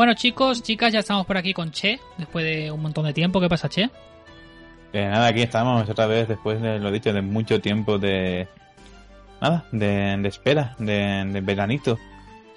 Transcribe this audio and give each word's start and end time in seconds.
Bueno, 0.00 0.14
chicos, 0.14 0.62
chicas, 0.62 0.94
ya 0.94 1.00
estamos 1.00 1.26
por 1.26 1.36
aquí 1.36 1.52
con 1.52 1.72
Che, 1.72 2.00
después 2.16 2.42
de 2.42 2.70
un 2.70 2.80
montón 2.80 3.04
de 3.04 3.12
tiempo. 3.12 3.38
¿Qué 3.38 3.50
pasa, 3.50 3.68
Che? 3.68 3.90
Eh, 4.94 5.04
nada, 5.06 5.26
aquí 5.26 5.42
estamos 5.42 5.86
otra 5.90 6.06
vez, 6.06 6.26
después 6.26 6.58
de 6.62 6.78
lo 6.78 6.90
dicho, 6.90 7.12
de 7.12 7.20
mucho 7.20 7.60
tiempo 7.60 7.98
de. 7.98 8.48
Nada, 9.42 9.66
de, 9.72 10.16
de 10.16 10.26
espera, 10.28 10.74
de, 10.78 11.26
de 11.30 11.40
veranito. 11.42 11.98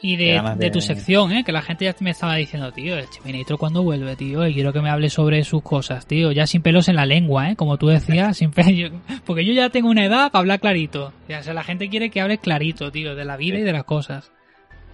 Y 0.01 0.15
de, 0.15 0.41
de 0.41 0.55
de- 0.55 0.71
tu 0.71 0.79
sección, 0.79 1.33
¿eh? 1.33 1.43
Que 1.43 1.51
la 1.51 1.61
gente 1.61 1.83
ya 1.83 1.93
me 1.99 2.11
estaba 2.11 2.35
diciendo, 2.35 2.71
tío, 2.71 2.97
el 2.97 3.09
Cheminatro 3.09 3.57
cuando 3.57 3.83
vuelve, 3.83 4.15
tío, 4.15 4.47
y 4.47 4.53
quiero 4.53 4.71
que 4.71 4.79
me 4.79 4.89
hable 4.89 5.09
sobre 5.09 5.43
sus 5.43 5.61
cosas, 5.63 6.05
tío, 6.07 6.31
ya 6.31 6.47
sin 6.47 6.61
pelos 6.61 6.87
en 6.87 6.95
la 6.95 7.05
lengua, 7.05 7.49
¿eh? 7.49 7.57
Como 7.57 7.75
tú 7.77 7.87
decías, 7.87 8.37
sin 8.37 8.51
pelos. 8.51 8.93
Porque 9.25 9.43
yo 9.43 9.51
ya 9.51 9.69
tengo 9.69 9.89
una 9.89 10.05
edad 10.05 10.31
para 10.31 10.39
hablar 10.39 10.61
clarito. 10.61 11.11
O 11.27 11.43
sea, 11.43 11.53
la 11.53 11.63
gente 11.65 11.89
quiere 11.89 12.09
que 12.09 12.21
hable 12.21 12.37
clarito, 12.37 12.89
tío, 12.89 13.15
de 13.15 13.25
la 13.25 13.35
vida 13.35 13.59
y 13.59 13.63
de 13.63 13.73
las 13.73 13.83
cosas. 13.83 14.31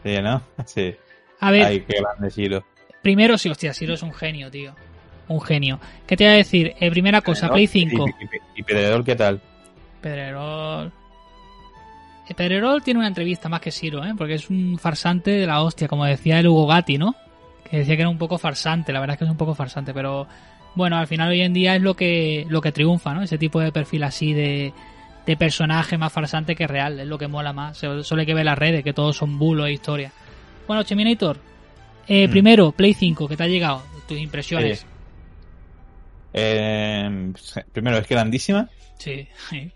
Sí, 0.03 0.17
¿no? 0.19 0.41
Sí. 0.65 0.95
A 1.39 1.51
ver, 1.51 1.65
Ay, 1.65 1.79
qué 1.81 1.97
grande 1.99 2.29
Siro. 2.31 2.65
primero, 3.01 3.37
sí, 3.37 3.49
hostia, 3.49 3.73
Siro 3.73 3.93
es 3.93 4.03
un 4.03 4.13
genio, 4.13 4.49
tío. 4.51 4.73
Un 5.27 5.41
genio. 5.41 5.79
¿Qué 6.07 6.17
te 6.17 6.23
voy 6.25 6.33
a 6.33 6.37
decir? 6.37 6.73
Eh, 6.79 6.89
primera 6.89 7.21
cosa, 7.21 7.49
Play 7.49 7.67
5. 7.67 8.05
¿Y, 8.19 8.23
y, 8.25 8.27
y 8.55 8.63
Pedrerol 8.63 9.05
qué 9.05 9.15
tal? 9.15 9.39
Pedrerol. 10.01 10.91
Eh, 12.27 12.33
Pedrerol 12.33 12.81
tiene 12.83 12.99
una 12.99 13.07
entrevista 13.07 13.47
más 13.49 13.61
que 13.61 13.71
Siro, 13.71 14.03
¿eh? 14.03 14.13
Porque 14.17 14.35
es 14.35 14.49
un 14.49 14.77
farsante 14.79 15.31
de 15.31 15.45
la 15.47 15.61
hostia, 15.61 15.87
como 15.87 16.05
decía 16.05 16.39
el 16.39 16.47
Hugo 16.47 16.67
Gatti, 16.67 16.97
¿no? 16.97 17.15
Que 17.69 17.77
decía 17.79 17.95
que 17.95 18.01
era 18.01 18.09
un 18.09 18.17
poco 18.17 18.37
farsante, 18.37 18.91
la 18.91 18.99
verdad 18.99 19.13
es 19.15 19.19
que 19.19 19.25
es 19.25 19.31
un 19.31 19.37
poco 19.37 19.53
farsante, 19.53 19.93
pero 19.93 20.27
bueno, 20.75 20.97
al 20.97 21.07
final 21.07 21.29
hoy 21.29 21.41
en 21.41 21.53
día 21.53 21.75
es 21.75 21.81
lo 21.81 21.95
que, 21.95 22.45
lo 22.49 22.61
que 22.61 22.71
triunfa, 22.71 23.13
¿no? 23.13 23.21
Ese 23.21 23.37
tipo 23.37 23.59
de 23.59 23.71
perfil 23.71 24.03
así 24.03 24.33
de, 24.33 24.73
de 25.25 25.37
personaje 25.37 25.97
más 25.97 26.11
farsante 26.11 26.55
que 26.55 26.65
real, 26.67 26.99
es 26.99 27.07
lo 27.07 27.17
que 27.19 27.27
mola 27.27 27.53
más. 27.53 27.77
Solo 27.77 28.19
hay 28.19 28.25
que 28.25 28.33
ver 28.33 28.45
las 28.45 28.57
redes, 28.57 28.83
que 28.83 28.93
todos 28.93 29.15
son 29.17 29.37
bulos 29.37 29.67
e 29.67 29.73
historia. 29.73 30.11
Bueno, 30.69 30.83
Cheminator, 30.83 31.37
eh, 32.07 32.27
Mm. 32.27 32.29
primero, 32.31 32.71
Play 32.71 32.93
5, 32.93 33.27
¿qué 33.27 33.35
te 33.35 33.41
ha 33.41 33.47
llegado? 33.47 33.81
Tus 34.07 34.19
impresiones. 34.19 34.85
Eh, 36.31 37.33
primero, 37.73 37.97
es 37.97 38.07
grandísima. 38.07 38.69
Sí. 38.99 39.27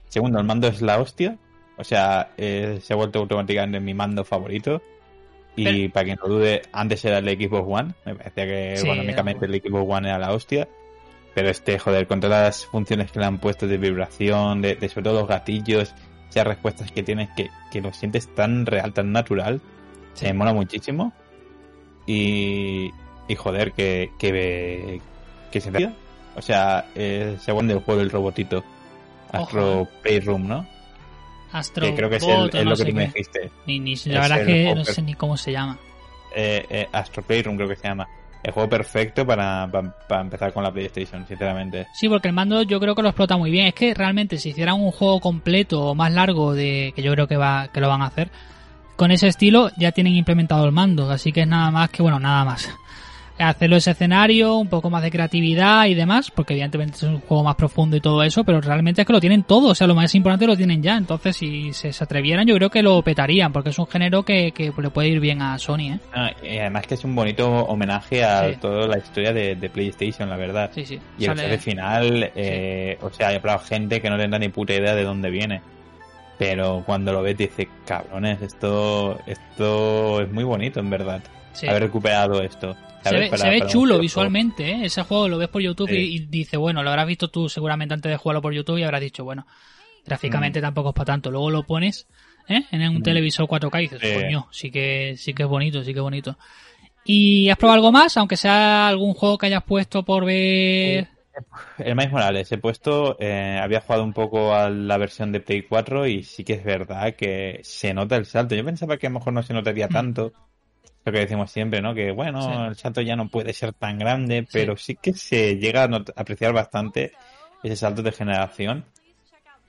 Segundo, 0.07 0.37
el 0.39 0.45
mando 0.45 0.67
es 0.67 0.83
la 0.83 0.99
hostia. 0.99 1.35
O 1.77 1.83
sea, 1.83 2.29
eh, 2.37 2.77
se 2.83 2.93
ha 2.93 2.95
vuelto 2.95 3.17
automáticamente 3.17 3.79
mi 3.79 3.95
mando 3.95 4.23
favorito. 4.23 4.83
Y 5.55 5.63
Pero- 5.63 5.93
para 5.93 6.03
quien 6.05 6.17
lo 6.21 6.29
dude, 6.29 6.61
antes 6.71 7.03
era 7.05 7.17
el 7.17 7.25
Xbox 7.27 7.65
One. 7.67 7.93
Me 8.05 8.13
parecía 8.13 8.45
que 8.45 8.77
Sí, 8.77 8.85
económicamente 8.85 9.45
era 9.45 9.55
el 9.55 9.61
Xbox 9.63 9.85
One 9.97 10.09
era 10.09 10.19
la 10.19 10.31
hostia. 10.31 10.67
Pero 11.33 11.49
este, 11.49 11.79
joder, 11.79 12.05
con 12.05 12.19
todas 12.19 12.43
las 12.43 12.65
funciones 12.67 13.11
que 13.11 13.19
le 13.19 13.25
han 13.25 13.39
puesto 13.39 13.65
de 13.65 13.77
vibración, 13.79 14.61
de, 14.61 14.75
de 14.75 14.89
sobre 14.89 15.05
todo 15.05 15.21
los 15.21 15.27
gatillos, 15.27 15.95
esas 16.29 16.45
respuestas 16.45 16.91
que 16.91 17.01
tienes, 17.01 17.29
que, 17.35 17.49
que 17.71 17.81
lo 17.81 17.91
sientes 17.93 18.27
tan 18.35 18.67
real, 18.67 18.93
tan 18.93 19.11
natural, 19.11 19.59
Sí. 20.13 20.25
me 20.25 20.33
mola 20.33 20.53
muchísimo. 20.53 21.13
Y, 22.05 22.91
y 23.27 23.35
joder, 23.35 23.71
que, 23.71 24.11
que, 24.19 25.01
que 25.51 25.61
se 25.61 25.71
O 26.35 26.41
sea, 26.41 26.85
eh, 26.95 27.37
se 27.39 27.51
del 27.53 27.79
juego 27.79 27.99
del 27.99 28.09
robotito. 28.09 28.63
Astro 29.31 29.81
Ojo. 29.81 29.89
Playroom, 30.01 30.47
¿no? 30.47 30.67
Astro 31.51 31.85
que 31.85 31.95
creo 31.95 32.09
que 32.09 32.15
es, 32.17 32.23
el- 32.23 32.49
es 32.49 32.65
no 32.65 32.71
lo 32.71 32.75
que 32.75 32.85
tú 32.85 32.93
me 32.93 33.05
dijiste. 33.05 33.51
Ni, 33.67 33.79
la 34.05 34.21
verdad 34.21 34.41
es 34.41 34.47
el 34.47 34.53
que 34.53 34.75
no 34.75 34.85
sé 34.85 35.01
ni 35.01 35.13
cómo 35.13 35.37
se 35.37 35.51
llama. 35.51 35.77
Eh, 36.35 36.65
eh, 36.69 36.87
Astro 36.91 37.23
Playroom 37.23 37.55
creo 37.55 37.69
que 37.69 37.75
se 37.75 37.87
llama. 37.87 38.07
El 38.43 38.51
juego 38.51 38.67
perfecto 38.69 39.25
para, 39.25 39.69
para, 39.71 39.95
para 40.07 40.21
empezar 40.21 40.51
con 40.51 40.63
la 40.63 40.71
PlayStation, 40.71 41.25
sinceramente. 41.25 41.87
Sí, 41.93 42.09
porque 42.09 42.27
el 42.27 42.33
mando 42.33 42.61
yo 42.63 42.79
creo 42.79 42.93
que 42.93 43.01
lo 43.01 43.09
explota 43.09 43.37
muy 43.37 43.51
bien. 43.51 43.67
Es 43.67 43.73
que 43.73 43.93
realmente 43.93 44.37
si 44.37 44.49
hicieran 44.49 44.81
un 44.81 44.91
juego 44.91 45.19
completo 45.21 45.81
o 45.81 45.95
más 45.95 46.11
largo 46.11 46.53
de 46.53 46.91
que 46.95 47.01
yo 47.01 47.13
creo 47.13 47.27
que 47.27 47.37
va 47.37 47.69
que 47.71 47.79
lo 47.79 47.87
van 47.87 48.01
a 48.01 48.07
hacer 48.07 48.29
con 48.95 49.11
ese 49.11 49.27
estilo 49.27 49.69
ya 49.77 49.91
tienen 49.91 50.15
implementado 50.15 50.65
el 50.65 50.71
mando, 50.71 51.09
así 51.09 51.31
que 51.31 51.41
es 51.41 51.47
nada 51.47 51.71
más 51.71 51.89
que 51.89 52.01
bueno, 52.03 52.19
nada 52.19 52.45
más. 52.45 52.69
Hacerlo 53.39 53.77
ese 53.77 53.91
escenario, 53.91 54.57
un 54.57 54.67
poco 54.69 54.91
más 54.91 55.01
de 55.01 55.09
creatividad 55.09 55.87
y 55.87 55.95
demás, 55.95 56.29
porque 56.29 56.53
evidentemente 56.53 56.97
es 56.97 57.03
un 57.03 57.19
juego 57.19 57.43
más 57.43 57.55
profundo 57.55 57.97
y 57.97 57.99
todo 57.99 58.21
eso, 58.21 58.43
pero 58.43 58.61
realmente 58.61 59.01
es 59.01 59.07
que 59.07 59.11
lo 59.11 59.19
tienen 59.19 59.41
todo, 59.41 59.69
o 59.69 59.75
sea, 59.75 59.87
lo 59.87 59.95
más 59.95 60.13
importante 60.13 60.45
lo 60.45 60.55
tienen 60.55 60.83
ya, 60.83 60.95
entonces 60.95 61.35
si 61.35 61.73
se, 61.73 61.89
atrevieran 61.99 62.45
yo 62.45 62.55
creo 62.55 62.69
que 62.69 62.83
lo 62.83 63.01
petarían, 63.01 63.51
porque 63.51 63.71
es 63.71 63.79
un 63.79 63.87
género 63.87 64.21
que, 64.21 64.51
que 64.51 64.71
le 64.77 64.89
puede 64.91 65.07
ir 65.09 65.19
bien 65.19 65.41
a 65.41 65.57
Sony, 65.57 65.93
¿eh? 65.93 65.99
Ah, 66.13 66.29
y 66.43 66.59
además 66.59 66.85
que 66.85 66.93
es 66.93 67.03
un 67.03 67.15
bonito 67.15 67.49
homenaje 67.49 68.23
a 68.23 68.49
Sí. 68.51 68.57
toda 68.61 68.87
la 68.87 68.99
historia 68.99 69.33
de, 69.33 69.55
de 69.55 69.69
PlayStation, 69.69 70.29
la 70.29 70.37
verdad. 70.37 70.69
Sí, 70.75 70.85
sí. 70.85 70.99
Y 71.17 71.25
el 71.25 71.35
Sale- 71.35 71.49
jefe 71.49 71.57
final, 71.57 72.31
eh, 72.35 72.99
o 73.01 73.09
sea, 73.09 73.29
hay 73.29 73.41
gente 73.67 73.99
que 73.99 74.11
no 74.11 74.17
tendrá 74.17 74.37
ni 74.37 74.49
puta 74.49 74.73
idea 74.75 74.93
de 74.93 75.03
dónde 75.03 75.31
viene. 75.31 75.61
Pero 76.37 76.83
cuando 76.85 77.13
lo 77.13 77.21
ves 77.21 77.37
dice, 77.37 77.69
cabrones, 77.85 78.41
esto, 78.41 79.19
esto 79.27 80.21
es 80.21 80.31
muy 80.31 80.43
bonito 80.43 80.79
en 80.79 80.89
verdad. 80.89 81.23
sí. 81.53 81.67
Haber 81.67 81.83
recuperado 81.83 82.41
esto. 82.41 82.75
Se 83.03 83.13
ve, 83.15 83.27
Para- 83.27 83.37
se 83.43 83.49
ve 83.49 83.59
para 83.59 83.69
chulo 83.69 83.99
visualmente, 83.99 84.69
¿eh? 84.71 84.85
Ese 84.85 85.03
juego 85.03 85.27
lo 85.27 85.37
ves 85.37 85.49
por 85.49 85.61
YouTube 85.61 85.89
Sí. 85.89 85.95
y, 85.95 86.15
y 86.15 86.19
dice, 86.19 86.57
bueno, 86.57 86.81
lo 86.83 86.89
habrás 86.89 87.05
visto 87.05 87.27
tú 87.27 87.49
seguramente 87.49 87.93
antes 87.93 88.09
de 88.09 88.17
jugarlo 88.17 88.41
por 88.41 88.53
YouTube 88.53 88.77
y 88.77 88.83
habrás 88.83 89.01
dicho, 89.01 89.23
bueno, 89.25 89.45
gráficamente 90.05 90.61
tampoco 90.61 90.89
es 90.89 90.95
para 90.95 91.05
tanto. 91.05 91.29
Luego 91.29 91.51
lo 91.51 91.63
pones 91.63 92.07
¿eh? 92.47 92.63
en 92.71 92.81
un 92.89 92.99
Mm. 92.99 93.03
televisor 93.03 93.45
4K 93.47 93.79
y 93.79 93.81
dices, 93.83 93.99
Sí. 94.01 94.21
coño, 94.21 94.47
sí 94.51 94.71
que, 94.71 95.15
sí 95.17 95.33
que 95.33 95.43
es 95.43 95.49
bonito, 95.49 95.83
sí 95.83 95.93
que 95.93 95.99
es 95.99 96.03
bonito. 96.03 96.37
¿Y 97.05 97.49
has 97.49 97.57
probado 97.57 97.75
algo 97.75 97.91
más? 97.91 98.15
Aunque 98.17 98.37
sea 98.37 98.87
algún 98.87 99.13
juego 99.13 99.37
que 99.37 99.45
hayas 99.47 99.63
puesto 99.63 100.03
por 100.03 100.25
ver... 100.25 101.09
El 101.79 101.95
Miles 101.95 102.11
Morales, 102.11 102.51
he 102.51 102.57
puesto, 102.57 103.17
eh, 103.19 103.59
había 103.61 103.81
jugado 103.81 104.03
un 104.03 104.13
poco 104.13 104.53
a 104.53 104.69
la 104.69 104.97
versión 104.97 105.31
de 105.31 105.39
Play 105.39 105.63
4 105.63 106.05
y 106.07 106.23
sí 106.23 106.43
que 106.43 106.53
es 106.53 106.63
verdad 106.63 107.15
que 107.15 107.59
se 107.63 107.93
nota 107.93 108.15
el 108.15 108.25
salto. 108.25 108.55
Yo 108.55 108.63
pensaba 108.63 108.97
que 108.97 109.07
a 109.07 109.09
lo 109.09 109.15
mejor 109.19 109.33
no 109.33 109.41
se 109.43 109.53
notaría 109.53 109.87
tanto. 109.87 110.31
Lo 111.05 111.11
que 111.11 111.19
decimos 111.19 111.51
siempre, 111.51 111.81
¿no? 111.81 111.93
Que 111.93 112.11
bueno, 112.11 112.41
Sí. 112.41 112.49
el 112.69 112.75
salto 112.75 113.01
ya 113.01 113.15
no 113.15 113.27
puede 113.27 113.51
ser 113.53 113.73
tan 113.73 113.97
grande, 113.97 114.47
pero 114.51 114.77
sí 114.77 114.95
que 114.95 115.13
se 115.13 115.57
llega 115.57 115.83
a 115.83 116.03
apreciar 116.15 116.53
bastante 116.53 117.11
ese 117.61 117.75
salto 117.75 118.01
de 118.03 118.11
generación 118.11 118.85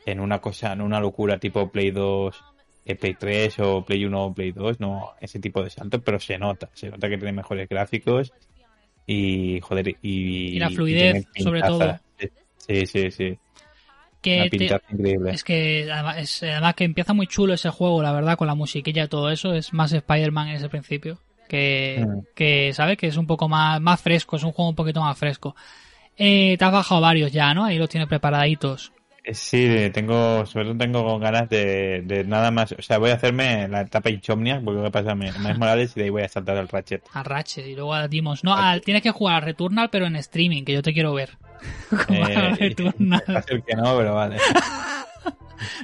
en 0.07 0.21
una 0.21 0.41
cosa, 0.41 0.73
en 0.73 0.83
una 0.83 1.01
locura 1.01 1.39
tipo 1.39 1.71
Play 1.71 1.91
2, 1.91 2.45
eh, 2.85 2.95
Play 2.95 3.15
3 3.15 3.59
o 3.61 3.85
Play 3.85 4.05
1 4.05 4.25
o 4.27 4.35
Play 4.35 4.53
2, 4.53 4.79
no 4.81 5.15
ese 5.21 5.41
tipo 5.41 5.63
de 5.63 5.71
salto, 5.71 6.01
pero 6.03 6.21
se 6.21 6.39
nota, 6.39 6.69
se 6.75 6.91
nota 6.91 7.09
que 7.09 7.17
tiene 7.17 7.33
mejores 7.33 7.69
gráficos 7.69 8.33
y 9.07 9.61
joder, 9.61 9.89
y, 9.89 10.57
Y 10.57 10.59
la 10.59 10.71
fluidez, 10.71 11.27
sobre 11.37 11.61
pintaza. 11.63 12.01
Sí, 12.67 12.87
sí, 12.87 13.11
sí. 13.11 13.39
Que 14.23 14.49
te- 14.51 14.65
increíble. 14.91 15.33
Es 15.33 15.45
que 15.45 15.87
además, 15.93 16.17
es- 16.19 16.43
además 16.43 16.75
que 16.75 16.85
empieza 16.85 17.13
muy 17.13 17.27
chulo 17.27 17.53
ese 17.53 17.69
juego, 17.69 18.03
la 18.03 18.13
verdad, 18.13 18.39
con 18.39 18.47
la 18.47 18.55
musiquilla 18.55 19.05
y 19.05 19.09
todo 19.09 19.31
eso. 19.31 19.53
Es 19.53 19.75
más 19.75 19.93
Spider-Man 19.93 20.49
en 20.49 20.57
ese 20.57 20.69
principio. 20.71 21.19
Que, 21.47 22.03
Mm. 22.09 22.21
que 22.35 22.73
¿sabes? 22.73 22.97
Que 22.97 23.09
es 23.09 23.19
un 23.19 23.27
poco 23.27 23.51
más, 23.51 23.79
más 23.83 24.01
fresco, 24.01 24.37
es 24.37 24.43
un 24.45 24.53
juego 24.53 24.71
un 24.71 24.75
poquito 24.77 25.03
más 25.03 25.19
fresco. 25.19 25.55
Eh, 26.17 26.57
te 26.59 26.65
has 26.65 26.73
bajado 26.73 27.03
varios 27.03 27.31
ya, 27.33 27.53
¿no? 27.53 27.65
Ahí 27.67 27.77
los 27.77 27.91
tienes 27.91 28.09
preparaditos. 28.09 28.93
Eh, 29.25 29.35
Sí, 29.35 29.91
tengo, 29.93 30.45
sobre 30.47 30.67
todo 30.67 30.77
tengo 30.77 31.19
ganas 31.19 31.49
de, 31.49 32.03
de 32.05 32.25
nada 32.25 32.51
más, 32.51 32.73
o 32.73 32.83
sea, 32.83 32.99
voy 32.99 33.11
a 33.11 33.15
hacerme 33.15 33.67
la 33.69 33.81
etapa 33.81 34.11
Insomnia, 34.11 34.61
porque 34.63 34.79
voy 34.81 34.89
a 34.89 34.91
pasarme 34.91 35.33
más 35.39 35.59
Morales 35.59 35.93
y 35.97 36.01
de 36.01 36.05
ahí 36.05 36.11
voy 36.11 36.23
a 36.23 36.29
saltar 36.29 36.59
al 36.59 36.69
Ratchet. 36.69 37.03
A 37.15 37.23
Ratchet 37.23 37.67
y 37.67 37.75
luego 37.75 37.95
a 37.95 38.07
Demons. 38.07 38.45
No, 38.45 38.55
al- 38.55 38.83
tienes 38.83 39.03
que 39.03 39.11
jugar 39.11 39.37
a 39.37 39.41
Returnal, 39.41 39.89
pero 39.91 40.07
en 40.07 40.17
streaming, 40.17 40.65
que 40.65 40.73
yo 40.75 40.83
te 40.83 40.93
quiero 40.93 41.15
ver. 41.15 41.31
A 42.09 42.13
Eh, 42.13 42.55
Returnal. 42.59 43.23
va 43.35 43.39
a 43.39 43.43
ser 43.43 43.63
que 43.63 43.75
no, 43.75 43.97
pero 43.97 44.15
vale. 44.15 44.37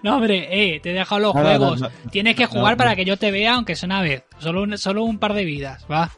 No, 0.03 0.17
hombre, 0.17 0.49
eh, 0.75 0.81
te 0.81 0.91
he 0.91 0.93
dejado 0.95 1.21
los 1.21 1.35
No, 1.35 1.41
juegos. 1.41 1.81
no, 1.81 1.89
no. 1.89 2.11
tienes 2.11 2.37
que 2.37 2.45
jugar 2.45 2.73
no. 2.73 2.77
para 2.77 2.97
que 2.97 3.05
yo 3.07 3.17
te 3.17 3.31
vea, 3.31 3.55
aunque 3.55 3.77
sea 3.77 3.87
una 3.87 4.03
vez. 4.03 4.25
Solo 4.39 4.63
un, 4.63 4.77
solo 4.77 5.05
un 5.05 5.19
par 5.19 5.33
de 5.33 5.45
vidas, 5.45 5.87
va. 5.91 6.11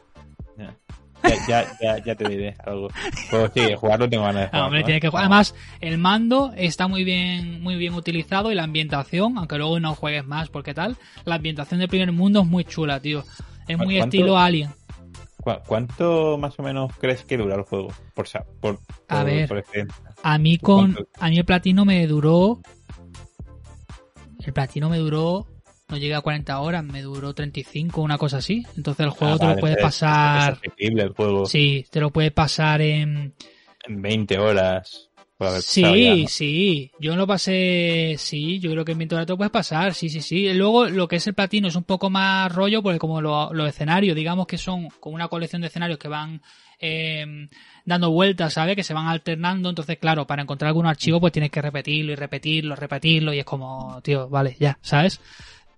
Ya, 1.47 1.65
ya, 1.81 2.03
ya, 2.03 2.15
te 2.15 2.27
diré 2.27 2.55
algo. 2.65 2.89
Sí, 3.53 3.73
jugarlo 3.75 4.09
tengo 4.09 4.23
ganas 4.23 4.41
de 4.41 4.45
Ah, 4.45 4.49
jugarlo, 4.49 4.65
hombre, 4.67 4.83
tiene 4.83 4.99
que 4.99 5.07
jugar. 5.09 5.23
Además, 5.23 5.55
el 5.79 5.97
mando 5.97 6.51
está 6.55 6.87
muy 6.87 7.03
bien, 7.03 7.61
muy 7.61 7.75
bien 7.77 7.93
utilizado 7.93 8.51
y 8.51 8.55
la 8.55 8.63
ambientación, 8.63 9.37
aunque 9.37 9.57
luego 9.57 9.79
no 9.79 9.95
juegues 9.95 10.25
más 10.25 10.49
porque 10.49 10.73
tal, 10.73 10.97
la 11.25 11.35
ambientación 11.35 11.79
del 11.79 11.89
primer 11.89 12.11
mundo 12.11 12.41
es 12.41 12.47
muy 12.47 12.65
chula, 12.65 12.99
tío. 12.99 13.23
Es 13.67 13.77
muy 13.77 13.95
¿Cuánto? 13.97 14.17
estilo 14.17 14.37
Alien. 14.37 14.69
¿Cu- 15.41 15.59
¿Cuánto 15.65 16.37
más 16.37 16.57
o 16.59 16.63
menos 16.63 16.91
crees 16.99 17.23
que 17.25 17.37
dura 17.37 17.55
el 17.55 17.63
juego? 17.63 17.89
Por, 18.13 18.27
por, 18.59 18.79
A 19.07 19.23
ver. 19.23 19.47
por. 19.47 19.63
A 20.23 20.37
mí 20.37 20.57
con, 20.57 20.93
¿Cuánto? 20.93 21.09
a 21.19 21.29
mí 21.29 21.37
el 21.37 21.45
platino 21.45 21.85
me 21.85 22.05
duró, 22.07 22.59
el 24.45 24.53
platino 24.53 24.89
me 24.89 24.97
duró, 24.97 25.47
no 25.89 25.97
llegué 25.97 26.15
a 26.15 26.21
40 26.21 26.59
horas, 26.59 26.83
me 26.83 27.01
duró 27.01 27.33
35, 27.33 28.01
una 28.01 28.17
cosa 28.17 28.37
así. 28.37 28.65
Entonces 28.75 29.05
el 29.05 29.11
juego 29.11 29.33
Ah, 29.33 29.37
te 29.39 29.45
vale, 29.45 29.55
lo 29.55 29.61
puedes 29.61 29.77
entonces 29.77 29.93
pasar, 29.93 30.53
Es 30.53 30.59
el 30.99 31.09
juego. 31.13 31.45
sí, 31.47 31.85
te 31.91 31.99
lo 31.99 32.11
puedes 32.11 32.31
pasar 32.31 32.81
en, 32.81 33.33
En 33.87 34.01
20 34.01 34.37
horas. 34.37 35.09
ya, 35.39 35.59
Sí, 35.61 36.23
¿no? 36.23 36.27
sí, 36.27 36.91
yo 36.99 37.15
lo 37.15 37.27
pasé, 37.27 38.15
sí, 38.17 38.59
yo 38.59 38.71
creo 38.71 38.85
que 38.85 38.93
en 38.93 38.97
20 38.99 39.15
horas 39.15 39.27
te 39.27 39.33
lo 39.33 39.37
puedes 39.37 39.51
pasar, 39.51 39.93
sí, 39.93 40.09
sí, 40.09 40.21
sí. 40.21 40.51
Luego 40.53 40.85
lo 40.85 41.07
que 41.07 41.17
es 41.17 41.27
el 41.27 41.33
platino 41.33 41.67
es 41.67 41.75
un 41.75 41.83
poco 41.83 42.09
más 42.09 42.51
rollo, 42.53 42.81
porque 42.81 42.99
como 42.99 43.21
lo- 43.21 43.53
los 43.53 43.67
escenarios, 43.69 44.15
digamos 44.15 44.47
que 44.47 44.57
son 44.57 44.89
como 44.99 45.15
una 45.15 45.27
colección 45.27 45.61
de 45.61 45.67
escenarios 45.67 45.99
que 45.99 46.07
van 46.07 46.41
eh, 46.85 47.47
dando 47.85 48.11
vueltas, 48.11 48.53
¿sabes? 48.53 48.75
Que 48.75 48.83
se 48.83 48.93
van 48.93 49.07
alternando, 49.07 49.69
entonces 49.69 49.97
claro, 49.99 50.27
para 50.27 50.41
encontrar 50.41 50.67
algún 50.67 50.85
archivo 50.85 51.19
pues 51.21 51.31
tienes 51.31 51.49
que 51.51 51.61
repetirlo 51.61 52.11
y 52.11 52.15
repetirlo, 52.15 52.75
repetirlo 52.75 53.33
y 53.33 53.39
es 53.39 53.45
como, 53.45 54.01
tío, 54.01 54.27
vale, 54.29 54.57
ya, 54.59 54.77
¿sabes? 54.81 55.21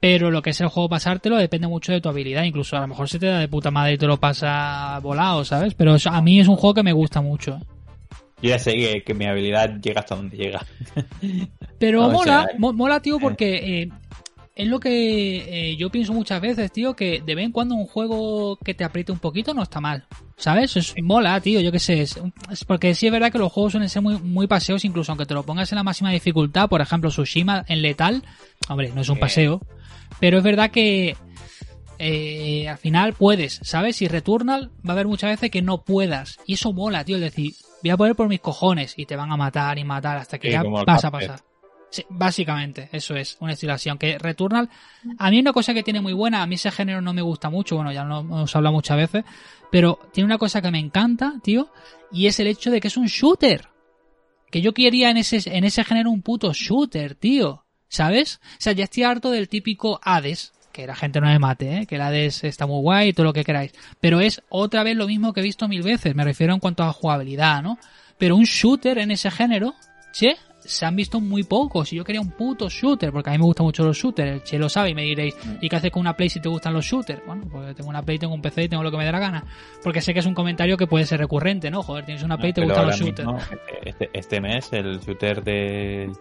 Pero 0.05 0.29
lo 0.29 0.43
que 0.43 0.51
es 0.51 0.61
el 0.61 0.67
juego 0.67 0.87
pasártelo 0.87 1.35
depende 1.35 1.67
mucho 1.67 1.91
de 1.91 1.99
tu 1.99 2.09
habilidad. 2.09 2.43
Incluso 2.43 2.77
a 2.77 2.81
lo 2.81 2.87
mejor 2.89 3.09
se 3.09 3.17
te 3.17 3.25
da 3.25 3.39
de 3.39 3.47
puta 3.47 3.71
madre 3.71 3.93
y 3.93 3.97
te 3.97 4.05
lo 4.05 4.17
pasa 4.17 4.99
volado, 5.01 5.43
¿sabes? 5.43 5.73
Pero 5.73 5.95
a 6.05 6.21
mí 6.21 6.39
es 6.39 6.47
un 6.47 6.57
juego 6.57 6.75
que 6.75 6.83
me 6.83 6.93
gusta 6.93 7.21
mucho. 7.21 7.59
Yo 8.39 8.49
ya 8.49 8.59
sé 8.59 9.01
que, 9.03 9.13
mi 9.15 9.25
habilidad 9.25 9.81
llega 9.81 10.01
hasta 10.01 10.15
donde 10.15 10.37
llega. 10.37 10.63
Pero 11.79 12.07
mola, 12.11 12.47
mola, 12.59 12.99
tío, 12.99 13.17
porque 13.17 13.81
eh, 13.81 13.89
es 14.53 14.67
lo 14.67 14.79
que 14.79 15.71
eh, 15.71 15.75
yo 15.75 15.89
pienso 15.89 16.13
muchas 16.13 16.39
veces, 16.39 16.71
tío, 16.71 16.95
que 16.95 17.23
de 17.25 17.33
vez 17.33 17.45
en 17.45 17.51
cuando 17.51 17.73
un 17.73 17.87
juego 17.87 18.57
que 18.57 18.75
te 18.75 18.83
apriete 18.83 19.11
un 19.11 19.17
poquito 19.17 19.55
no 19.55 19.63
está 19.63 19.81
mal. 19.81 20.05
¿Sabes? 20.37 20.77
Es 20.77 20.93
mola, 21.01 21.41
tío, 21.41 21.61
yo 21.61 21.71
qué 21.71 21.79
sé. 21.79 22.03
Es, 22.03 22.19
porque 22.67 22.93
sí 22.93 23.07
es 23.07 23.11
verdad 23.11 23.31
que 23.31 23.39
los 23.39 23.51
juegos 23.51 23.71
suelen 23.71 23.89
ser 23.89 24.03
muy, 24.03 24.19
muy 24.19 24.45
paseos, 24.45 24.85
incluso 24.85 25.11
aunque 25.11 25.25
te 25.25 25.33
lo 25.33 25.41
pongas 25.41 25.71
en 25.71 25.77
la 25.77 25.83
máxima 25.83 26.11
dificultad. 26.11 26.69
Por 26.69 26.81
ejemplo, 26.81 27.09
Tsushima 27.09 27.65
en 27.67 27.81
letal. 27.81 28.21
Hombre, 28.69 28.91
no 28.93 29.01
es 29.01 29.09
un 29.09 29.17
paseo. 29.17 29.61
Pero 30.19 30.37
es 30.37 30.43
verdad 30.43 30.71
que 30.71 31.15
eh, 31.99 32.67
al 32.67 32.77
final 32.77 33.13
puedes, 33.13 33.59
¿sabes? 33.63 34.01
Y 34.01 34.07
Returnal 34.07 34.71
va 34.85 34.89
a 34.89 34.93
haber 34.93 35.07
muchas 35.07 35.31
veces 35.31 35.51
que 35.51 35.61
no 35.61 35.83
puedas. 35.83 36.39
Y 36.45 36.53
eso 36.53 36.73
mola, 36.73 37.03
tío. 37.03 37.17
Es 37.17 37.21
decir, 37.21 37.53
voy 37.81 37.91
a 37.91 37.97
poner 37.97 38.15
por 38.15 38.27
mis 38.27 38.39
cojones 38.39 38.93
y 38.97 39.05
te 39.05 39.15
van 39.15 39.31
a 39.31 39.37
matar 39.37 39.77
y 39.77 39.83
matar 39.83 40.17
hasta 40.17 40.37
que 40.37 40.51
ya 40.51 40.63
vas 40.63 41.05
a 41.05 41.11
pasar. 41.11 41.39
Sí, 41.89 42.03
básicamente, 42.09 42.89
eso 42.91 43.15
es 43.15 43.37
una 43.39 43.53
estilación. 43.53 43.97
Que 43.97 44.17
Returnal, 44.17 44.69
a 45.17 45.29
mí 45.29 45.39
una 45.39 45.53
cosa 45.53 45.73
que 45.73 45.83
tiene 45.83 46.01
muy 46.01 46.13
buena, 46.13 46.41
a 46.41 46.47
mí 46.47 46.55
ese 46.55 46.71
género 46.71 46.99
no 46.99 47.13
me 47.13 47.21
gusta 47.21 47.49
mucho, 47.49 47.75
bueno, 47.75 47.91
ya 47.93 48.03
no 48.03 48.19
hemos 48.19 48.55
hablado 48.55 48.73
muchas 48.73 48.97
veces, 48.97 49.23
pero 49.71 49.99
tiene 50.11 50.25
una 50.25 50.37
cosa 50.37 50.61
que 50.61 50.71
me 50.71 50.79
encanta, 50.79 51.35
tío, 51.41 51.69
y 52.11 52.27
es 52.27 52.39
el 52.39 52.47
hecho 52.47 52.71
de 52.71 52.81
que 52.81 52.89
es 52.89 52.97
un 52.97 53.05
shooter. 53.05 53.69
Que 54.51 54.61
yo 54.61 54.73
quería 54.73 55.09
en 55.09 55.17
ese, 55.17 55.41
en 55.45 55.63
ese 55.63 55.83
género 55.83 56.11
un 56.11 56.21
puto 56.21 56.51
shooter, 56.53 57.15
tío. 57.15 57.64
¿Sabes? 57.95 58.41
O 58.43 58.57
sea, 58.59 58.73
ya 58.73 58.83
estoy 58.83 59.03
harto 59.03 59.31
del 59.31 59.47
típico 59.47 60.01
Hades, 60.03 60.51
que 60.73 60.85
la 60.85 60.95
gente 60.95 61.21
no 61.21 61.27
me 61.27 61.39
mate, 61.39 61.77
¿eh? 61.77 61.85
que 61.85 61.95
el 61.95 62.01
Hades 62.01 62.43
está 62.43 62.67
muy 62.67 62.81
guay 62.81 63.07
y 63.07 63.13
todo 63.13 63.27
lo 63.27 63.31
que 63.31 63.45
queráis. 63.45 63.71
Pero 64.01 64.19
es 64.19 64.41
otra 64.49 64.83
vez 64.83 64.97
lo 64.97 65.07
mismo 65.07 65.31
que 65.31 65.39
he 65.39 65.43
visto 65.43 65.69
mil 65.69 65.81
veces, 65.81 66.13
me 66.13 66.25
refiero 66.25 66.53
en 66.53 66.59
cuanto 66.59 66.83
a 66.83 66.91
jugabilidad, 66.91 67.63
¿no? 67.63 67.79
Pero 68.17 68.35
un 68.35 68.43
shooter 68.43 68.97
en 68.97 69.11
ese 69.11 69.31
género, 69.31 69.75
che, 70.11 70.35
se 70.59 70.85
han 70.85 70.95
visto 70.97 71.21
muy 71.21 71.43
pocos. 71.43 71.93
Y 71.93 71.95
yo 71.95 72.03
quería 72.03 72.19
un 72.19 72.31
puto 72.31 72.67
shooter, 72.67 73.13
porque 73.13 73.29
a 73.29 73.33
mí 73.33 73.39
me 73.39 73.45
gustan 73.45 73.65
mucho 73.65 73.85
los 73.85 73.97
shooters. 73.97 74.29
El 74.29 74.43
Che 74.43 74.59
lo 74.59 74.67
sabe 74.67 74.89
y 74.89 74.95
me 74.95 75.03
diréis, 75.03 75.35
mm. 75.35 75.57
¿y 75.61 75.69
qué 75.69 75.75
haces 75.77 75.91
con 75.91 76.01
una 76.01 76.17
Play 76.17 76.29
si 76.29 76.41
te 76.41 76.49
gustan 76.49 76.73
los 76.73 76.83
shooters? 76.83 77.21
Bueno, 77.25 77.43
pues 77.49 77.75
tengo 77.75 77.89
una 77.89 78.01
Play, 78.01 78.19
tengo 78.19 78.33
un 78.33 78.41
PC 78.41 78.63
y 78.63 78.69
tengo 78.69 78.83
lo 78.83 78.91
que 78.91 78.97
me 78.97 79.05
dé 79.05 79.11
la 79.11 79.19
gana. 79.19 79.45
Porque 79.83 80.01
sé 80.01 80.13
que 80.13 80.19
es 80.19 80.25
un 80.25 80.33
comentario 80.33 80.75
que 80.75 80.87
puede 80.87 81.05
ser 81.05 81.19
recurrente, 81.19 81.71
¿no? 81.71 81.81
Joder, 81.81 82.05
tienes 82.05 82.23
una 82.23 82.37
Play 82.37 82.49
y 82.49 82.53
te 82.53 82.65
gustan 82.65 82.87
los 82.87 82.99
shooters. 82.99 83.29
Este, 83.85 84.09
este, 84.13 84.41
mes 84.41 84.73
el 84.73 84.99
shooter 84.99 85.43
de... 85.43 86.11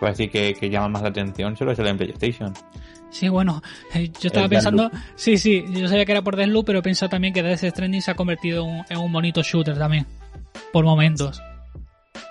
Pues 0.00 0.12
así 0.12 0.28
que, 0.28 0.54
que 0.54 0.70
llama 0.70 0.88
más 0.88 1.02
la 1.02 1.08
atención 1.08 1.56
solo 1.56 1.72
es 1.72 1.78
el 1.78 1.86
en 1.88 1.96
PlayStation. 1.96 2.54
Sí, 3.10 3.28
bueno, 3.28 3.62
eh, 3.94 4.10
yo 4.20 4.26
estaba 4.26 4.48
pensando, 4.48 4.90
sí, 5.16 5.38
sí, 5.38 5.64
yo 5.70 5.88
sabía 5.88 6.04
que 6.04 6.12
era 6.12 6.22
por 6.22 6.36
Deathloop, 6.36 6.66
pero 6.66 6.82
pensado 6.82 7.08
también 7.08 7.32
que 7.32 7.42
Death 7.42 7.64
Stranding 7.64 8.02
se 8.02 8.10
ha 8.10 8.14
convertido 8.14 8.66
en 8.88 8.98
un 8.98 9.10
bonito 9.10 9.42
shooter 9.42 9.78
también, 9.78 10.06
por 10.72 10.84
momentos. 10.84 11.40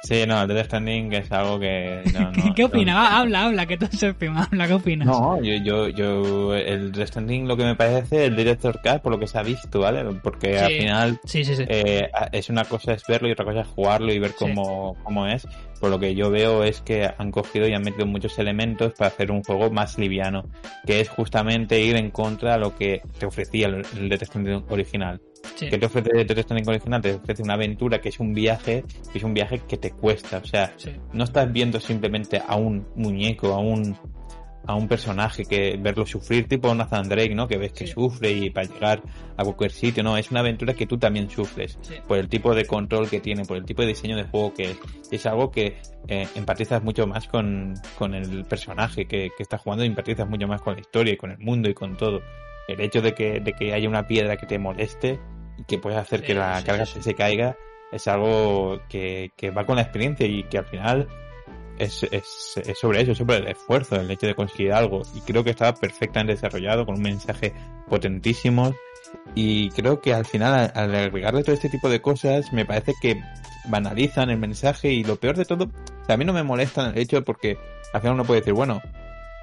Sí, 0.03 0.25
no, 0.27 0.41
el 0.41 0.47
Death 0.47 0.65
Stranding 0.67 1.13
es 1.13 1.31
algo 1.31 1.59
que... 1.59 2.01
¿Qué 2.55 2.63
opinas? 2.65 3.11
Habla, 3.11 3.45
habla, 3.45 3.65
que 3.65 3.77
tú 3.77 3.87
se 3.91 4.07
habla, 4.07 4.67
¿qué 4.67 4.73
opinas? 4.73 5.07
No, 5.07 5.41
yo, 5.41 5.55
yo, 5.55 5.89
yo, 5.89 6.55
el 6.55 6.91
Death 6.91 7.09
Stranding 7.09 7.47
lo 7.47 7.57
que 7.57 7.65
me 7.65 7.75
parece 7.75 8.25
el 8.25 8.35
Director 8.35 8.79
Cut, 8.81 9.01
por 9.01 9.11
lo 9.11 9.19
que 9.19 9.27
se 9.27 9.37
ha 9.37 9.43
visto, 9.43 9.79
¿vale? 9.79 10.03
Porque 10.23 10.59
al 10.59 10.71
final 10.71 11.19
sí, 11.25 11.43
sí, 11.43 11.53
eh, 11.67 12.09
es 12.31 12.49
una 12.49 12.63
cosa 12.65 12.93
es 12.93 13.03
verlo 13.07 13.27
y 13.27 13.31
otra 13.31 13.45
cosa 13.45 13.61
es 13.61 13.67
jugarlo 13.67 14.13
y 14.13 14.19
ver 14.19 14.33
cómo, 14.37 14.95
cómo 15.03 15.27
es. 15.27 15.47
Por 15.79 15.89
lo 15.91 15.99
que 15.99 16.15
yo 16.15 16.31
veo 16.31 16.63
es 16.63 16.81
que 16.81 17.09
han 17.17 17.31
cogido 17.31 17.67
y 17.67 17.73
han 17.73 17.83
metido 17.83 18.05
muchos 18.07 18.39
elementos 18.39 18.93
para 18.93 19.09
hacer 19.09 19.31
un 19.31 19.43
juego 19.43 19.69
más 19.69 19.97
liviano, 19.97 20.45
que 20.85 21.01
es 21.01 21.09
justamente 21.09 21.79
ir 21.81 21.95
en 21.95 22.09
contra 22.11 22.53
de 22.53 22.59
lo 22.59 22.75
que 22.75 23.01
te 23.19 23.25
ofrecía 23.25 23.67
el, 23.67 23.85
el 23.97 24.09
Death 24.09 24.23
Stranding 24.23 24.63
original. 24.69 25.21
¿Qué 25.59 25.77
te 25.77 25.85
ofrece 25.85 26.41
Stranding 26.41 26.69
original? 26.69 27.01
Te 27.01 27.13
ofrece 27.13 27.43
una 27.43 27.53
aventura 27.53 27.99
que 27.99 28.09
es 28.09 28.19
un 28.19 28.33
viaje, 28.33 28.83
que 29.11 29.17
es 29.17 29.23
un 29.23 29.33
viaje 29.33 29.61
que 29.67 29.77
te 29.77 29.91
cuesta. 29.91 30.37
O 30.37 30.45
sea, 30.45 30.73
no 31.13 31.23
estás 31.23 31.51
viendo 31.51 31.79
simplemente 31.79 32.41
a 32.45 32.55
un 32.55 32.87
muñeco, 32.95 33.53
a 33.53 33.59
un 33.59 33.97
a 34.67 34.75
un 34.75 34.87
personaje 34.87 35.45
que 35.45 35.77
verlo 35.79 36.05
sufrir, 36.05 36.47
tipo 36.47 36.73
Nathan 36.75 37.07
Drake, 37.07 37.33
¿no? 37.33 37.47
Que 37.47 37.57
ves 37.57 37.71
que 37.71 37.87
sufre 37.87 38.31
y 38.31 38.49
para 38.49 38.67
llegar 38.67 39.01
a 39.37 39.43
cualquier 39.43 39.71
sitio, 39.71 40.03
no, 40.03 40.17
es 40.17 40.29
una 40.29 40.41
aventura 40.41 40.73
que 40.73 40.85
tú 40.85 40.97
también 40.97 41.29
sufres 41.29 41.79
por 42.05 42.17
el 42.17 42.27
tipo 42.27 42.53
de 42.53 42.65
control 42.65 43.09
que 43.09 43.21
tiene, 43.21 43.45
por 43.45 43.57
el 43.57 43.63
tipo 43.63 43.81
de 43.81 43.89
diseño 43.89 44.17
de 44.17 44.25
juego 44.25 44.53
que 44.53 44.71
es. 44.71 44.77
Es 45.09 45.25
algo 45.25 45.51
que 45.51 45.77
eh, 46.09 46.27
empatizas 46.35 46.83
mucho 46.83 47.07
más 47.07 47.27
con, 47.29 47.75
con 47.97 48.13
el 48.13 48.43
personaje 48.43 49.05
que, 49.05 49.29
que 49.35 49.43
está 49.43 49.57
jugando, 49.57 49.85
empatizas 49.85 50.27
mucho 50.27 50.47
más 50.47 50.61
con 50.61 50.73
la 50.73 50.81
historia 50.81 51.13
y 51.13 51.17
con 51.17 51.31
el 51.31 51.37
mundo 51.37 51.69
y 51.69 51.73
con 51.73 51.95
todo. 51.95 52.21
El 52.67 52.81
hecho 52.81 53.01
de 53.01 53.13
que, 53.13 53.39
de 53.39 53.53
que 53.53 53.73
haya 53.73 53.87
una 53.87 54.05
piedra 54.05 54.35
que 54.35 54.45
te 54.45 54.59
moleste 54.59 55.17
y 55.57 55.63
que 55.63 55.77
puede 55.77 55.97
hacer 55.97 56.23
que 56.23 56.33
la 56.33 56.63
carga 56.63 56.85
se 56.85 57.13
caiga 57.13 57.57
es 57.91 58.07
algo 58.07 58.81
que, 58.89 59.31
va 59.55 59.65
con 59.65 59.77
la 59.77 59.81
experiencia 59.83 60.25
y 60.25 60.43
que 60.43 60.57
al 60.57 60.65
final 60.65 61.07
es, 61.77 62.03
es, 62.03 62.57
es, 62.57 62.79
sobre 62.79 63.01
eso, 63.01 63.15
sobre 63.15 63.37
el 63.37 63.47
esfuerzo, 63.47 63.95
el 63.95 64.09
hecho 64.09 64.27
de 64.27 64.35
conseguir 64.35 64.73
algo. 64.73 65.03
Y 65.15 65.21
creo 65.21 65.43
que 65.43 65.51
estaba 65.51 65.73
perfectamente 65.73 66.33
desarrollado, 66.33 66.85
con 66.85 66.95
un 66.95 67.01
mensaje 67.01 67.53
potentísimo. 67.87 68.75
Y 69.35 69.69
creo 69.69 70.01
que 70.01 70.13
al 70.13 70.25
final, 70.25 70.71
al 70.73 70.95
agregarle 70.95 71.43
todo 71.43 71.55
este 71.55 71.69
tipo 71.69 71.89
de 71.89 72.01
cosas, 72.01 72.51
me 72.51 72.65
parece 72.65 72.93
que 73.01 73.21
banalizan 73.69 74.29
el 74.29 74.37
mensaje 74.37 74.91
y 74.91 75.03
lo 75.03 75.17
peor 75.17 75.37
de 75.37 75.45
todo, 75.45 75.69
a 76.07 76.17
mí 76.17 76.25
no 76.25 76.33
me 76.33 76.43
molesta 76.43 76.89
el 76.89 76.97
hecho 76.97 77.23
porque 77.23 77.57
al 77.93 78.01
final 78.01 78.15
uno 78.15 78.25
puede 78.25 78.41
decir, 78.41 78.53
bueno, 78.53 78.81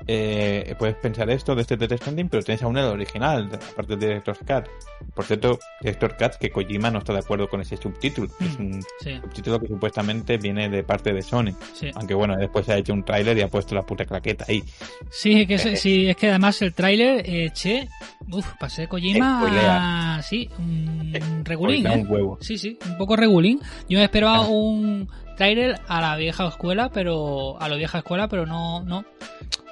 eh, 0.07 0.75
puedes 0.79 0.97
pensar 0.97 1.31
esto 1.31 1.55
de 1.55 1.63
este 1.63 1.77
Death 1.77 1.95
Stranding, 1.97 2.29
pero 2.29 2.43
tienes 2.43 2.63
aún 2.63 2.77
el 2.77 2.85
original, 2.85 3.49
aparte 3.73 3.97
de 3.97 4.07
Director's 4.07 4.39
Cut. 4.41 4.69
Por 5.15 5.25
cierto, 5.25 5.59
Director's 5.81 6.15
Cut, 6.15 6.33
que 6.35 6.51
Kojima 6.51 6.91
no 6.91 6.99
está 6.99 7.13
de 7.13 7.21
acuerdo 7.21 7.49
con 7.49 7.61
ese 7.61 7.77
subtítulo. 7.77 8.29
Es 8.41 8.59
un 8.59 8.83
subtítulo 9.23 9.61
que 9.61 9.69
supuestamente 9.69 10.37
viene 10.37 10.69
de 10.69 10.83
parte 10.83 11.13
de 11.13 11.23
Sony. 11.23 11.55
Aunque 11.95 12.15
bueno, 12.15 12.37
después 12.37 12.67
se 12.67 12.73
ha 12.73 12.77
hecho 12.77 12.93
un 12.93 13.05
tráiler 13.05 13.39
y 13.39 13.43
ha 13.43 13.49
puesto 13.49 13.75
la 13.75 13.83
puta 13.83 14.05
claqueta 14.05 14.45
ahí. 14.49 14.63
Sí, 15.11 15.47
que 15.47 15.55
eh, 15.55 15.77
sí, 15.77 16.09
es 16.09 16.17
que 16.17 16.29
además 16.29 16.61
el 16.63 16.75
tráiler, 16.75 17.23
eh, 17.25 17.51
che, 17.53 17.89
uff, 18.31 18.47
pasé 18.59 18.89
Kojima, 18.89 20.21
sí, 20.23 20.49
un, 20.59 21.13
regulín, 21.45 21.87
¿eh? 21.87 22.07
Sí, 22.41 22.59
sí, 22.59 22.79
un 22.87 22.99
poco 22.99 23.17
regulín. 23.17 23.61
Yo 23.89 23.99
me 23.99 24.05
esperaba 24.05 24.43
un 24.49 25.09
trailer 25.37 25.81
a 25.89 26.01
la 26.01 26.17
vieja 26.17 26.47
escuela, 26.47 26.91
pero 26.91 27.61
a 27.61 27.69
la 27.69 27.77
vieja 27.77 27.99
escuela, 27.99 28.29
pero 28.29 28.47
no, 28.47 28.83
no, 28.85 29.05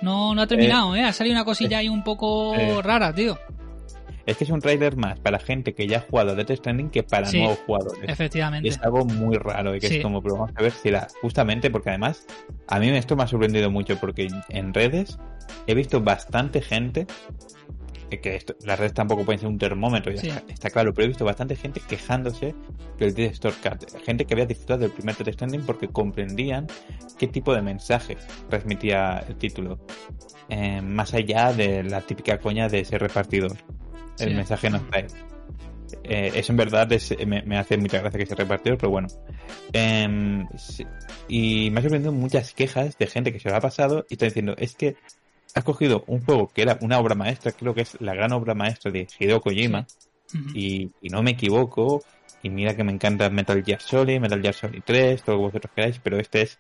no, 0.03 0.35
no 0.35 0.43
ha 0.43 0.47
terminado, 0.47 0.95
eh, 0.95 1.01
¿eh? 1.01 1.05
Ha 1.05 1.13
salido 1.13 1.35
una 1.35 1.45
cosilla 1.45 1.79
ahí 1.79 1.89
un 1.89 2.03
poco 2.03 2.55
eh. 2.55 2.83
rara, 2.83 3.15
tío. 3.15 3.39
Es 4.27 4.37
que 4.37 4.45
es 4.45 4.51
un 4.51 4.61
trailer 4.61 4.97
más 4.97 5.19
para 5.19 5.41
gente 5.41 5.75
que 5.75 5.89
ya 5.89 5.99
ha 5.99 6.01
jugado 6.03 6.37
Death 6.37 6.53
Stranding 6.53 6.91
que 6.91 7.03
para 7.03 7.31
nuevos 7.33 7.59
jugadores. 7.67 8.09
Efectivamente. 8.09 8.69
es 8.69 8.81
algo 8.81 9.05
muy 9.05 9.37
raro, 9.37 9.75
y 9.75 9.81
que 9.81 9.89
es 9.89 10.03
como, 10.03 10.23
pero 10.23 10.37
vamos 10.37 10.53
a 10.55 10.63
ver 10.63 10.73
si 10.73 10.91
era 10.91 11.09
justamente 11.21 11.71
porque 11.71 11.91
además 11.91 12.25
a 12.69 12.79
mí 12.79 12.89
esto 12.91 13.17
me 13.17 13.25
ha 13.25 13.27
sorprendido 13.27 13.71
mucho 13.71 13.99
porque 13.99 14.29
en 14.49 14.75
redes 14.75 15.19
he 15.67 15.75
visto 15.75 16.01
bastante 16.01 16.63
gente 16.63 17.07
que 18.21 18.37
esto, 18.37 18.55
las 18.65 18.79
redes 18.79 18.95
tampoco 18.95 19.25
pueden 19.25 19.41
ser 19.41 19.49
un 19.49 19.59
termómetro, 19.59 20.13
ya 20.13 20.43
está, 20.49 20.71
claro, 20.71 20.93
pero 20.93 21.05
he 21.05 21.09
visto 21.09 21.25
bastante 21.25 21.57
gente 21.57 21.81
quejándose 21.81 22.55
del 22.99 23.15
Director 23.15 23.53
Cut. 23.63 24.03
Gente 24.05 24.25
que 24.25 24.35
había 24.35 24.47
disfrutado 24.47 24.81
del 24.81 24.91
primer 24.91 25.17
Death 25.17 25.35
Stranding 25.35 25.63
porque 25.63 25.89
comprendían 25.89 26.67
qué 27.19 27.29
tipo 27.29 27.55
de 27.55 27.63
mensaje 27.63 28.17
transmitía 28.49 29.25
el 29.29 29.37
título. 29.37 29.79
Eh, 30.49 30.81
más 30.83 31.15
allá 31.15 31.53
de 31.53 31.83
la 31.83 32.01
típica 32.01 32.39
coña 32.39 32.69
de 32.69 32.81
ese 32.81 32.99
repartidor. 32.99 33.57
El 34.19 34.37
mensaje 34.37 34.71
no 34.71 34.77
está 34.77 34.99
ahí. 34.99 35.07
Eh, 36.05 36.33
eso 36.35 36.53
en 36.53 36.57
verdad 36.57 36.89
me, 37.27 37.59
hace 37.59 37.77
mucha 37.77 38.01
gracia 38.01 38.19
que 38.19 38.27
sea 38.27 38.37
repartidor, 38.37 38.79
pero 38.79 38.91
bueno. 38.91 39.09
Em, 39.73 40.47
y 41.29 41.71
me 41.71 41.79
ha 41.79 41.83
sorprendido 41.83 42.13
muchas 42.13 42.53
quejas 42.55 42.99
de 42.99 43.07
gente 43.07 43.33
que 43.33 43.41
se 43.41 43.49
lo 43.49 43.57
ha 43.57 43.61
pasado 43.61 44.05
y 44.09 44.15
está 44.15 44.27
diciendo, 44.27 44.55
es 44.59 44.75
que 44.75 44.97
has 45.55 45.65
cogido 45.65 46.05
un 46.07 46.25
juego 46.25 46.49
que 46.49 46.63
era 46.63 46.79
una 46.81 46.99
obra 46.99 47.15
maestra, 47.15 47.53
creo 47.53 47.75
que 47.75 47.83
es 47.83 48.01
la 48.01 48.15
gran 48.15 48.33
obra 48.33 48.55
maestra 48.55 48.91
de 48.91 49.07
Hideo 49.19 49.41
Kojima, 49.41 49.87
y, 50.55 50.91
no 51.03 51.23
me 51.23 51.33
equivoco, 51.33 52.03
y 52.43 52.49
mira 52.49 52.75
que 52.75 52.85
me 52.85 52.93
encanta 52.93 53.29
Metal 53.29 53.63
Gear 53.63 53.81
Solid, 53.81 54.19
Metal 54.19 54.41
Gear 54.41 54.55
Solid 54.55 54.83
3, 54.85 55.23
todo 55.23 55.37
lo 55.37 55.41
que 55.41 55.47
vosotros 55.47 55.73
queráis, 55.75 55.99
pero 56.03 56.19
este 56.19 56.43
es 56.43 56.59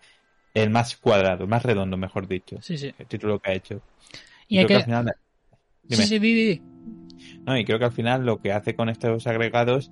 el 0.54 0.70
más 0.70 0.96
cuadrado, 0.96 1.44
el 1.44 1.48
más 1.48 1.62
redondo, 1.62 1.96
mejor 1.96 2.28
dicho. 2.28 2.60
Sí, 2.60 2.76
sí. 2.76 2.94
El 2.98 3.06
título 3.06 3.38
que 3.38 3.50
ha 3.50 3.54
hecho. 3.54 3.80
Y, 4.46 4.58
hay 4.58 4.66
que... 4.66 4.76
al 4.76 4.84
final... 4.84 5.14
Sí, 5.88 6.06
sí, 6.06 6.18
di, 6.18 6.62
No, 7.44 7.56
y 7.56 7.64
creo 7.64 7.78
que 7.78 7.86
al 7.86 7.92
final 7.92 8.26
lo 8.26 8.40
que 8.40 8.52
hace 8.52 8.76
con 8.76 8.88
estos 8.88 9.26
agregados 9.26 9.90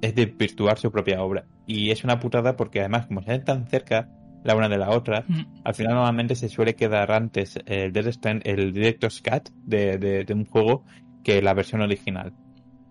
es 0.00 0.14
desvirtuar 0.14 0.78
su 0.78 0.90
propia 0.90 1.22
obra. 1.22 1.44
Y 1.66 1.90
es 1.90 2.04
una 2.04 2.18
putada 2.18 2.56
porque 2.56 2.80
además, 2.80 3.06
como 3.06 3.22
se 3.22 3.30
ven 3.30 3.44
tan 3.44 3.68
cerca, 3.68 4.08
la 4.44 4.54
una 4.54 4.68
de 4.68 4.78
la 4.78 4.90
otra, 4.90 5.24
mm. 5.26 5.62
al 5.64 5.74
final 5.74 5.94
normalmente 5.94 6.34
se 6.34 6.48
suele 6.48 6.74
quedar 6.74 7.10
antes 7.12 7.58
el, 7.66 7.92
el 8.44 8.72
Director's 8.72 9.22
Cut 9.22 9.50
de, 9.64 9.98
de, 9.98 10.34
un 10.34 10.46
juego 10.46 10.84
que 11.22 11.42
la 11.42 11.54
versión 11.54 11.80
original. 11.80 12.32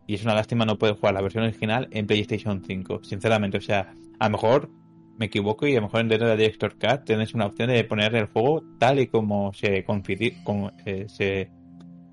Y 0.05 0.15
es 0.15 0.23
una 0.23 0.35
lástima 0.35 0.65
no 0.65 0.77
poder 0.77 0.95
jugar 0.95 1.13
la 1.13 1.21
versión 1.21 1.43
original 1.43 1.87
en 1.91 2.07
PlayStation 2.07 2.63
5, 2.65 3.03
sinceramente. 3.03 3.57
O 3.57 3.61
sea, 3.61 3.93
a 4.19 4.25
lo 4.25 4.31
mejor 4.31 4.69
me 5.17 5.25
equivoco 5.25 5.67
y 5.67 5.73
a 5.73 5.77
lo 5.77 5.83
mejor 5.83 6.01
en 6.01 6.09
dentro 6.09 6.29
de 6.29 6.37
Director's 6.37 6.75
Cut 6.75 7.03
tienes 7.05 7.33
una 7.33 7.47
opción 7.47 7.69
de 7.69 7.83
poner 7.83 8.15
el 8.15 8.27
juego 8.27 8.63
tal 8.79 8.99
y 8.99 9.07
como 9.07 9.51
se, 9.53 9.83
como, 9.83 10.71
eh, 10.85 11.05
se 11.09 11.51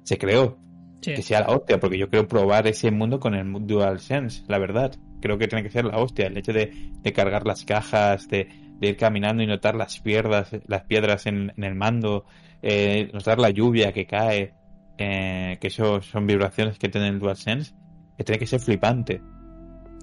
se 0.05 0.19
creó. 0.19 0.59
Sí. 1.01 1.15
Que 1.15 1.23
sea 1.23 1.41
la 1.41 1.49
hostia, 1.49 1.79
porque 1.79 1.99
yo 1.99 2.09
quiero 2.09 2.27
probar 2.27 2.67
ese 2.67 2.91
mundo 2.91 3.21
con 3.21 3.35
el 3.35 3.67
DualSense, 3.67 4.45
la 4.49 4.59
verdad. 4.59 4.95
Creo 5.21 5.37
que 5.37 5.49
tiene 5.49 5.63
que 5.63 5.71
ser 5.71 5.85
la 5.85 5.99
hostia. 5.99 6.29
El 6.29 6.39
hecho 6.39 6.53
de, 6.53 6.73
de 7.03 7.13
cargar 7.13 7.47
las 7.47 7.65
cajas, 7.65 8.27
de, 8.29 8.49
de 8.85 8.91
ir 8.91 8.97
caminando 8.97 9.43
y 9.43 9.47
notar 9.47 9.75
las 9.75 9.99
piedras, 10.01 10.51
las 10.67 10.83
piedras 10.85 11.27
en, 11.27 11.53
en 11.57 11.65
el 11.65 11.75
mando, 11.75 12.25
eh, 12.63 13.11
notar 13.13 13.39
la 13.39 13.51
lluvia 13.51 13.93
que 13.93 14.07
cae, 14.07 14.53
eh, 14.99 15.59
que 15.61 15.67
eso 15.69 16.01
son 16.03 16.27
vibraciones 16.27 16.79
que 16.79 16.89
tiene 16.89 17.09
el 17.09 17.19
DualSense, 17.19 17.73
que 18.17 18.25
tiene 18.25 18.39
que 18.39 18.47
ser 18.47 18.61
flipante. 18.61 19.21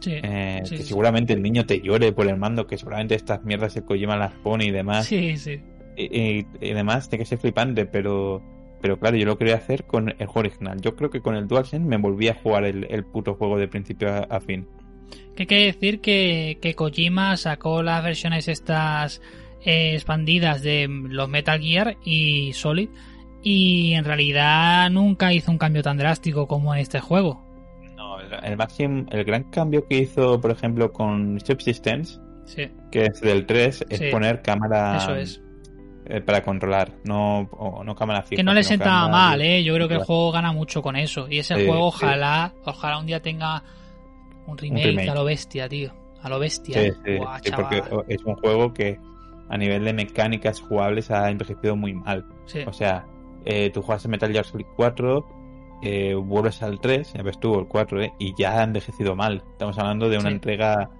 Sí, 0.02 0.14
Eh, 0.24 0.62
sí, 0.66 0.78
que 0.78 0.84
sí. 0.84 0.90
seguramente 0.90 1.34
el 1.34 1.42
niño 1.42 1.66
te 1.66 1.80
llore 1.80 2.12
por 2.12 2.28
el 2.28 2.38
mando, 2.38 2.66
que 2.66 2.78
seguramente 2.78 3.16
estas 3.16 3.44
mierdas 3.44 3.76
el 3.78 3.84
Kojima 3.84 4.18
las 4.18 4.34
pone 4.34 4.66
y 4.66 4.72
demás. 4.72 5.06
Sí, 5.06 5.38
sí. 5.38 5.60
Y, 5.96 6.20
y- 6.40 6.48
y 6.60 6.74
demás, 6.74 7.08
tiene 7.10 7.24
que 7.24 7.30
ser 7.30 7.38
flipante, 7.40 7.86
pero 7.86 8.42
pero 8.82 8.98
claro, 8.98 9.16
yo 9.16 9.28
lo 9.28 9.38
quería 9.38 9.58
hacer 9.58 9.84
con 9.84 10.10
el 10.10 10.26
juego 10.26 10.40
original. 10.40 10.82
Yo 10.82 10.96
creo 10.96 11.12
que 11.12 11.22
con 11.22 11.36
el 11.36 11.48
DualSense 11.48 11.88
me 11.88 11.98
volví 11.98 12.30
a 12.30 12.34
jugar 12.34 12.64
el, 12.64 12.88
el 12.90 13.06
puto 13.06 13.36
juego 13.36 13.60
de 13.60 13.68
principio 13.68 14.10
a, 14.12 14.20
a 14.22 14.40
fin. 14.40 14.68
Que 15.36 15.44
hay 15.44 15.48
que 15.48 15.66
decir 15.66 16.02
que, 16.02 16.58
que 16.62 16.74
Kojima 16.76 17.38
sacó 17.38 17.82
las 17.84 18.04
versiones 18.04 18.48
estas 18.48 19.22
eh, 19.64 19.94
expandidas 19.96 20.62
de 20.62 20.88
los 20.90 21.30
Metal 21.30 21.60
Gear 21.60 21.98
y 22.04 22.52
Solid 22.54 22.90
y 23.44 23.94
en 23.94 24.04
realidad 24.06 24.90
nunca 24.92 25.34
hizo 25.34 25.52
un 25.52 25.58
cambio 25.58 25.82
tan 25.84 25.98
drástico 25.98 26.48
como 26.48 26.74
en 26.76 26.82
este 26.82 27.00
juego. 27.00 27.44
No, 27.96 28.20
el, 28.20 28.32
el 28.44 28.58
máximo, 28.58 29.06
el 29.10 29.24
gran 29.24 29.44
cambio 29.46 29.88
que 29.88 29.98
hizo, 30.00 30.40
por 30.42 30.52
ejemplo, 30.52 30.92
con 30.92 31.40
Subsistence, 31.40 32.20
Sí, 32.46 32.68
que 32.92 33.06
es 33.06 33.22
del 33.22 33.46
3, 33.46 33.86
es 33.90 34.00
Sí. 34.00 34.10
poner 34.12 34.42
cámara 34.42 34.98
eso 34.98 35.16
es. 35.16 35.42
eh, 36.06 36.20
para 36.20 36.44
controlar, 36.44 36.92
no, 37.06 37.42
o- 37.52 37.84
no 37.84 37.96
cámara 37.96 38.24
fija. 38.24 38.36
Que 38.36 38.44
no 38.44 38.54
le 38.54 38.64
sentaba 38.64 39.06
cámara 39.06 39.12
mal, 39.30 39.42
¿eh? 39.42 39.64
Yo 39.64 39.74
creo 39.76 39.88
que 39.88 39.94
el 39.94 40.04
juego 40.04 40.32
gana 40.32 40.52
mucho 40.52 40.82
con 40.82 40.96
eso. 40.98 41.28
Y 41.30 41.40
ese 41.40 41.56
Sí, 41.56 41.66
juego 41.68 41.86
ojalá, 41.86 42.54
ojalá 42.66 42.98
un 43.00 43.06
día 43.06 43.22
tenga 43.22 43.64
un 44.48 44.58
remake, 44.58 44.86
remake. 44.88 45.10
a 45.10 45.16
lo 45.16 45.24
bestia, 45.24 45.70
tío. 45.70 45.94
A 46.22 46.30
lo 46.30 46.40
bestia. 46.40 46.82
Sí, 46.82 46.92
sí, 47.06 47.18
Buah, 47.18 47.40
sí, 47.44 47.52
porque 47.56 47.84
es 48.08 48.24
un 48.24 48.36
juego 48.36 48.74
que 48.74 49.00
a 49.50 49.58
nivel 49.58 49.84
de 49.84 49.94
mecánicas 49.94 50.62
jugables 50.62 51.10
ha 51.12 51.30
envejecido 51.30 51.76
muy 51.76 51.94
mal. 51.94 52.26
O 52.66 52.74
sea, 52.74 53.06
eh, 53.46 53.70
tú 53.72 53.82
juegas 53.82 54.06
en 54.06 54.12
Metal 54.12 54.32
Gear 54.32 54.46
Solid 54.46 54.66
4, 54.76 55.26
eh, 55.82 56.14
vuelves 56.14 56.62
al 56.62 56.80
3, 56.80 57.14
ya 57.14 57.24
ves 57.24 57.40
tú, 57.40 57.58
el 57.60 57.66
4, 57.68 58.02
eh, 58.04 58.14
y 58.20 58.34
ya 58.38 58.60
ha 58.60 58.64
envejecido 58.64 59.16
mal. 59.16 59.44
Estamos 59.52 59.78
hablando 59.80 60.10
de 60.10 60.20
una 60.20 60.30
entrega, 60.30 60.92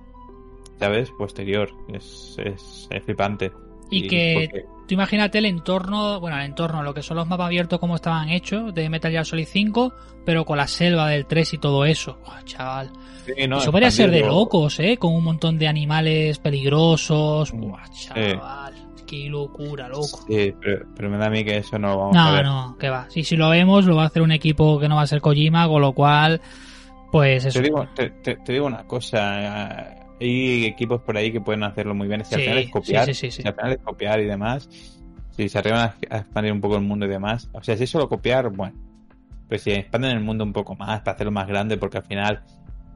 ¿sabes? 0.80 1.12
Posterior. 1.12 1.70
Es, 1.94 2.36
es, 2.44 2.88
es 2.90 3.04
flipante. 3.04 3.52
Y 3.92 4.08
que 4.08 4.50
porque- 4.50 4.66
tú 4.88 4.94
imagínate 4.96 5.38
el 5.38 5.46
entorno, 5.46 6.20
bueno, 6.20 6.38
el 6.38 6.46
entorno, 6.46 6.82
lo 6.82 6.94
que 6.94 7.04
son 7.04 7.18
los 7.18 7.28
mapas 7.28 7.48
abiertos 7.48 7.80
como 7.80 7.96
estaban 7.96 8.30
hechos 8.30 8.74
de 8.74 8.90
Metal 8.90 9.12
Gear 9.12 9.26
Solid 9.26 9.46
5, 9.48 9.94
pero 10.26 10.46
con 10.46 10.58
la 10.58 10.68
selva 10.68 11.10
del 11.10 11.26
3 11.26 11.54
y 11.54 11.58
todo 11.58 11.86
eso. 11.86 12.18
Chaval. 12.46 12.90
Sí, 13.36 13.48
no, 13.48 13.58
eso 13.58 13.72
podría 13.72 13.92
ser 13.92 14.12
de 14.12 14.22
locos, 14.22 14.80
¿eh? 14.80 14.98
Con 14.98 15.14
un 15.14 15.24
montón 15.24 15.58
de 15.58 15.68
animales 15.68 16.40
peligrosos. 16.40 17.52
Buah, 17.52 17.88
chaval. 17.90 18.74
Qué 19.08 19.28
locura, 19.30 19.90
loco. 19.90 20.24
Sí, 20.28 20.54
pero, 20.62 20.86
pero 20.96 21.10
me 21.10 21.18
da 21.18 21.26
a 21.28 21.30
mí 21.30 21.44
que 21.44 21.58
eso 21.58 21.78
no 21.78 21.90
lo 21.90 21.98
vamos 21.98 22.18
a 22.18 22.26
No, 22.30 22.32
ver. 22.32 22.44
no, 22.46 22.78
que 22.80 22.90
va. 22.90 23.10
Si, 23.10 23.24
si 23.24 23.36
lo 23.36 23.50
vemos, 23.50 23.86
lo 23.86 23.96
va 23.98 24.04
a 24.04 24.08
hacer 24.08 24.22
un 24.22 24.32
equipo 24.32 24.80
que 24.80 24.88
no 24.88 24.96
va 24.96 25.02
a 25.02 25.08
ser 25.08 25.20
Kojima, 25.20 25.68
con 25.68 25.82
lo 25.82 25.92
cual, 25.94 26.40
pues 27.12 27.44
eso. 27.46 27.60
Te 27.60 27.66
digo, 27.66 27.86
te, 27.94 28.10
te- 28.10 28.36
te 28.38 28.54
digo 28.54 28.66
una 28.68 28.86
cosa, 28.88 29.82
eh, 29.82 29.96
hay 30.22 30.66
equipos 30.66 31.02
por 31.02 31.18
ahí 31.18 31.30
que 31.32 31.42
pueden 31.42 31.64
hacerlo 31.64 31.94
muy 31.94 32.08
bien. 32.08 32.24
Si 32.24 32.36
al 32.36 32.40
Sí, 32.42 32.46
final 32.46 32.64
es 32.64 32.70
copiar, 32.72 33.06
sí, 33.06 33.14
sí, 33.14 33.20
sí, 33.32 33.32
sí. 33.32 33.42
si 33.42 33.48
al 33.50 33.56
final 33.56 33.72
es 33.74 33.80
copiar 33.80 34.20
y 34.22 34.26
demás, 34.26 34.70
si 35.32 35.50
se 35.50 35.58
arriban 35.58 35.80
a, 35.80 35.96
a 36.10 36.18
expandir 36.20 36.54
un 36.54 36.62
poco 36.62 36.78
el 36.78 36.84
mundo 36.84 37.06
y 37.06 37.10
demás, 37.10 37.50
o 37.52 37.62
sea, 37.62 37.76
si 37.76 37.84
es 37.84 37.90
solo 37.90 38.08
copiar, 38.08 38.50
bueno, 38.50 38.78
pues 39.50 39.62
si 39.64 39.72
expanden 39.72 40.12
el 40.12 40.24
mundo 40.24 40.46
un 40.46 40.54
poco 40.54 40.74
más 40.76 41.02
para 41.02 41.16
hacerlo 41.16 41.32
más 41.34 41.48
grande, 41.50 41.76
porque 41.76 41.98
al 41.98 42.04
final 42.04 42.44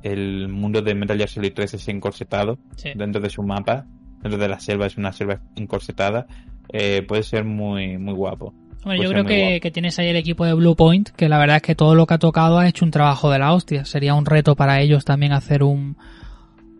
el 0.03 0.47
mundo 0.49 0.81
de 0.81 0.93
Metal 0.95 1.17
Gear 1.17 1.29
Solid 1.29 1.53
3 1.53 1.73
es 1.75 1.87
encorsetado 1.87 2.57
Sí. 2.75 2.89
dentro 2.95 3.21
de 3.21 3.29
su 3.29 3.41
mapa, 3.43 3.85
dentro 4.21 4.37
de 4.39 4.47
la 4.47 4.59
selva 4.59 4.85
es 4.87 4.97
una 4.97 5.11
selva 5.11 5.39
encorsetada, 5.55 6.27
eh, 6.71 7.03
puede 7.07 7.23
ser 7.23 7.43
muy 7.45 7.97
muy 7.97 8.13
guapo. 8.13 8.53
Hombre, 8.83 9.01
yo 9.01 9.09
creo 9.09 9.25
que, 9.25 9.59
que 9.61 9.71
tienes 9.71 9.97
ahí 9.97 10.07
el 10.09 10.15
equipo 10.15 10.45
de 10.45 10.53
Blue 10.53 10.75
Point, 10.75 11.09
que 11.09 11.27
la 11.27 11.39
verdad 11.39 11.55
es 11.57 11.61
que 11.63 11.73
todo 11.73 11.95
lo 11.95 12.05
que 12.05 12.13
ha 12.13 12.19
tocado 12.19 12.59
ha 12.59 12.67
hecho 12.67 12.85
un 12.85 12.91
trabajo 12.91 13.31
de 13.31 13.39
la 13.39 13.51
hostia. 13.53 13.83
Sería 13.83 14.13
un 14.13 14.25
reto 14.27 14.55
para 14.55 14.79
ellos 14.79 15.03
también 15.05 15.31
hacer 15.31 15.63
un, 15.63 15.97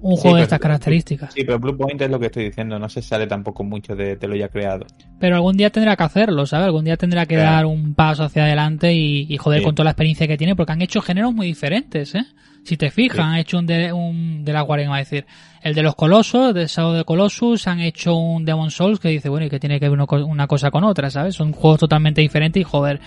un 0.02 0.16
Sí, 0.16 0.22
juego 0.22 0.38
de 0.38 0.44
estas 0.44 0.60
características. 0.60 1.34
Sí, 1.34 1.44
pero 1.44 1.58
Blue 1.60 1.76
Point 1.76 2.00
es 2.00 2.12
lo 2.12 2.20
que 2.20 2.28
estoy 2.28 2.44
diciendo, 2.44 2.78
no 2.78 2.90
se 2.90 3.02
sale 3.02 3.26
tampoco 3.26 3.64
mucho 3.64 3.96
de, 3.96 4.18
de 4.18 4.28
lo 4.28 4.36
ya 4.36 4.50
creado. 4.50 4.86
Pero 5.20 5.36
algún 5.38 5.58
día 5.58 5.72
tendrá 5.72 5.96
que 5.96 6.04
hacerlo, 6.04 6.46
¿sabes? 6.46 6.68
Algún 6.68 6.86
día 6.86 6.96
tendrá 6.96 7.26
que 7.26 7.36
Claro. 7.36 7.52
dar 7.52 7.66
un 7.66 7.96
paso 7.96 8.24
hacia 8.24 8.44
adelante 8.44 8.94
y, 8.94 9.26
y 9.28 9.38
joder 9.38 9.62
Sí. 9.62 9.66
con 9.66 9.74
toda 9.74 9.86
la 9.86 9.92
experiencia 9.92 10.28
que 10.28 10.38
tiene, 10.38 10.56
porque 10.56 10.74
han 10.74 10.84
hecho 10.84 11.02
géneros 11.02 11.34
muy 11.34 11.48
diferentes, 11.48 12.14
¿eh? 12.14 12.24
Si 12.66 12.78
te 12.78 12.90
fijas, 12.90 13.18
Sí. 13.18 13.22
han 13.22 13.36
hecho 13.36 13.60
un 13.60 13.68
de, 13.68 13.94
un 13.94 14.44
de 14.44 14.52
la 14.52 14.62
Guardian, 14.62 14.92
va 14.92 14.96
a 14.96 15.00
decir. 15.00 15.26
El 15.62 15.76
de 15.76 15.84
los 15.84 15.96
Colosos, 15.96 16.54
de 16.54 16.66
Shadow 16.66 16.94
de 16.94 17.04
Colossus, 17.06 17.68
han 17.68 17.80
hecho 17.80 18.16
un 18.16 18.44
Demon 18.44 18.72
Souls 18.72 19.00
que 19.00 19.10
dice, 19.10 19.30
bueno, 19.30 19.46
y 19.46 19.50
que 19.50 19.60
tiene 19.60 19.80
que 19.80 19.88
ver 19.88 19.98
uno 19.98 20.08
una 20.26 20.48
cosa 20.48 20.72
con 20.72 20.84
otra, 20.84 21.10
¿sabes? 21.12 21.36
Son 21.36 21.54
juegos 21.54 21.80
totalmente 21.80 22.22
diferentes 22.22 22.60
y 22.60 22.64
joder, 22.64 23.00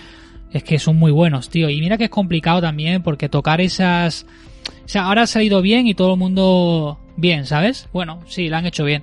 es 0.53 0.62
que 0.62 0.79
son 0.79 0.97
muy 0.97 1.11
buenos, 1.11 1.50
tío. 1.50 1.69
Y 1.69 1.81
mira 1.81 1.99
que 1.99 2.05
es 2.05 2.11
complicado 2.11 2.61
también 2.61 3.03
porque 3.03 3.29
tocar 3.29 3.61
esas... 3.61 4.27
O 4.85 4.88
sea, 4.88 5.07
ahora 5.07 5.23
ha 5.23 5.27
salido 5.27 5.61
bien 5.61 5.87
y 5.87 5.95
todo 5.95 6.12
el 6.15 6.19
mundo 6.19 6.99
bien, 7.17 7.45
¿sabes? 7.45 7.88
Bueno, 7.93 8.21
sí, 8.27 8.49
lo 8.49 8.57
han 8.57 8.67
hecho 8.67 8.85
bien. 8.85 9.03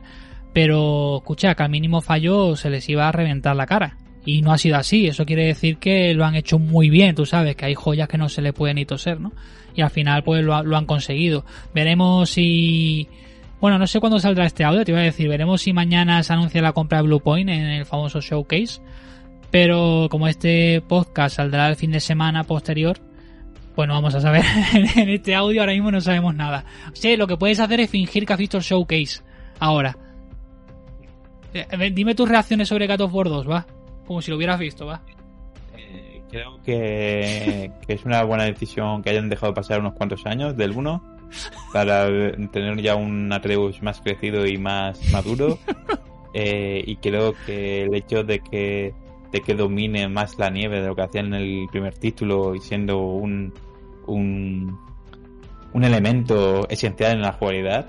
Pero, 0.53 1.17
escucha, 1.17 1.53
que 1.53 1.63
al 1.63 1.69
mínimo 1.69 2.01
fallo 2.01 2.55
se 2.55 2.69
les 2.69 2.87
iba 2.87 3.07
a 3.09 3.11
reventar 3.11 3.55
la 3.57 3.65
cara. 3.65 3.97
Y 4.25 4.41
no 4.41 4.53
ha 4.53 4.57
sido 4.57 4.77
así. 4.77 5.07
Eso 5.07 5.25
quiere 5.25 5.45
decir 5.45 5.77
que 5.77 6.13
lo 6.13 6.25
han 6.25 6.35
hecho 6.35 6.59
muy 6.59 6.89
bien, 6.89 7.13
tú 7.13 7.25
sabes, 7.25 7.55
que 7.55 7.65
hay 7.65 7.75
joyas 7.75 8.07
que 8.07 8.17
no 8.17 8.29
se 8.29 8.41
le 8.41 8.53
pueden 8.53 8.75
ni 8.75 8.85
toser, 8.85 9.19
¿no? 9.19 9.33
Y 9.75 9.81
al 9.81 9.89
final, 9.89 10.23
pues 10.23 10.43
lo, 10.43 10.55
ha- 10.55 10.63
lo 10.63 10.77
han 10.77 10.85
conseguido. 10.85 11.45
Veremos 11.73 12.29
si... 12.29 13.07
Bueno, 13.59 13.77
no 13.79 13.87
sé 13.87 13.99
cuándo 13.99 14.19
saldrá 14.19 14.45
este 14.45 14.63
audio, 14.63 14.83
te 14.85 14.91
iba 14.91 14.99
a 15.01 15.03
decir. 15.03 15.27
Veremos 15.27 15.61
si 15.61 15.73
mañana 15.73 16.21
se 16.23 16.33
anuncia 16.33 16.61
la 16.61 16.73
compra 16.73 16.99
de 16.99 17.03
Blue 17.07 17.19
Point 17.21 17.49
en 17.49 17.61
el 17.65 17.85
famoso 17.85 18.21
showcase. 18.21 18.81
Pero 19.51 20.07
como 20.09 20.27
este 20.27 20.81
podcast 20.87 21.37
saldrá 21.37 21.67
el 21.69 21.75
fin 21.75 21.91
de 21.91 21.99
semana 21.99 22.43
posterior, 22.43 22.97
pues 23.73 23.87
no 23.87 23.93
vamos 23.95 24.13
a 24.15 24.21
saber 24.21 24.43
en 24.95 25.09
este 25.09 25.35
audio, 25.35 25.61
ahora 25.61 25.73
mismo 25.73 25.91
no 25.91 26.01
sabemos 26.01 26.35
nada. 26.35 26.65
O 26.91 26.95
lo 27.17 27.27
que 27.27 27.37
puedes 27.37 27.59
hacer 27.59 27.79
es 27.79 27.89
fingir 27.89 28.25
que 28.25 28.33
has 28.33 28.39
visto 28.39 28.57
el 28.57 28.63
showcase 28.63 29.21
ahora. 29.59 29.97
Eh, 31.53 31.91
Dime 31.93 32.15
tus 32.15 32.27
reacciones 32.27 32.67
sobre 32.67 32.87
War 33.13 33.29
2, 33.29 33.49
va. 33.49 33.65
Como 34.05 34.21
si 34.21 34.29
lo 34.31 34.37
hubieras 34.37 34.59
visto, 34.59 34.85
va. 34.85 35.01
Creo 36.35 36.59
que, 36.65 37.71
que 37.87 37.93
es 37.93 38.03
una 38.03 38.21
buena 38.23 38.43
decisión 38.43 39.01
que 39.01 39.09
hayan 39.09 39.29
dejado 39.29 39.53
pasar 39.53 39.79
unos 39.79 39.93
cuantos 39.93 40.25
años 40.25 40.57
del 40.57 40.71
1 40.71 41.01
para 41.71 42.07
tener 42.51 42.81
ya 42.81 42.97
un 42.97 43.31
Atreus 43.31 43.81
más 43.81 44.01
crecido 44.01 44.45
y 44.45 44.57
más 44.57 44.99
maduro. 45.11 45.57
Eh, 46.37 46.83
y 46.85 46.97
creo 46.97 47.33
que 47.45 47.83
el 47.83 47.95
hecho 47.95 48.25
de 48.25 48.41
que, 48.41 48.93
de 49.31 49.39
que 49.39 49.53
domine 49.53 50.09
más 50.09 50.37
la 50.37 50.49
nieve 50.49 50.81
de 50.81 50.87
lo 50.87 50.93
que 50.93 51.03
hacían 51.03 51.27
en 51.27 51.35
el 51.35 51.67
primer 51.71 51.97
título 51.97 52.53
y 52.53 52.59
siendo 52.59 52.97
un, 52.99 53.53
un, 54.05 54.77
un 55.71 55.83
elemento 55.85 56.67
esencial 56.67 57.13
en 57.13 57.21
la 57.21 57.31
jugabilidad, 57.31 57.87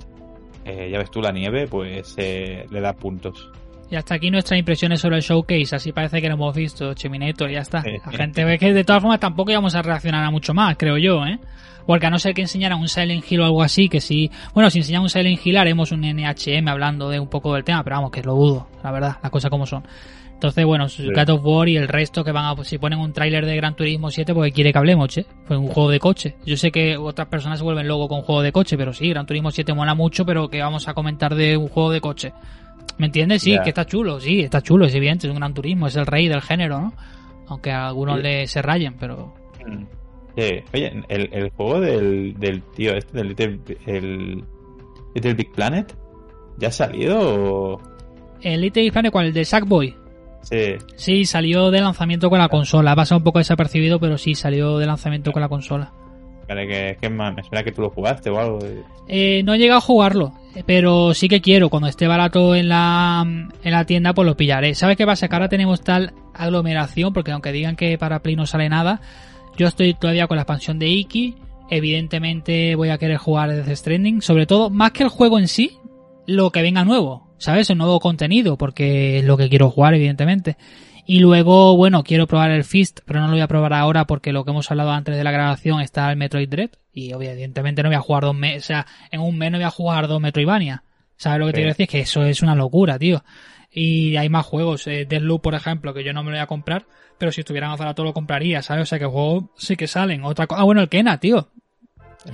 eh, 0.64 0.88
ya 0.92 0.98
ves 0.98 1.10
tú 1.10 1.20
la 1.20 1.32
nieve, 1.32 1.66
pues 1.66 2.14
eh, 2.18 2.66
le 2.70 2.80
da 2.80 2.92
puntos. 2.92 3.50
Y 3.90 3.96
hasta 3.96 4.14
aquí 4.14 4.30
nuestras 4.30 4.58
impresiones 4.58 5.00
sobre 5.00 5.16
el 5.16 5.22
showcase. 5.22 5.76
Así 5.76 5.92
parece 5.92 6.20
que 6.20 6.28
lo 6.28 6.34
hemos 6.34 6.54
visto, 6.54 6.92
Cheminator, 6.94 7.50
y 7.50 7.54
ya 7.54 7.60
está. 7.60 7.82
Sí. 7.82 7.90
La 8.04 8.12
gente 8.12 8.44
ve 8.44 8.58
que 8.58 8.72
de 8.72 8.84
todas 8.84 9.02
formas 9.02 9.20
tampoco 9.20 9.50
íbamos 9.50 9.74
a 9.74 9.82
reaccionar 9.82 10.24
a 10.24 10.30
mucho 10.30 10.54
más, 10.54 10.76
creo 10.76 10.98
yo, 10.98 11.24
¿eh? 11.24 11.38
Porque 11.86 12.06
a 12.06 12.10
no 12.10 12.18
ser 12.18 12.34
que 12.34 12.42
enseñaran 12.42 12.80
un 12.80 12.88
Silent 12.88 13.24
Hill 13.30 13.40
o 13.40 13.44
algo 13.44 13.62
así, 13.62 13.88
que 13.88 14.00
sí. 14.00 14.30
Bueno, 14.54 14.70
si 14.70 14.78
enseñan 14.78 15.02
un 15.02 15.08
Silent 15.08 15.44
Hill 15.44 15.56
haremos 15.56 15.92
un 15.92 16.00
NHM 16.00 16.66
hablando 16.66 17.08
de 17.10 17.20
un 17.20 17.28
poco 17.28 17.54
del 17.54 17.62
tema, 17.62 17.84
pero 17.84 17.96
vamos, 17.96 18.10
que 18.10 18.22
lo 18.22 18.34
dudo, 18.34 18.66
la 18.82 18.90
verdad, 18.90 19.16
las 19.22 19.30
cosas 19.30 19.50
como 19.50 19.66
son. 19.66 19.84
Entonces, 20.36 20.66
bueno, 20.66 20.86
God 21.14 21.30
of 21.30 21.40
War 21.44 21.66
y 21.66 21.78
el 21.78 21.88
resto 21.88 22.22
que 22.22 22.30
van 22.30 22.44
a, 22.44 22.64
si 22.64 22.76
ponen 22.76 22.98
un 22.98 23.14
tráiler 23.14 23.46
de 23.46 23.56
Gran 23.56 23.74
Turismo 23.74 24.10
7 24.10 24.34
porque 24.34 24.52
quiere 24.52 24.70
que 24.70 24.78
hablemos, 24.78 25.08
che. 25.08 25.24
Pues 25.46 25.58
un 25.58 25.68
juego 25.68 25.90
de 25.90 25.98
coche. 25.98 26.36
Yo 26.44 26.58
sé 26.58 26.70
que 26.70 26.98
otras 26.98 27.28
personas 27.28 27.58
se 27.58 27.64
vuelven 27.64 27.88
locos 27.88 28.08
con 28.08 28.20
juego 28.20 28.42
de 28.42 28.52
coche, 28.52 28.76
pero 28.76 28.92
sí, 28.92 29.08
Gran 29.08 29.24
Turismo 29.24 29.50
7 29.50 29.72
mola 29.72 29.94
mucho, 29.94 30.26
pero 30.26 30.50
que 30.50 30.60
vamos 30.60 30.88
a 30.88 30.94
comentar 30.94 31.34
de 31.36 31.56
un 31.56 31.68
juego 31.68 31.90
de 31.90 32.02
coche. 32.02 32.34
¿Me 32.98 33.06
entiendes? 33.06 33.42
Sí, 33.42 33.56
que 33.62 33.68
está 33.70 33.84
chulo, 33.84 34.18
sí, 34.20 34.40
está 34.40 34.62
chulo, 34.62 34.86
es 34.86 34.94
evidente, 34.94 35.26
es 35.26 35.30
un 35.32 35.38
Gran 35.38 35.52
Turismo, 35.54 35.86
es 35.86 35.96
el 35.96 36.06
rey 36.06 36.28
del 36.28 36.40
género, 36.40 36.80
¿no? 36.80 36.94
Aunque 37.48 37.70
a 37.70 37.86
algunos 37.88 38.16
Sí. 38.16 38.22
le 38.22 38.46
se 38.46 38.62
rayen, 38.62 38.94
pero... 38.98 39.34
Mm. 39.66 39.84
Sí, 40.38 40.50
oye, 40.74 41.02
el, 41.08 41.28
el 41.32 41.50
juego 41.50 41.80
del, 41.80 42.34
del 42.38 42.62
tío 42.62 42.94
este, 42.94 43.16
del 43.18 43.28
Little, 43.28 43.58
el 43.86 44.44
Little 45.14 45.34
Big 45.34 45.52
Planet, 45.52 45.94
¿ya 46.58 46.68
ha 46.68 46.72
salido 46.72 47.18
o...? 47.20 47.80
El 48.42 48.60
Little 48.60 48.82
Big 48.82 48.92
Planet, 48.92 49.12
¿cuál? 49.12 49.26
El 49.26 49.32
de 49.32 49.44
Sackboy. 49.44 49.94
Sí, 50.42 50.76
Sí, 50.96 51.24
salió 51.24 51.70
de 51.70 51.80
lanzamiento 51.80 52.28
con 52.30 52.38
la 52.38 52.48
consola. 52.48 52.92
Ha 52.92 52.96
pasado 52.96 53.18
un 53.18 53.24
poco 53.24 53.38
desapercibido, 53.38 53.98
pero 53.98 54.16
sí, 54.18 54.34
salió 54.34 54.78
de 54.78 54.86
lanzamiento 54.86 55.32
con 55.32 55.40
la 55.42 55.48
consola. 55.48 55.92
Vale, 56.48 56.96
que, 56.96 57.72
tú 57.72 57.82
lo 57.82 57.90
jugaste 57.90 58.30
o 58.30 58.38
algo. 58.38 58.58
Eh, 59.08 59.42
no 59.44 59.54
he 59.54 59.58
llegado 59.58 59.78
a 59.78 59.82
jugarlo. 59.82 60.32
Pero 60.64 61.12
sí 61.12 61.28
que 61.28 61.40
quiero, 61.40 61.68
cuando 61.68 61.88
esté 61.88 62.06
barato 62.06 62.54
en 62.54 62.68
la, 62.68 63.24
en 63.26 63.72
la 63.72 63.84
tienda, 63.84 64.14
pues 64.14 64.26
lo 64.26 64.36
pillaré. 64.36 64.74
¿Sabes 64.74 64.96
qué 64.96 65.04
pasa? 65.04 65.28
Que 65.28 65.34
ahora 65.34 65.48
tenemos 65.48 65.82
tal 65.82 66.14
aglomeración, 66.34 67.12
porque 67.12 67.32
aunque 67.32 67.52
digan 67.52 67.76
que 67.76 67.98
para 67.98 68.20
Play 68.20 68.36
no 68.36 68.46
sale 68.46 68.68
nada, 68.68 69.00
yo 69.56 69.66
estoy 69.66 69.94
todavía 69.94 70.26
con 70.26 70.36
la 70.36 70.42
expansión 70.42 70.78
de 70.78 70.88
Iki. 70.88 71.34
Evidentemente 71.70 72.74
voy 72.74 72.90
a 72.90 72.98
querer 72.98 73.18
jugar 73.18 73.50
desde 73.50 73.76
Stranding. 73.76 74.22
Sobre 74.22 74.46
todo, 74.46 74.70
más 74.70 74.92
que 74.92 75.02
el 75.02 75.08
juego 75.08 75.38
en 75.38 75.48
sí, 75.48 75.78
lo 76.26 76.50
que 76.50 76.62
venga 76.62 76.84
nuevo. 76.84 77.26
¿Sabes? 77.38 77.68
El 77.68 77.76
nuevo 77.76 78.00
contenido, 78.00 78.56
porque 78.56 79.18
es 79.18 79.24
lo 79.24 79.36
que 79.36 79.50
quiero 79.50 79.70
jugar, 79.70 79.94
evidentemente. 79.94 80.56
Y 81.06 81.20
luego, 81.20 81.76
bueno, 81.76 82.02
quiero 82.02 82.26
probar 82.26 82.50
el 82.50 82.64
Fist, 82.64 83.00
pero 83.06 83.20
no 83.20 83.26
lo 83.26 83.32
voy 83.32 83.40
a 83.40 83.46
probar 83.46 83.72
ahora 83.72 84.06
porque 84.06 84.32
lo 84.32 84.44
que 84.44 84.50
hemos 84.50 84.68
hablado 84.70 84.90
antes 84.90 85.16
de 85.16 85.22
la 85.22 85.30
grabación 85.30 85.80
está 85.80 86.10
el 86.10 86.16
Metroid 86.16 86.48
Dread. 86.48 86.70
Y 86.92 87.12
evidentemente 87.12 87.82
no 87.82 87.88
voy 87.88 87.96
a 87.96 88.00
jugar 88.00 88.24
dos 88.24 88.34
meses, 88.34 88.64
o 88.64 88.66
sea, 88.66 88.86
en 89.10 89.20
un 89.20 89.38
mes 89.38 89.52
no 89.52 89.58
voy 89.58 89.64
a 89.66 89.70
jugar 89.70 90.08
dos 90.08 90.20
Metroidvania. 90.20 90.82
¿Sabes 91.16 91.38
lo 91.38 91.46
que 91.46 91.52
te 91.52 91.56
quiero 91.58 91.70
decir? 91.70 91.84
Es 91.84 91.90
que 91.90 92.00
eso 92.00 92.24
es 92.24 92.42
una 92.42 92.54
locura, 92.54 92.98
tío. 92.98 93.22
Y 93.70 94.16
hay 94.16 94.28
más 94.28 94.46
juegos, 94.46 94.86
eh, 94.86 95.06
Deathloop, 95.08 95.42
por 95.42 95.54
ejemplo, 95.54 95.94
que 95.94 96.02
yo 96.02 96.12
no 96.12 96.22
me 96.22 96.30
lo 96.30 96.36
voy 96.36 96.42
a 96.42 96.46
comprar, 96.46 96.86
pero 97.18 97.30
si 97.30 97.42
estuvieran 97.42 97.70
a 97.70 97.94
todo 97.94 98.06
lo 98.06 98.12
compraría, 98.12 98.62
¿sabes? 98.62 98.82
O 98.82 98.86
sea, 98.86 98.98
que 98.98 99.06
juegos 99.06 99.44
sí 99.56 99.76
que 99.76 99.86
salen. 99.86 100.24
Otra 100.24 100.46
Ah, 100.50 100.64
bueno, 100.64 100.80
el 100.80 100.88
Kena, 100.88 101.20
tío. 101.20 101.50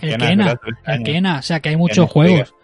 El, 0.01 0.17
Kena, 0.17 0.59
el 0.87 1.03
Kena, 1.03 1.39
o 1.39 1.43
sea, 1.43 1.61
que 1.61 1.69
hay 1.69 1.77
muchos 1.77 2.11
juegos. 2.11 2.55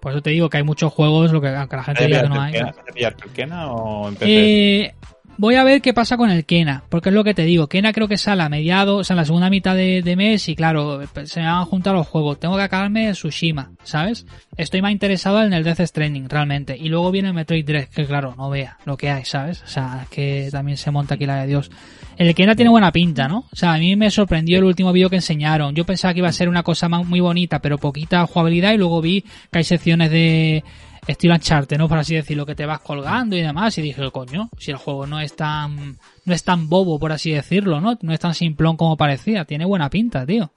Por 0.00 0.10
eso 0.10 0.20
te 0.20 0.30
digo 0.30 0.50
que 0.50 0.56
hay 0.56 0.64
muchos 0.64 0.92
juegos, 0.92 1.30
lo 1.30 1.40
que, 1.40 1.48
aunque 1.48 1.76
la 1.76 1.84
gente 1.84 2.06
diga 2.06 2.22
que 2.22 2.28
no 2.28 2.40
hay. 2.40 2.54
¿El 2.96 3.14
Kena 3.32 3.72
o 3.72 4.08
en 4.08 4.16
Eh, 4.20 4.94
Voy 5.38 5.54
a 5.54 5.64
ver 5.64 5.80
qué 5.80 5.94
pasa 5.94 6.16
con 6.16 6.30
el 6.30 6.44
Kena, 6.44 6.84
porque 6.88 7.08
es 7.08 7.14
lo 7.14 7.24
que 7.24 7.32
te 7.32 7.44
digo. 7.44 7.66
Kena 7.66 7.92
creo 7.92 8.06
que 8.06 8.18
sale 8.18 8.42
a 8.42 8.48
mediados, 8.48 9.00
o 9.00 9.04
sea, 9.04 9.14
en 9.14 9.18
la 9.18 9.24
segunda 9.24 9.48
mitad 9.48 9.74
de, 9.74 10.14
mes 10.16 10.48
y 10.48 10.54
claro, 10.54 11.00
se 11.24 11.40
me 11.40 11.46
van 11.46 11.62
a 11.62 11.64
juntar 11.64 11.94
los 11.94 12.06
juegos. 12.06 12.38
Tengo 12.38 12.56
que 12.56 12.62
acabarme 12.62 13.10
Tsushima, 13.12 13.72
¿sabes? 13.82 14.26
Estoy 14.56 14.82
más 14.82 14.92
interesado 14.92 15.42
en 15.42 15.52
el 15.54 15.64
Death 15.64 15.80
Stranding, 15.80 16.28
realmente. 16.28 16.76
Y 16.76 16.88
luego 16.88 17.10
viene 17.10 17.32
Metroid 17.32 17.64
Dread, 17.64 17.88
que 17.88 18.04
claro, 18.04 18.34
no 18.36 18.50
vea 18.50 18.76
lo 18.84 18.96
que 18.96 19.10
hay, 19.10 19.24
¿sabes? 19.24 19.62
O 19.62 19.66
sea, 19.66 20.00
es 20.02 20.08
que 20.10 20.48
también 20.52 20.76
se 20.76 20.90
monta 20.90 21.14
aquí 21.14 21.24
la 21.24 21.42
de 21.42 21.46
Dios. 21.48 21.70
El 22.18 22.34
Kena 22.34 22.54
tiene 22.54 22.70
buena 22.70 22.92
pinta, 22.92 23.26
¿no? 23.26 23.46
O 23.50 23.56
sea, 23.56 23.72
a 23.72 23.78
mí 23.78 23.96
me 23.96 24.10
sorprendió 24.10 24.58
el 24.58 24.64
último 24.64 24.92
vídeo 24.92 25.08
que 25.08 25.16
enseñaron. 25.16 25.74
Yo 25.74 25.84
pensaba 25.84 26.12
que 26.12 26.20
iba 26.20 26.28
a 26.28 26.32
ser 26.32 26.50
una 26.50 26.62
cosa 26.62 26.88
muy 26.88 27.20
bonita, 27.20 27.58
pero 27.60 27.78
poquita 27.78 28.26
jugabilidad 28.26 28.72
y 28.72 28.76
luego 28.76 29.00
vi 29.00 29.22
que 29.50 29.58
hay 29.58 29.64
secciones 29.64 30.10
de 30.10 30.62
estilo 31.06 31.34
Uncharted, 31.34 31.78
¿no? 31.78 31.88
Por 31.88 31.98
así 31.98 32.14
decirlo, 32.14 32.46
que 32.46 32.54
te 32.54 32.66
vas 32.66 32.80
colgando 32.80 33.36
y 33.36 33.42
demás. 33.42 33.76
Y 33.78 33.82
dije, 33.82 34.10
coño, 34.10 34.48
si 34.58 34.70
el 34.70 34.76
juego 34.76 35.06
no 35.06 35.20
es 35.20 35.34
tan, 35.34 35.98
no 36.24 36.34
es 36.34 36.44
tan 36.44 36.68
bobo, 36.68 36.98
por 36.98 37.12
así 37.12 37.32
decirlo, 37.32 37.80
¿no? 37.80 37.98
No 38.02 38.12
es 38.12 38.20
tan 38.20 38.34
simplón 38.34 38.76
como 38.76 38.96
parecía. 38.96 39.44
Tiene 39.44 39.64
buena 39.64 39.90
pinta, 39.90 40.26
tío. 40.26 40.52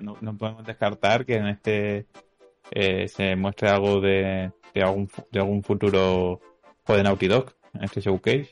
No, 0.00 0.16
podemos 0.36 0.64
descartar 0.64 1.24
que 1.24 1.36
en 1.36 1.46
este 1.46 2.06
eh, 2.70 3.08
se 3.08 3.36
muestre 3.36 3.68
algo 3.68 4.00
de, 4.00 4.50
de, 4.74 4.82
algún, 4.82 5.08
de 5.30 5.40
algún 5.40 5.62
futuro 5.62 6.40
juego 6.84 6.98
de 6.98 7.02
Naughty 7.02 7.28
Dog 7.28 7.55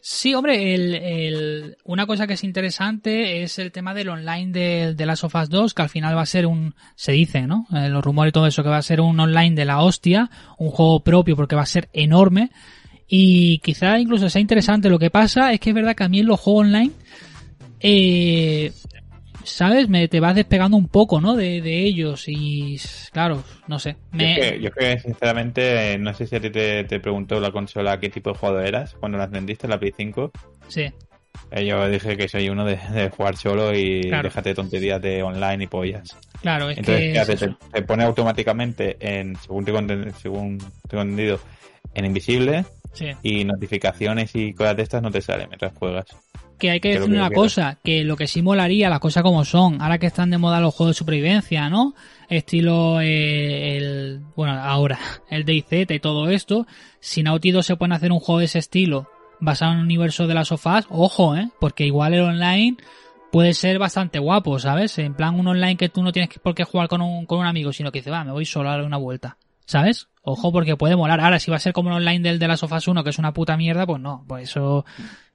Sí, 0.00 0.34
hombre, 0.34 0.74
el, 0.74 1.76
una 1.84 2.06
cosa 2.06 2.26
que 2.26 2.34
es 2.34 2.44
interesante 2.44 3.42
es 3.42 3.58
el 3.58 3.72
tema 3.72 3.94
del 3.94 4.08
online 4.08 4.52
de, 4.52 4.94
de 4.94 5.06
Last 5.06 5.24
of 5.24 5.34
Us 5.34 5.48
2, 5.48 5.74
que 5.74 5.82
al 5.82 5.88
final 5.88 6.16
va 6.16 6.22
a 6.22 6.26
ser 6.26 6.46
un, 6.46 6.74
se 6.94 7.12
dice, 7.12 7.42
¿no? 7.46 7.66
Eh, 7.74 7.88
los 7.88 8.04
rumores 8.04 8.30
y 8.30 8.32
todo 8.32 8.46
eso, 8.46 8.62
que 8.62 8.68
va 8.68 8.78
a 8.78 8.82
ser 8.82 9.00
un 9.00 9.18
online 9.18 9.54
de 9.54 9.64
la 9.64 9.82
hostia, 9.82 10.30
un 10.58 10.70
juego 10.70 11.00
propio 11.00 11.36
porque 11.36 11.56
va 11.56 11.62
a 11.62 11.66
ser 11.66 11.88
enorme. 11.92 12.50
Y 13.06 13.58
quizá 13.58 13.98
incluso 13.98 14.30
sea 14.30 14.40
interesante. 14.40 14.88
Lo 14.88 14.98
que 14.98 15.10
pasa 15.10 15.52
es 15.52 15.60
que 15.60 15.70
es 15.70 15.74
verdad 15.74 15.94
que 15.94 16.04
a 16.04 16.08
mí 16.08 16.20
en 16.20 16.26
los 16.26 16.40
juegos 16.40 16.66
online 16.66 16.92
eh, 17.80 18.72
¿sabes? 19.44 19.88
Me, 19.88 20.08
te 20.08 20.20
vas 20.20 20.34
despegando 20.34 20.76
un 20.76 20.88
poco, 20.88 21.20
¿no? 21.20 21.36
De, 21.36 21.60
de 21.60 21.84
ellos 21.84 22.24
y, 22.26 22.78
claro, 23.12 23.42
no 23.66 23.78
sé. 23.78 23.96
Me... 24.12 24.58
Yo, 24.60 24.70
creo 24.70 24.96
que, 24.96 25.00
sinceramente, 25.00 25.96
no 25.98 26.12
sé 26.14 26.26
si 26.26 26.36
a 26.36 26.40
ti 26.40 26.50
te, 26.50 26.84
te, 26.84 27.00
preguntó 27.00 27.40
la 27.40 27.52
consola 27.52 28.00
qué 28.00 28.08
tipo 28.08 28.30
de 28.30 28.38
jugador 28.38 28.66
eras 28.66 28.94
cuando 28.98 29.18
la 29.18 29.26
vendiste, 29.26 29.68
la 29.68 29.78
Play 29.78 29.94
5. 29.96 30.32
Sí. 30.68 30.92
Eh, 31.50 31.66
yo 31.66 31.88
dije 31.88 32.16
que 32.16 32.28
soy 32.28 32.48
uno 32.48 32.64
de, 32.64 32.76
jugar 33.10 33.36
solo 33.36 33.74
y 33.74 34.02
déjate 34.02 34.50
de 34.50 34.54
tonterías 34.54 35.00
de 35.00 35.22
online 35.22 35.64
y 35.64 35.66
pollas. 35.66 36.16
Claro, 36.40 36.70
es 36.70 36.78
Entonces, 36.78 37.40
que... 37.40 37.54
te, 37.72 37.82
pone 37.82 38.04
automáticamente 38.04 38.96
en, 39.00 39.36
según 39.36 39.64
te 39.64 40.12
según 40.20 40.58
tengo 40.88 41.02
entendido, 41.02 41.40
en 41.94 42.04
invisible 42.04 42.64
y 43.22 43.44
notificaciones 43.44 44.34
y 44.34 44.54
cosas 44.54 44.76
de 44.76 44.82
estas 44.82 45.02
no 45.02 45.10
te 45.10 45.20
salen 45.20 45.48
mientras 45.48 45.72
juegas 45.74 46.06
que 46.58 46.70
hay 46.70 46.80
que 46.80 46.94
decir 46.98 47.10
una 47.10 47.30
cosa, 47.30 47.78
que 47.82 48.04
lo 48.04 48.16
que 48.16 48.26
sí 48.26 48.42
molaría, 48.42 48.88
las 48.88 49.00
cosas 49.00 49.22
como 49.22 49.44
son, 49.44 49.80
ahora 49.80 49.98
que 49.98 50.06
están 50.06 50.30
de 50.30 50.38
moda 50.38 50.60
los 50.60 50.74
juegos 50.74 50.94
de 50.94 50.98
supervivencia, 50.98 51.68
¿no? 51.68 51.94
Estilo 52.28 53.00
eh, 53.00 53.76
el, 53.76 54.20
bueno, 54.36 54.54
ahora, 54.54 54.98
el 55.30 55.44
DayZ 55.44 55.90
y 55.90 56.00
todo 56.00 56.28
esto, 56.30 56.66
si 57.00 57.22
Naughty 57.22 57.50
2 57.50 57.64
se 57.64 57.76
puede 57.76 57.94
hacer 57.94 58.12
un 58.12 58.20
juego 58.20 58.38
de 58.40 58.46
ese 58.46 58.58
estilo, 58.58 59.08
basado 59.40 59.72
en 59.72 59.78
el 59.78 59.84
universo 59.84 60.26
de 60.26 60.34
las 60.34 60.48
sofás, 60.48 60.86
ojo, 60.90 61.36
¿eh? 61.36 61.50
Porque 61.60 61.84
igual 61.84 62.14
el 62.14 62.22
online 62.22 62.76
puede 63.30 63.52
ser 63.52 63.78
bastante 63.78 64.18
guapo, 64.18 64.58
¿sabes? 64.58 64.96
En 64.98 65.14
plan 65.14 65.38
un 65.38 65.48
online 65.48 65.76
que 65.76 65.88
tú 65.88 66.02
no 66.02 66.12
tienes 66.12 66.30
por 66.38 66.54
qué 66.54 66.64
jugar 66.64 66.88
con 66.88 67.02
un, 67.02 67.26
con 67.26 67.40
un 67.40 67.46
amigo, 67.46 67.72
sino 67.72 67.90
que 67.90 67.98
dice, 67.98 68.10
va, 68.10 68.24
me 68.24 68.32
voy 68.32 68.44
solo 68.44 68.68
a 68.68 68.76
dar 68.76 68.84
una 68.84 68.96
vuelta. 68.96 69.38
¿Sabes? 69.66 70.08
Ojo, 70.22 70.52
porque 70.52 70.76
puede 70.76 70.94
molar. 70.94 71.20
Ahora, 71.20 71.38
si 71.38 71.50
va 71.50 71.56
a 71.56 71.60
ser 71.60 71.72
como 71.72 71.88
el 71.88 71.96
online 71.96 72.20
del 72.20 72.38
de 72.38 72.48
las 72.48 72.60
sofás 72.60 72.86
1, 72.86 73.02
que 73.02 73.10
es 73.10 73.18
una 73.18 73.32
puta 73.32 73.56
mierda, 73.56 73.86
pues 73.86 74.00
no. 74.00 74.24
Pues 74.28 74.50
eso 74.50 74.84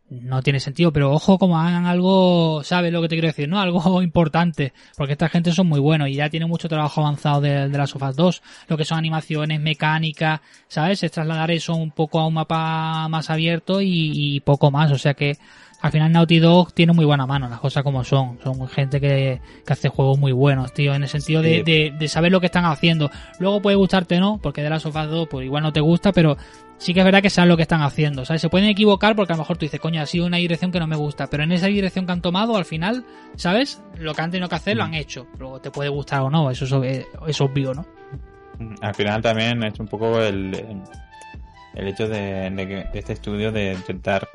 no 0.10 0.42
tiene 0.42 0.60
sentido, 0.60 0.92
pero 0.92 1.12
ojo 1.12 1.38
como 1.38 1.60
hagan 1.60 1.86
algo, 1.86 2.64
¿sabes 2.64 2.92
lo 2.92 3.02
que 3.02 3.08
te 3.08 3.16
quiero 3.16 3.28
decir? 3.28 3.48
¿No? 3.48 3.60
Algo 3.70 4.02
importante, 4.02 4.74
porque 4.98 5.14
esta 5.14 5.30
gente 5.30 5.52
son 5.52 5.68
muy 5.68 5.80
buenos 5.80 6.10
y 6.10 6.16
ya 6.16 6.30
tiene 6.30 6.46
mucho 6.46 6.68
trabajo 6.68 7.02
avanzado 7.02 7.42
de, 7.42 7.70
de 7.70 7.78
las 7.78 7.92
Sofas 7.92 8.16
2, 8.16 8.42
lo 8.68 8.78
que 8.78 8.86
son 8.86 8.98
animaciones, 8.98 9.62
mecánica, 9.62 10.42
¿sabes? 10.68 11.04
Es 11.04 11.12
trasladar 11.12 11.52
eso 11.52 11.76
un 11.76 11.92
poco 11.92 12.20
a 12.20 12.28
un 12.28 12.34
mapa 12.34 13.08
más 13.10 13.30
abierto 13.30 13.82
y, 13.82 14.40
poco 14.42 14.72
más, 14.72 14.92
o 14.92 14.98
sea 14.98 15.14
que 15.14 15.38
al 15.82 15.92
final 15.92 16.12
Naughty 16.12 16.40
Dog 16.40 16.74
tiene 16.74 16.94
muy 16.94 17.06
buena 17.06 17.26
mano, 17.26 17.48
las 17.48 17.60
cosas 17.60 17.84
como 17.84 18.04
son. 18.04 18.38
Son 18.44 18.68
gente 18.68 19.00
que, 19.00 19.42
que 19.66 19.74
hace 19.74 19.90
juegos 19.90 20.20
muy 20.20 20.32
buenos, 20.32 20.74
tío, 20.74 20.94
en 20.94 21.04
el 21.04 21.10
sentido 21.10 21.42
de, 21.42 21.64
de, 21.64 21.94
de, 21.98 22.08
saber 22.08 22.32
lo 22.32 22.40
que 22.40 22.48
están 22.48 22.66
haciendo. 22.66 23.10
Luego 23.40 23.62
puede 23.62 23.78
gustarte, 23.78 24.20
¿no? 24.20 24.40
Porque 24.42 24.62
de 24.62 24.70
las 24.70 24.82
sofás 24.82 25.10
2, 25.10 25.28
pues 25.30 25.46
igual 25.46 25.64
no 25.64 25.72
te 25.72 25.80
gusta, 25.80 26.12
pero 26.12 26.38
sí 26.80 26.94
que 26.94 27.00
es 27.00 27.06
verdad 27.06 27.22
que 27.22 27.30
saben 27.30 27.50
lo 27.50 27.56
que 27.56 27.64
están 27.64 27.82
haciendo, 27.82 28.26
¿sabes? 28.26 28.42
Se 28.42 28.50
pueden 28.50 28.68
equivocar 28.68 29.16
porque 29.16 29.34
a 29.34 29.36
lo 29.36 29.44
mejor 29.44 29.58
tú 29.58 29.66
dices, 29.66 29.80
coño, 29.80 30.02
ha 30.02 30.06
sido 30.06 30.26
una 30.26 30.38
dirección 30.38 30.72
que 30.72 30.80
no 30.80 30.88
me 30.88 30.96
gusta, 30.96 31.28
pero 31.28 31.44
en 31.44 31.52
esa 31.52 31.68
dirección 31.68 32.06
que 32.06 32.12
han 32.12 32.22
tomado, 32.22 32.58
al 32.58 32.66
final, 32.66 33.06
¿sabes? 33.36 33.82
Lo 33.98 34.14
que 34.14 34.22
han 34.22 34.32
tenido 34.32 34.50
que 34.50 34.56
hacer 34.56 34.76
lo 34.76 34.84
han 34.84 34.94
hecho. 34.94 35.28
Luego 35.38 35.60
te 35.60 35.72
puede 35.72 35.90
gustar 35.90 36.22
o 36.22 36.30
no, 36.30 36.52
eso 36.52 36.84
es, 36.84 37.06
es 37.28 37.42
obvio, 37.42 37.74
¿no? 37.74 37.86
Mm, 38.58 38.76
al 38.82 38.96
final 38.96 39.22
también 39.22 39.64
es 39.64 39.80
un 39.80 39.88
poco 39.88 40.22
el, 40.22 40.82
el 41.76 41.88
hecho 41.88 42.08
de, 42.08 42.50
de, 42.50 42.90
este 42.94 43.14
estudio 43.14 43.52
de 43.52 43.74
intentar 43.74 44.28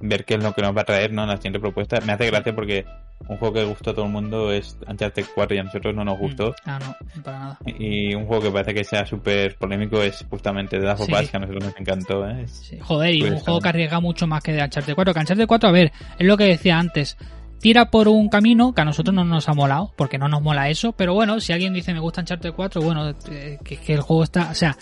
ver 0.00 0.24
qué 0.24 0.34
es 0.34 0.42
lo 0.42 0.52
que 0.52 0.62
nos 0.62 0.76
va 0.76 0.82
a 0.82 0.84
traer, 0.84 1.12
¿no? 1.12 1.22
En 1.22 1.28
la 1.28 1.36
siguiente 1.36 1.60
propuesta. 1.60 2.00
Me 2.00 2.12
hace 2.12 2.26
gracia 2.26 2.54
porque 2.54 2.84
un 3.28 3.38
juego 3.38 3.54
que 3.54 3.64
gustó 3.64 3.90
a 3.90 3.94
todo 3.94 4.04
el 4.04 4.12
mundo 4.12 4.52
es 4.52 4.78
Uncharted 4.86 5.24
4 5.34 5.56
y 5.56 5.58
a 5.58 5.62
nosotros 5.64 5.94
no 5.94 6.04
nos 6.04 6.18
gustó. 6.18 6.50
Mm. 6.50 6.54
Ah, 6.66 6.78
no, 6.78 7.22
para 7.22 7.38
nada. 7.38 7.58
Y 7.66 8.14
un 8.14 8.26
juego 8.26 8.44
que 8.44 8.50
parece 8.50 8.74
que 8.74 8.84
sea 8.84 9.06
súper 9.06 9.56
polémico 9.56 10.02
es 10.02 10.24
justamente 10.28 10.78
The 10.78 10.84
Last 10.84 11.02
of 11.02 11.08
Us, 11.08 11.30
que 11.30 11.36
a 11.36 11.40
nosotros 11.40 11.64
nos 11.64 11.76
encantó. 11.80 12.28
¿eh? 12.28 12.46
Joder, 12.80 13.14
y 13.14 13.22
un 13.22 13.38
juego 13.38 13.60
que 13.60 13.68
arriesga 13.68 14.00
mucho 14.00 14.26
más 14.26 14.42
que 14.42 14.52
de 14.52 14.62
Uncharted 14.62 14.94
4. 14.94 15.14
Que 15.14 15.20
Uncharted 15.20 15.46
4, 15.46 15.68
a 15.68 15.72
ver, 15.72 15.92
es 16.18 16.26
lo 16.26 16.36
que 16.36 16.44
decía 16.44 16.78
antes. 16.78 17.16
Tira 17.58 17.90
por 17.90 18.06
un 18.06 18.28
camino 18.28 18.74
que 18.74 18.82
a 18.82 18.84
nosotros 18.84 19.14
no 19.14 19.24
nos 19.24 19.48
ha 19.48 19.54
molado, 19.54 19.92
porque 19.96 20.18
no 20.18 20.28
nos 20.28 20.42
mola 20.42 20.68
eso, 20.68 20.92
pero 20.92 21.14
bueno, 21.14 21.40
si 21.40 21.52
alguien 21.54 21.72
dice 21.72 21.94
me 21.94 22.00
gusta 22.00 22.20
Uncharted 22.20 22.52
4, 22.52 22.82
bueno, 22.82 23.14
eh, 23.30 23.58
que, 23.64 23.78
que 23.78 23.94
el 23.94 24.02
juego 24.02 24.22
está, 24.22 24.50
o 24.50 24.54
sea, 24.54 24.76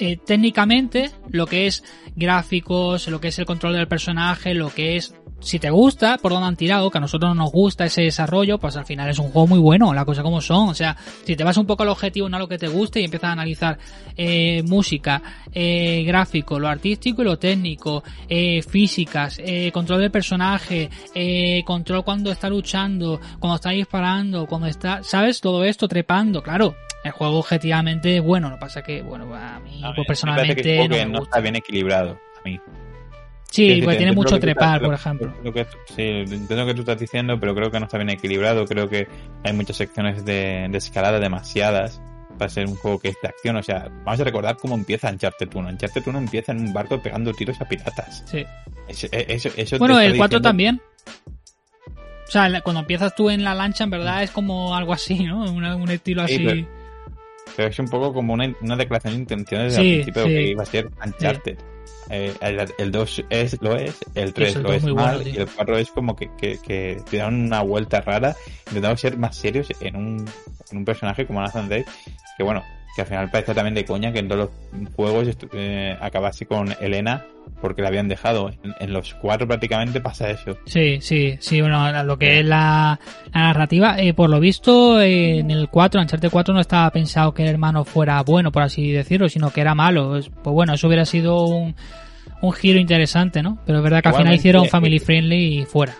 eh, 0.00 0.16
técnicamente 0.16 1.10
lo 1.30 1.46
que 1.46 1.66
es 1.66 1.84
gráficos, 2.16 3.08
lo 3.08 3.20
que 3.20 3.28
es 3.28 3.38
el 3.38 3.46
control 3.46 3.74
del 3.74 3.88
personaje, 3.88 4.54
lo 4.54 4.70
que 4.70 4.96
es 4.96 5.14
si 5.42 5.58
te 5.58 5.70
gusta 5.70 6.18
por 6.18 6.32
dónde 6.32 6.48
han 6.48 6.56
tirado, 6.56 6.90
que 6.90 6.98
a 6.98 7.00
nosotros 7.00 7.30
no 7.30 7.42
nos 7.42 7.52
gusta 7.52 7.84
ese 7.84 8.02
desarrollo, 8.02 8.58
pues 8.58 8.76
al 8.76 8.86
final 8.86 9.10
es 9.10 9.18
un 9.18 9.30
juego 9.30 9.48
muy 9.48 9.58
bueno, 9.58 9.92
la 9.92 10.04
cosa 10.04 10.22
como 10.22 10.40
son. 10.40 10.68
O 10.68 10.74
sea, 10.74 10.96
si 11.24 11.36
te 11.36 11.44
vas 11.44 11.56
un 11.56 11.66
poco 11.66 11.82
al 11.82 11.88
objetivo, 11.88 12.28
no 12.28 12.36
a 12.36 12.40
lo 12.40 12.48
que 12.48 12.58
te 12.58 12.68
guste 12.68 13.00
y 13.00 13.04
empiezas 13.04 13.28
a 13.28 13.32
analizar 13.32 13.78
eh, 14.16 14.62
música, 14.64 15.22
eh, 15.52 16.04
gráfico, 16.06 16.58
lo 16.58 16.68
artístico 16.68 17.22
y 17.22 17.24
lo 17.24 17.38
técnico, 17.38 18.02
eh, 18.28 18.62
físicas, 18.62 19.40
eh, 19.44 19.70
control 19.72 20.00
del 20.00 20.10
personaje, 20.10 20.88
eh, 21.14 21.62
control 21.64 22.04
cuando 22.04 22.30
está 22.30 22.48
luchando, 22.48 23.20
cuando 23.38 23.56
está 23.56 23.70
disparando, 23.70 24.46
cuando 24.46 24.68
está, 24.68 25.02
¿sabes? 25.02 25.40
Todo 25.40 25.64
esto 25.64 25.88
trepando, 25.88 26.42
claro. 26.42 26.76
El 27.04 27.10
juego 27.10 27.38
objetivamente 27.38 28.16
es 28.16 28.22
bueno, 28.22 28.48
lo 28.48 28.56
que 28.56 28.60
pasa 28.60 28.82
que, 28.82 29.02
bueno, 29.02 29.34
a 29.34 29.58
mí 29.60 29.82
pues, 29.94 30.06
personalmente 30.06 30.88
no, 30.88 31.06
no 31.06 31.22
está 31.24 31.40
bien 31.40 31.56
equilibrado, 31.56 32.20
a 32.38 32.48
mí. 32.48 32.60
Sí, 33.52 33.82
porque 33.82 33.98
tiene 33.98 34.12
mucho 34.12 34.40
trepar, 34.40 34.80
por 34.80 34.94
ejemplo. 34.94 35.34
sí, 35.94 36.02
entiendo 36.02 36.56
lo 36.56 36.66
que 36.66 36.74
tú 36.74 36.80
estás 36.80 36.98
diciendo, 36.98 37.38
pero 37.38 37.54
creo 37.54 37.70
que 37.70 37.78
no 37.78 37.84
está 37.84 37.98
bien 37.98 38.08
equilibrado. 38.08 38.64
Creo 38.64 38.88
que 38.88 39.06
hay 39.44 39.52
muchas 39.52 39.76
secciones 39.76 40.24
de, 40.24 40.64
escalada 40.72 41.20
demasiadas 41.20 42.00
para 42.38 42.48
ser 42.48 42.66
un 42.66 42.76
juego 42.76 42.98
que 42.98 43.08
es 43.08 43.16
de 43.20 43.28
acción. 43.28 43.56
O 43.56 43.62
sea, 43.62 43.90
vamos 44.04 44.20
a 44.20 44.24
recordar 44.24 44.56
cómo 44.56 44.74
empieza 44.74 45.10
Uncharted 45.10 45.50
1. 45.54 45.68
Uncharted 45.68 46.02
1 46.06 46.18
empieza 46.18 46.52
en 46.52 46.60
un 46.60 46.72
barco 46.72 47.02
pegando 47.02 47.34
tiros 47.34 47.60
a 47.60 47.68
piratas. 47.68 48.24
Sí. 48.24 48.42
Eso, 48.88 49.78
bueno, 49.78 50.00
el 50.00 50.16
4 50.16 50.40
también. 50.40 50.80
O 52.26 52.30
sea, 52.30 52.62
cuando 52.62 52.80
empiezas 52.80 53.14
tú 53.14 53.28
en 53.28 53.44
la 53.44 53.54
lancha, 53.54 53.84
en 53.84 53.90
verdad 53.90 54.22
es 54.22 54.30
como 54.30 54.74
algo 54.74 54.94
así, 54.94 55.24
¿no? 55.24 55.44
Un, 55.52 55.90
estilo 55.90 56.22
así. 56.22 56.38
pero 56.38 56.66
es 57.56 57.78
un 57.78 57.88
poco 57.88 58.12
como 58.12 58.34
una, 58.34 58.52
una 58.60 58.76
declaración 58.76 59.14
de 59.14 59.20
intenciones 59.20 59.74
Sí, 59.74 59.80
al 59.80 59.86
principio 59.86 60.24
sí. 60.24 60.28
que 60.28 60.42
iba 60.48 60.62
a 60.62 60.66
ser 60.66 60.90
Uncharted. 61.04 61.58
Eh, 62.10 62.34
el, 62.40 62.68
el 62.78 62.92
2 62.92 63.24
es, 63.30 63.62
lo 63.62 63.76
es, 63.76 63.96
el 64.14 64.34
3 64.34 64.56
el 64.56 64.62
lo 64.62 64.68
2 64.70 64.76
es 64.76 64.84
mal 64.84 65.16
bueno, 65.16 65.30
y 65.30 65.36
el 65.38 65.48
4 65.48 65.78
es 65.78 65.90
como 65.90 66.14
que, 66.16 66.30
que, 66.36 66.58
que 66.58 67.00
te 67.10 67.16
dan 67.18 67.46
una 67.46 67.62
vuelta 67.62 68.00
rara 68.00 68.36
intentando 68.66 68.96
ser 68.96 69.16
más 69.16 69.36
serios 69.36 69.68
en 69.80 69.96
un, 69.96 70.28
en 70.70 70.78
un 70.78 70.84
personaje 70.84 71.26
como 71.26 71.40
Nathan 71.40 71.68
Drake 71.68 71.86
que 72.36 72.42
bueno, 72.42 72.62
que 72.94 73.00
al 73.02 73.06
final 73.06 73.30
parece 73.30 73.54
también 73.54 73.74
de 73.74 73.84
coña 73.84 74.12
que 74.12 74.18
en 74.18 74.28
todos 74.28 74.50
los 74.72 74.88
juegos 74.94 75.28
eh, 75.52 75.96
acabase 76.00 76.46
con 76.46 76.74
Elena 76.80 77.24
porque 77.60 77.82
la 77.82 77.88
habían 77.88 78.08
dejado. 78.08 78.50
En, 78.62 78.74
en 78.80 78.92
los 78.92 79.14
cuatro 79.14 79.46
prácticamente 79.46 80.00
pasa 80.00 80.30
eso. 80.30 80.56
Sí, 80.66 80.98
sí, 81.00 81.36
sí, 81.40 81.60
bueno, 81.60 82.02
lo 82.04 82.18
que 82.18 82.40
es 82.40 82.46
la, 82.46 82.98
la 83.32 83.40
narrativa, 83.40 83.98
eh, 84.00 84.14
por 84.14 84.28
lo 84.30 84.38
visto, 84.40 85.00
eh, 85.00 85.38
en 85.38 85.50
el 85.50 85.68
4, 85.68 86.00
Uncharted 86.00 86.30
4 86.30 86.54
no 86.54 86.60
estaba 86.60 86.90
pensado 86.90 87.32
que 87.34 87.42
el 87.44 87.48
hermano 87.48 87.84
fuera 87.84 88.22
bueno, 88.22 88.52
por 88.52 88.62
así 88.62 88.90
decirlo, 88.92 89.28
sino 89.28 89.50
que 89.50 89.60
era 89.60 89.74
malo. 89.74 90.16
Es- 90.16 90.28
Pues 90.28 90.52
bueno, 90.54 90.74
eso 90.74 90.86
hubiera 90.86 91.04
sido 91.04 91.44
un, 91.46 91.74
un 92.42 92.52
giro 92.52 92.78
interesante, 92.78 93.42
¿no? 93.42 93.58
Pero 93.66 93.78
es 93.78 93.84
verdad 93.84 94.02
que 94.02 94.08
al 94.08 94.14
final 94.22 94.34
hicieron 94.38 94.64
eh, 94.64 94.68
family 94.68 94.98
friendly 94.98 95.58
y 95.60 95.64
fuera. 95.64 95.94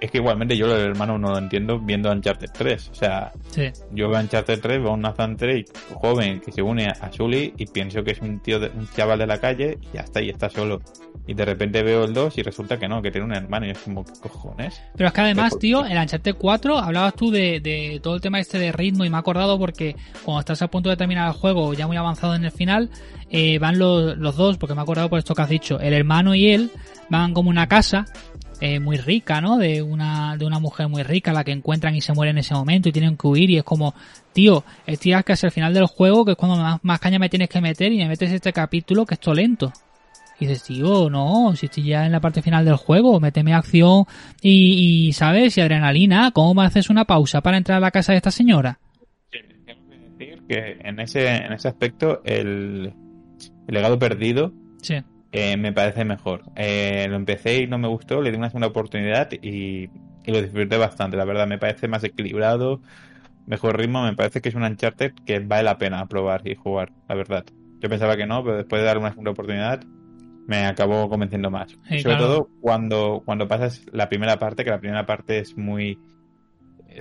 Es 0.00 0.10
que 0.10 0.18
igualmente 0.18 0.56
yo 0.56 0.66
lo 0.66 0.74
del 0.74 0.88
hermano 0.88 1.18
no 1.18 1.30
lo 1.30 1.38
entiendo 1.38 1.78
viendo 1.78 2.10
Uncharted 2.10 2.50
3. 2.52 2.88
O 2.88 2.94
sea, 2.94 3.32
Sí, 3.50 3.70
yo 3.92 4.08
veo 4.08 4.20
Uncharted 4.20 4.60
3, 4.60 4.78
veo 4.78 4.90
a 4.90 4.94
un 4.94 5.02
Nathan 5.02 5.36
Drake 5.36 5.66
joven 5.92 6.40
que 6.40 6.52
se 6.52 6.62
une 6.62 6.86
a 6.88 7.12
Sully 7.12 7.52
y 7.58 7.66
pienso 7.66 8.02
que 8.02 8.12
es 8.12 8.20
un 8.20 8.40
tío, 8.40 8.58
de, 8.58 8.70
un 8.70 8.88
chaval 8.90 9.18
de 9.18 9.26
la 9.26 9.38
calle 9.38 9.78
y 9.82 9.96
ya 9.96 10.00
está, 10.00 10.22
y 10.22 10.30
está 10.30 10.48
solo. 10.48 10.80
Y 11.26 11.34
de 11.34 11.44
repente 11.44 11.82
veo 11.82 12.04
el 12.04 12.14
2 12.14 12.38
y 12.38 12.42
resulta 12.42 12.78
que 12.78 12.88
no, 12.88 13.02
que 13.02 13.10
tiene 13.10 13.26
un 13.26 13.34
hermano 13.34 13.66
y 13.66 13.70
es 13.70 13.78
como, 13.78 14.04
¿qué 14.04 14.12
cojones? 14.20 14.80
Pero 14.96 15.08
es 15.08 15.12
que 15.12 15.20
además, 15.20 15.58
tío, 15.58 15.84
en 15.84 15.98
Uncharted 15.98 16.34
4 16.36 16.78
hablabas 16.78 17.14
tú 17.14 17.30
de, 17.30 17.60
de 17.60 18.00
todo 18.02 18.14
el 18.14 18.20
tema 18.20 18.40
este 18.40 18.58
de 18.58 18.72
ritmo 18.72 19.04
y 19.04 19.10
me 19.10 19.16
he 19.16 19.20
acordado 19.20 19.58
porque 19.58 19.96
cuando 20.24 20.40
estás 20.40 20.62
a 20.62 20.68
punto 20.68 20.88
de 20.88 20.96
terminar 20.96 21.28
el 21.28 21.34
juego, 21.34 21.74
ya 21.74 21.86
muy 21.86 21.96
avanzado 21.96 22.34
en 22.34 22.44
el 22.44 22.52
final, 22.52 22.90
eh, 23.28 23.58
van 23.58 23.78
los, 23.78 24.16
los 24.16 24.36
dos, 24.36 24.56
porque 24.56 24.74
me 24.74 24.80
he 24.80 24.82
acordado 24.82 25.08
por 25.10 25.18
esto 25.18 25.34
que 25.34 25.42
has 25.42 25.48
dicho, 25.48 25.78
el 25.78 25.92
hermano 25.92 26.34
y 26.34 26.50
él 26.50 26.70
van 27.10 27.34
como 27.34 27.50
una 27.50 27.66
casa 27.68 28.06
eh, 28.60 28.78
muy 28.78 28.96
rica, 28.98 29.40
¿no? 29.40 29.56
De 29.56 29.82
una, 29.82 30.36
de 30.36 30.44
una 30.44 30.58
mujer 30.58 30.88
muy 30.88 31.02
rica, 31.02 31.32
la 31.32 31.44
que 31.44 31.52
encuentran 31.52 31.94
y 31.94 32.00
se 32.00 32.12
muere 32.12 32.30
en 32.30 32.38
ese 32.38 32.54
momento 32.54 32.88
y 32.88 32.92
tienen 32.92 33.16
que 33.16 33.26
huir 33.26 33.50
y 33.50 33.58
es 33.58 33.64
como, 33.64 33.94
tío, 34.32 34.64
estoy 34.86 35.12
casi 35.24 35.46
al 35.46 35.52
final 35.52 35.72
del 35.72 35.86
juego, 35.86 36.24
que 36.24 36.32
es 36.32 36.36
cuando 36.36 36.56
más, 36.56 36.78
más 36.82 37.00
caña 37.00 37.18
me 37.18 37.28
tienes 37.28 37.48
que 37.48 37.60
meter 37.60 37.92
y 37.92 37.98
me 37.98 38.08
metes 38.08 38.30
este 38.30 38.52
capítulo 38.52 39.06
que 39.06 39.14
es 39.14 39.20
todo 39.20 39.34
lento. 39.34 39.72
Y 40.38 40.46
dices, 40.46 40.62
tío, 40.62 41.10
no, 41.10 41.54
si 41.54 41.66
estoy 41.66 41.84
ya 41.84 42.06
en 42.06 42.12
la 42.12 42.20
parte 42.20 42.40
final 42.40 42.64
del 42.64 42.76
juego, 42.76 43.20
méteme 43.20 43.52
acción 43.52 44.04
y, 44.40 45.08
y, 45.08 45.12
¿sabes? 45.12 45.56
Y 45.58 45.60
adrenalina, 45.60 46.30
¿cómo 46.32 46.54
me 46.54 46.64
haces 46.64 46.88
una 46.88 47.04
pausa 47.04 47.42
para 47.42 47.58
entrar 47.58 47.78
a 47.78 47.80
la 47.80 47.90
casa 47.90 48.12
de 48.12 48.18
esta 48.18 48.30
señora? 48.30 48.78
Tengo 49.30 49.86
que 49.88 49.98
decir 49.98 50.42
que 50.48 50.78
en 50.82 50.98
ese, 51.00 51.28
en 51.28 51.52
ese 51.52 51.68
aspecto 51.68 52.22
el, 52.24 52.92
el 53.68 53.74
legado 53.74 53.98
perdido 53.98 54.52
Sí, 54.82 54.94
eh, 55.32 55.56
me 55.56 55.72
parece 55.72 56.04
mejor. 56.04 56.42
Eh, 56.56 57.06
lo 57.08 57.16
empecé 57.16 57.58
y 57.58 57.66
no 57.66 57.78
me 57.78 57.88
gustó, 57.88 58.20
le 58.20 58.30
di 58.30 58.36
una 58.36 58.48
segunda 58.48 58.68
oportunidad 58.68 59.30
y, 59.32 59.84
y 60.24 60.32
lo 60.32 60.42
disfruté 60.42 60.76
bastante, 60.76 61.16
la 61.16 61.24
verdad. 61.24 61.46
Me 61.46 61.58
parece 61.58 61.88
más 61.88 62.04
equilibrado, 62.04 62.80
mejor 63.46 63.78
ritmo, 63.78 64.02
me 64.02 64.14
parece 64.14 64.40
que 64.40 64.48
es 64.48 64.54
un 64.54 64.62
Uncharted 64.64 65.12
que 65.24 65.40
vale 65.40 65.64
la 65.64 65.78
pena 65.78 66.06
probar 66.06 66.46
y 66.46 66.54
jugar, 66.54 66.92
la 67.08 67.14
verdad. 67.14 67.44
Yo 67.80 67.88
pensaba 67.88 68.16
que 68.16 68.26
no, 68.26 68.42
pero 68.44 68.56
después 68.58 68.82
de 68.82 68.86
darle 68.86 69.00
una 69.00 69.10
segunda 69.10 69.30
oportunidad 69.30 69.82
me 70.46 70.66
acabó 70.66 71.08
convenciendo 71.08 71.50
más. 71.50 71.70
Sí, 71.70 72.02
Sobre 72.02 72.02
claro. 72.02 72.18
todo 72.26 72.50
cuando, 72.60 73.22
cuando 73.24 73.46
pasas 73.46 73.82
la 73.92 74.08
primera 74.08 74.38
parte, 74.38 74.64
que 74.64 74.70
la 74.70 74.80
primera 74.80 75.06
parte 75.06 75.38
es 75.38 75.56
muy 75.56 75.96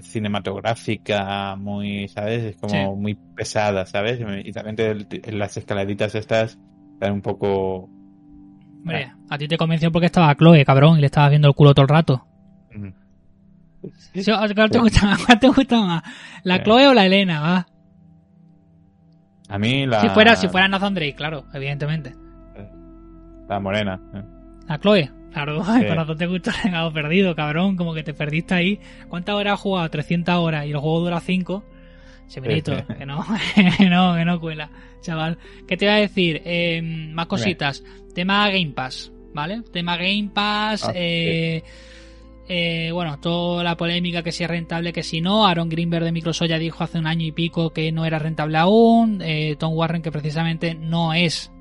cinematográfica, 0.01 1.55
muy, 1.55 2.07
¿sabes? 2.09 2.43
Es 2.43 2.57
como 2.57 2.95
Sí. 2.95 3.01
muy 3.01 3.17
pesada, 3.35 3.85
¿sabes? 3.85 4.19
Y 4.43 4.51
también 4.51 4.75
te- 4.75 5.31
las 5.31 5.57
escaladitas 5.57 6.15
estas 6.15 6.57
dan 6.99 7.13
un 7.13 7.21
poco 7.21 7.89
hombre, 8.79 9.11
a 9.29 9.37
ti 9.37 9.47
te 9.47 9.57
convenció 9.57 9.91
porque 9.91 10.07
estaba 10.07 10.33
Chloe, 10.35 10.65
cabrón, 10.65 10.97
y 10.97 11.01
le 11.01 11.07
estabas 11.07 11.29
viendo 11.29 11.47
el 11.47 11.53
culo 11.53 11.73
todo 11.73 11.83
el 11.83 11.89
rato. 11.89 12.25
Mm. 12.75 12.89
Sí, 14.13 14.23
¿Cuál 14.55 14.69
te 14.69 14.79
gusta 14.79 15.05
más? 15.05 15.25
¿Cuál 15.25 15.39
te 15.39 15.47
gusta 15.47 15.81
más? 15.85 16.03
¿La 16.43 16.57
Sí. 16.57 16.63
Chloe 16.63 16.87
o 16.87 16.93
la 16.93 17.05
Elena? 17.05 17.39
Va. 17.41 17.67
A 19.49 19.57
mí 19.57 19.85
la... 19.85 20.01
Si 20.01 20.09
fuera, 20.09 20.35
si 20.35 20.47
fuera 20.47 20.67
Nathan 20.67 20.93
Drake, 20.93 21.15
claro, 21.15 21.45
evidentemente. 21.53 22.13
La 23.47 23.59
morena. 23.59 23.99
eh. 24.13 24.23
La 24.67 24.79
Chloe. 24.79 25.09
Claro, 25.31 25.63
Sí. 25.63 25.85
corazón 25.87 26.17
te 26.17 26.25
gusta 26.27 26.51
el 26.63 26.93
perdido, 26.93 27.35
cabrón. 27.35 27.75
Como 27.75 27.93
que 27.93 28.03
te 28.03 28.13
perdiste 28.13 28.53
ahí. 28.55 28.79
¿Cuántas 29.07 29.35
horas 29.35 29.53
has 29.55 29.59
jugado? 29.59 29.89
300 29.89 30.35
horas 30.35 30.65
y 30.65 30.71
el 30.71 30.77
juego 30.77 30.99
dura 31.01 31.19
5. 31.19 31.63
Sí. 32.29 32.41
que 32.41 33.05
no, 33.05 33.25
que 33.77 33.89
no, 33.89 34.15
que 34.15 34.25
no 34.25 34.39
cuela, 34.39 34.69
chaval. 35.01 35.37
¿Qué 35.67 35.75
te 35.75 35.85
iba 35.85 35.95
a 35.95 35.99
decir? 35.99 36.41
Eh, 36.45 36.81
más 36.81 37.25
cositas. 37.25 37.83
Tema 38.13 38.47
Game 38.49 38.71
Pass, 38.71 39.11
¿vale? 39.33 39.61
Tema 39.73 39.97
Game 39.97 40.29
Pass, 40.33 40.85
Ah, 40.85 40.91
eh, 40.95 41.63
eh, 42.47 42.89
bueno, 42.91 43.19
toda 43.19 43.63
la 43.63 43.77
polémica 43.77 44.23
que 44.23 44.31
si 44.31 44.43
es 44.43 44.49
rentable, 44.49 44.93
que 44.93 45.03
si 45.03 45.21
no. 45.21 45.45
Aaron 45.45 45.69
Greenberg 45.69 46.03
de 46.05 46.11
Microsoft 46.11 46.49
ya 46.49 46.57
dijo 46.57 46.83
hace 46.83 46.97
un 46.97 47.07
año 47.07 47.25
y 47.25 47.31
pico 47.31 47.71
que 47.71 47.91
no 47.91 48.05
era 48.05 48.17
rentable 48.19 48.57
aún. 48.57 49.21
Eh, 49.23 49.55
Tom 49.59 49.73
Warren 49.73 50.01
que 50.01 50.11
precisamente 50.11 50.73
no 50.75 51.13
es 51.13 51.51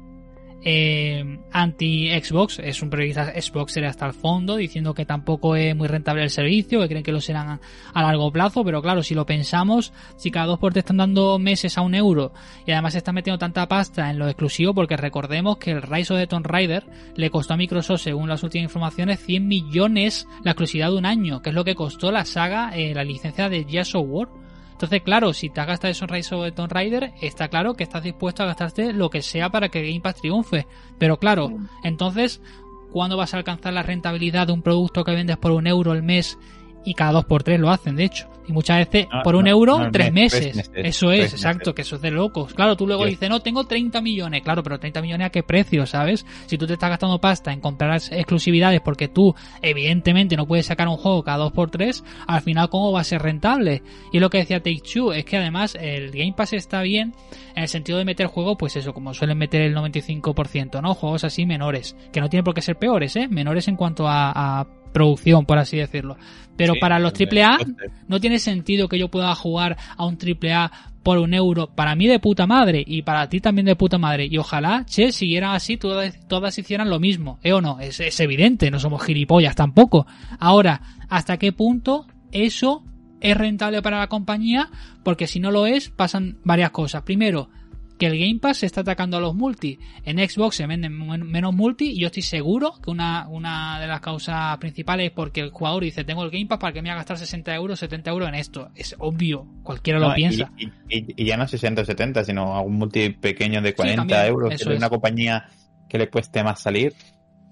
eh, 0.63 1.39
anti-Xbox, 1.53 2.59
es 2.59 2.83
un 2.83 2.91
periodista 2.91 3.33
Xboxer 3.41 3.85
hasta 3.85 4.07
el 4.07 4.13
fondo, 4.13 4.57
diciendo 4.57 4.95
que 4.95 5.07
tampoco 5.07 5.57
es 5.57 5.75
muy 5.77 5.89
rentable 5.89 6.23
el 6.23 6.31
servicio, 6.31 6.81
que 6.81 6.89
creen 6.89 7.05
que 7.05 7.13
lo 7.13 7.21
serán 7.21 7.61
a, 7.95 8.03
largo 8.03 8.33
plazo, 8.33 8.65
pero 8.65 8.83
claro, 8.83 9.03
si 9.03 9.15
lo 9.15 9.27
pensamos, 9.27 9.93
si 10.17 10.31
cada 10.31 10.47
dos 10.47 10.59
por 10.59 10.73
te 10.73 10.81
están 10.81 10.97
dando 10.97 11.39
meses 11.39 11.79
a 11.79 11.83
un 11.83 11.95
euro 11.95 12.33
y 12.67 12.73
además 12.73 12.95
están 12.95 13.15
metiendo 13.15 13.39
tanta 13.39 13.69
pasta 13.69 14.11
en 14.11 14.19
lo 14.19 14.27
exclusivo, 14.27 14.75
porque 14.75 14.97
recordemos 14.97 15.59
que 15.59 15.73
el 15.73 15.83
Rise 15.83 16.13
of 16.13 16.21
the 16.21 16.27
Tomb 16.27 16.47
Raider 16.47 16.85
le 17.15 17.31
costó 17.31 17.55
a 17.55 17.57
Microsoft, 17.57 18.03
según 18.03 18.29
las 18.29 18.43
últimas 18.43 18.65
informaciones, 18.65 19.21
100 19.21 19.47
millones 19.47 20.27
la 20.43 20.53
exclusividad 20.53 20.91
de 20.91 20.97
un 20.97 21.07
año, 21.07 21.43
que 21.43 21.51
es 21.51 21.55
lo 21.55 21.65
que 21.65 21.75
costó 21.75 22.11
la 22.11 22.25
saga, 22.25 22.71
eh, 22.75 22.95
la 22.95 23.05
licencia 23.05 23.49
de 23.49 23.65
Gears 23.65 23.95
of 23.95 24.07
War. 24.09 24.29
Entonces, 24.79 25.03
claro, 25.03 25.33
si 25.33 25.51
te 25.51 25.61
has 25.61 25.67
gastado 25.67 25.91
eso 25.91 26.05
en 26.05 26.11
Rise 26.11 26.35
of 26.37 26.45
the 26.45 26.53
Tomb 26.53 26.71
Raider, 26.71 27.13
está 27.21 27.49
claro 27.49 27.75
que 27.75 27.83
estás 27.83 28.05
dispuesto 28.05 28.45
a 28.45 28.47
gastarte 28.47 28.93
lo 28.93 29.11
que 29.11 29.23
sea 29.23 29.51
para 29.51 29.71
que 29.71 29.83
Game 29.83 30.01
Pass 30.01 30.21
triunfe. 30.21 30.69
Pero 30.99 31.19
claro, 31.19 31.51
entonces, 31.83 32.41
¿cuándo 32.93 33.17
vas 33.17 33.35
a 33.35 33.39
alcanzar 33.39 33.73
la 33.73 33.83
rentabilidad 33.83 34.47
de 34.47 34.53
un 34.53 34.63
producto 34.63 35.03
que 35.03 35.17
vendes 35.17 35.37
por 35.37 35.51
un 35.51 35.67
euro 35.67 35.91
al 35.91 36.05
mes? 36.05 36.39
Y 36.85 36.95
cada 36.95 37.11
dos 37.11 37.25
por 37.25 37.43
tres 37.43 37.59
lo 37.59 37.71
hacen, 37.71 37.97
de 37.97 38.05
hecho. 38.05 38.29
Y 38.49 38.53
muchas 38.53 38.79
veces 38.79 39.07
No, 39.13 39.23
por 39.23 39.37
un 39.37 39.45
no, 39.45 39.51
euro, 39.51 39.79
no, 39.79 39.91
tres, 39.91 40.13
mes, 40.13 40.33
meses. 40.33 40.53
tres 40.55 40.69
meses, 40.71 40.87
Eso 40.97 41.13
es, 41.13 41.33
exacto, 41.35 41.59
meses. 41.71 41.75
que 41.75 41.83
eso 41.83 41.97
es 41.97 42.03
de 42.03 42.11
locos. 42.11 42.55
Claro, 42.55 42.77
tú 42.77 42.87
luego 42.87 43.05
Yo- 43.05 43.11
dices, 43.11 43.29
no, 43.29 43.41
tengo 43.41 43.65
30 43.65 44.01
millones. 44.01 44.43
Claro, 44.43 44.63
pero 44.63 44.79
30 44.81 45.03
millones 45.03 45.27
a 45.27 45.31
qué 45.31 45.43
precio, 45.43 45.85
¿sabes? 45.87 46.25
Si 46.47 46.57
tú 46.59 46.67
te 46.67 46.73
estás 46.73 46.89
gastando 46.91 47.21
pasta 47.21 47.53
en 47.53 47.61
comprar 47.61 47.95
exclusividades 48.11 48.81
porque 48.81 49.09
tú, 49.09 49.35
evidentemente, 49.63 50.37
no 50.37 50.47
puedes 50.47 50.67
sacar 50.67 50.89
un 50.89 50.97
juego 50.97 51.23
cada 51.23 51.39
dos 51.39 51.53
por 51.53 51.71
tres, 51.71 52.03
al 52.27 52.41
final, 52.43 52.69
¿cómo 52.71 52.91
va 52.93 53.01
a 53.01 53.05
ser 53.05 53.23
rentable? 53.23 53.83
Y 54.13 54.21
lo 54.21 54.31
que 54.31 54.39
decía 54.39 54.59
Take 54.61 54.81
Two 54.93 55.13
es 55.13 55.25
que 55.25 55.37
además 55.37 55.77
el 55.81 56.11
Game 56.11 56.33
Pass 56.37 56.55
está 56.55 56.83
bien 56.83 57.15
en 57.55 57.63
el 57.63 57.69
sentido 57.69 57.99
de 57.99 58.05
meter 58.05 58.27
juegos, 58.29 58.57
pues 58.59 58.77
eso, 58.77 58.95
como 58.95 59.13
suelen 59.15 59.37
meter 59.39 59.61
el 59.63 59.75
95%, 59.75 60.81
¿no? 60.81 60.95
Juegos 60.95 61.25
así 61.25 61.45
menores, 61.47 61.97
que 62.13 62.21
no 62.21 62.29
tienen 62.29 62.45
por 62.45 62.55
qué 62.55 62.63
ser 62.63 62.77
peores, 62.77 63.15
¿eh? 63.17 63.29
Menores 63.29 63.69
en 63.69 63.77
cuanto 63.77 64.09
a, 64.09 64.31
a 64.61 64.67
producción, 64.99 65.47
por 65.47 65.59
así 65.59 65.77
decirlo. 65.77 66.17
Pero 66.57 66.75
Sí, 66.75 66.81
para 66.81 66.99
los 66.99 67.13
AAA 67.13 67.59
no 68.09 68.21
tiene 68.21 68.39
sentido 68.41 68.89
que 68.89 68.99
yo 68.99 69.09
pueda 69.09 69.35
jugar 69.35 69.77
a 69.97 70.05
un 70.05 70.19
AAA 70.19 70.73
por 71.05 71.19
un 71.19 71.33
euro. 71.33 71.69
Para 71.69 71.95
mí 71.95 72.09
de 72.09 72.19
puta 72.19 72.47
madre 72.47 72.83
y 72.87 73.03
para 73.03 73.29
ti 73.29 73.41
también 73.41 73.67
de 73.67 73.77
puta 73.77 73.97
madre. 73.97 74.27
Y 74.27 74.37
ojalá, 74.39 74.85
che, 74.85 75.13
siguieran 75.13 75.55
así, 75.55 75.77
todas, 75.77 76.19
todas 76.27 76.59
hicieran 76.59 76.91
lo 76.91 76.99
mismo. 76.99 77.39
¿Eh 77.43 77.53
o 77.53 77.61
no? 77.61 77.79
Es, 77.81 78.01
es 78.01 78.19
evidente, 78.21 78.71
no 78.71 78.81
somos 78.81 79.05
gilipollas 79.05 79.55
tampoco. 79.55 80.07
Ahora, 80.41 80.83
¿hasta 81.09 81.37
qué 81.37 81.53
punto 81.53 82.07
eso 82.33 82.85
es 83.21 83.37
rentable 83.37 83.81
para 83.81 83.99
la 83.99 84.09
compañía? 84.09 84.69
Porque 85.05 85.29
si 85.29 85.39
no 85.39 85.53
lo 85.53 85.67
es, 85.67 85.91
pasan 85.91 86.39
varias 86.45 86.73
cosas. 86.73 87.03
Primero, 87.03 87.51
que 87.99 88.07
el 88.07 88.19
Game 88.19 88.39
Pass 88.41 88.59
se 88.59 88.67
está 88.67 88.83
atacando 88.83 89.17
a 89.17 89.21
los 89.21 89.35
multi. 89.35 89.79
En 90.05 90.19
Xbox 90.19 90.57
se 90.57 90.67
venden 90.67 90.93
men- 90.97 91.27
menos 91.27 91.55
multi 91.55 91.91
y 91.91 92.01
yo 92.01 92.07
estoy 92.07 92.23
seguro 92.23 92.75
que 92.83 92.91
una, 92.91 93.29
una 93.29 93.81
de 93.81 93.87
las 93.87 94.01
causas 94.01 94.57
principales 94.59 95.07
es 95.07 95.13
porque 95.13 95.41
el 95.41 95.51
jugador 95.51 95.83
dice 95.83 96.05
tengo 96.05 96.23
el 96.25 96.31
Game 96.31 96.47
Pass 96.47 96.59
para 96.59 96.73
que 96.73 96.81
me 96.81 96.89
voy 96.89 96.93
a 96.95 96.97
gastar 96.97 97.19
60 97.19 97.55
euros, 97.55 97.79
70 97.81 98.11
euros 98.11 98.29
en 98.29 98.35
esto. 98.37 98.71
Es 98.75 98.95
obvio, 98.99 99.47
cualquiera 99.63 99.99
lo 99.99 100.09
No, 100.09 100.15
piensa. 100.15 100.53
Y, 100.57 100.67
y- 100.89 101.15
y 101.17 101.25
ya 101.25 101.37
no 101.37 101.47
60 101.49 101.83
o 101.83 101.85
70, 101.85 102.25
sino 102.25 102.57
algún 102.57 102.75
multi 102.79 103.11
pequeño 103.11 103.61
de 103.61 103.75
40 103.75 104.03
también, 104.07 104.27
euros, 104.27 104.51
que 104.51 104.65
de 104.65 104.73
es. 104.73 104.79
una 104.79 104.89
compañía 104.89 105.47
que 105.89 105.99
le 105.99 106.09
cueste 106.09 106.43
más 106.45 106.61
salir. 106.61 106.95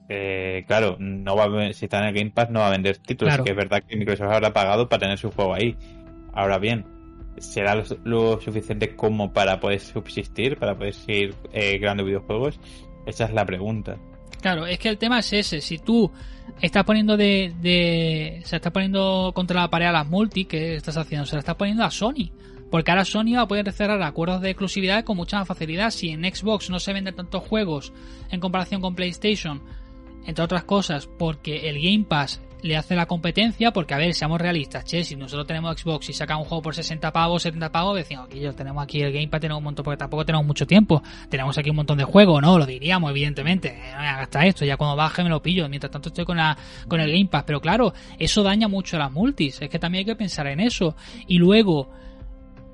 eh, 0.09 0.65
claro, 0.69 0.97
no 1.01 1.35
va 1.35 1.45
a, 1.67 1.73
si 1.73 1.87
está 1.87 1.99
en 1.99 2.05
el 2.07 2.15
Game 2.15 2.31
Pass 2.31 2.49
no 2.51 2.61
va 2.61 2.69
a 2.69 2.71
vender 2.71 2.97
títulos, 2.99 3.33
Claro. 3.35 3.45
que 3.45 3.51
es 3.51 3.57
verdad 3.57 3.83
que 3.83 3.97
Microsoft 3.97 4.31
habrá 4.31 4.53
pagado 4.53 4.89
para 4.89 5.01
tener 5.01 5.19
su 5.19 5.33
juego 5.33 5.55
ahí. 5.55 5.75
Ahora 6.33 6.59
bien, 6.59 6.85
¿será 7.39 7.83
lo, 8.05 8.41
suficiente 8.41 8.95
como 8.95 9.33
para 9.33 9.61
poder 9.61 9.81
subsistir, 9.81 10.59
para 10.59 10.77
poder 10.77 10.95
seguir 10.95 11.35
eh, 11.53 11.79
creando 11.79 12.05
videojuegos? 12.05 12.59
Esa 13.07 13.25
es 13.25 13.33
la 13.33 13.45
pregunta. 13.45 13.99
Claro, 14.41 14.67
es 14.67 14.79
que 14.79 14.89
el 14.89 14.99
tema 14.99 15.21
es 15.21 15.33
ese. 15.33 15.61
Si 15.61 15.79
tú 15.79 16.11
estás 16.61 16.85
poniendo 16.85 17.17
de, 17.17 17.53
de. 17.61 18.43
Se 18.45 18.57
está 18.57 18.73
poniendo 18.73 19.33
contra 19.35 19.61
la 19.61 19.71
pared 19.71 19.87
a 19.87 19.93
las 19.93 20.07
multi, 20.07 20.45
que 20.45 20.77
estás 20.77 20.97
haciendo? 20.97 21.27
Se 21.27 21.37
la 21.37 21.41
estás 21.41 21.57
poniendo 21.57 21.85
a 21.85 21.91
Sony. 21.91 22.31
Porque 22.71 22.91
ahora 22.91 23.05
Sony 23.05 23.35
va 23.37 23.43
a 23.43 23.49
poder 23.49 23.71
cerrar 23.73 24.03
acuerdos 24.03 24.41
de 24.41 24.51
exclusividad 24.51 25.05
con 25.05 25.17
mucha 25.17 25.39
más 25.39 25.49
facilidad. 25.49 25.91
Si 25.91 26.11
en 26.11 26.25
Xbox 26.25 26.69
no 26.69 26.81
se 26.81 26.93
venden 26.93 27.15
tantos 27.15 27.45
juegos 27.45 27.93
en 28.31 28.41
comparación 28.41 28.81
con 28.81 28.97
PlayStation, 28.97 29.63
entre 30.27 30.45
otras 30.45 30.65
cosas, 30.65 31.07
porque 31.07 31.69
el 31.69 31.81
Game 31.81 32.05
Pass 32.09 32.41
le 32.67 32.77
hace 32.77 32.95
la 32.95 33.07
competencia, 33.07 33.73
porque 33.73 33.95
a 33.95 33.97
ver, 33.97 34.15
seamos 34.15 34.41
realistas, 34.41 34.85
che, 34.85 35.05
si 35.05 35.17
nosotros 35.17 35.47
tenemos 35.47 35.81
Xbox 35.81 36.09
y 36.11 36.13
saca 36.13 36.37
un 36.37 36.45
juego 36.45 36.63
por 36.63 36.75
60 36.75 37.13
pavos, 37.13 37.43
70 37.43 37.73
pavos, 37.73 37.97
decimos, 37.97 38.27
aquí 38.27 38.41
yo 38.41 38.55
tenemos 38.55 38.83
aquí 38.83 39.01
el 39.01 39.13
Game 39.13 39.29
Pass, 39.29 39.41
tenemos 39.41 39.59
un 39.59 39.65
montón, 39.65 39.85
porque 39.85 39.99
tampoco 39.99 40.25
tenemos 40.25 40.47
mucho 40.47 40.67
tiempo, 40.67 41.03
tenemos 41.29 41.57
aquí 41.57 41.71
un 41.71 41.77
montón 41.77 41.99
de 41.99 42.05
juegos, 42.05 42.43
¿no? 42.43 42.59
Lo 42.59 42.67
diríamos, 42.67 43.11
evidentemente, 43.11 43.69
eh, 43.69 43.93
no 43.93 43.99
voy 43.99 44.41
a 44.43 44.47
esto, 44.47 44.65
ya 44.65 44.77
cuando 44.77 44.97
baje 44.97 45.23
me 45.23 45.31
lo 45.31 45.41
pillo, 45.41 45.69
mientras 45.69 45.91
tanto 45.91 46.09
estoy 46.09 46.25
con, 46.25 46.37
la, 46.37 46.57
con 46.89 47.01
el 47.01 47.11
Game 47.11 47.27
Pass, 47.27 47.45
pero 47.47 47.61
claro, 47.61 47.93
eso 48.19 48.43
daña 48.43 48.69
mucho 48.69 48.97
a 48.97 49.01
las 49.01 49.13
multis, 49.13 49.61
es 49.63 49.71
que 49.71 49.79
también 49.79 50.01
hay 50.01 50.05
que 50.07 50.17
pensar 50.17 50.47
en 50.47 50.61
eso, 50.61 50.97
y 51.27 51.39
luego, 51.39 51.91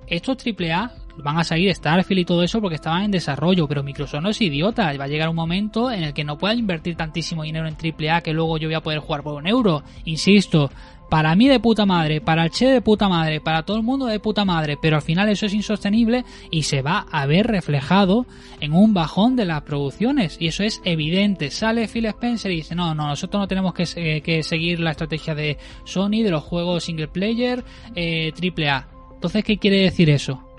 estos 0.07 0.39
AAA 0.45 0.93
van 1.17 1.39
a 1.39 1.45
salir 1.45 1.75
Starfield 1.75 2.21
y 2.21 2.25
todo 2.25 2.43
eso 2.43 2.61
porque 2.61 2.77
estaban 2.77 3.05
en 3.05 3.11
desarrollo, 3.11 3.69
pero 3.69 3.83
Microsoft 3.83 4.23
no 4.23 4.31
es 4.31 4.41
idiota, 4.41 4.93
va 4.97 5.05
a 5.05 5.09
llegar 5.09 5.29
un 5.29 5.37
momento 5.37 5.91
en 5.91 6.05
el 6.05 6.15
que 6.15 6.25
no 6.25 6.39
pueda 6.39 6.55
invertir 6.55 6.97
tantísimo 6.97 7.43
dinero 7.43 7.67
en 7.67 7.75
AAA 7.75 8.21
que 8.23 8.33
luego 8.33 8.59
yo 8.59 8.69
voy 8.69 8.75
a 8.75 8.83
poder 8.83 9.01
jugar 9.01 9.23
por 9.23 9.35
un 9.35 9.47
euro, 9.47 9.83
insisto, 10.05 10.71
para 11.13 11.37
mí 11.37 11.47
de 11.47 11.61
puta 11.61 11.85
madre, 11.85 12.23
para 12.23 12.45
el 12.45 12.51
Che 12.51 12.67
de 12.69 12.81
puta 12.81 13.07
madre, 13.07 13.43
para 13.43 13.65
todo 13.65 13.77
el 13.77 13.83
mundo 13.83 14.07
de 14.07 14.19
puta 14.19 14.47
madre, 14.47 14.79
pero 14.81 14.97
al 14.97 15.03
final 15.03 15.29
eso 15.29 15.45
es 15.45 15.53
insostenible 15.53 16.25
y 16.51 16.63
se 16.63 16.81
va 16.81 17.07
a 17.13 17.27
ver 17.27 17.49
reflejado 17.49 18.25
en 18.61 18.73
un 18.73 18.95
bajón 18.95 19.37
de 19.37 19.45
las 19.45 19.61
producciones 19.61 20.39
y 20.41 20.47
eso 20.47 20.63
es 20.63 20.81
evidente. 20.87 21.51
Sale 21.51 21.87
Phil 21.87 22.07
Spencer 22.07 22.51
y 22.51 22.57
dice, 22.57 22.75
no, 22.75 22.95
no, 22.95 23.09
nosotros 23.09 23.43
no 23.43 23.47
tenemos 23.47 23.75
que, 23.75 24.23
que 24.25 24.43
seguir 24.43 24.81
la 24.81 24.93
estrategia 24.93 25.35
de 25.35 25.59
Sony, 25.85 26.23
de 26.23 26.31
los 26.31 26.45
juegos 26.45 26.85
single 26.85 27.09
player, 27.09 27.63
eh, 27.95 28.33
AAA. 28.33 28.89
Entonces, 29.13 29.45
¿qué 29.45 29.59
quiere 29.59 29.83
decir 29.83 30.09
eso? 30.09 30.52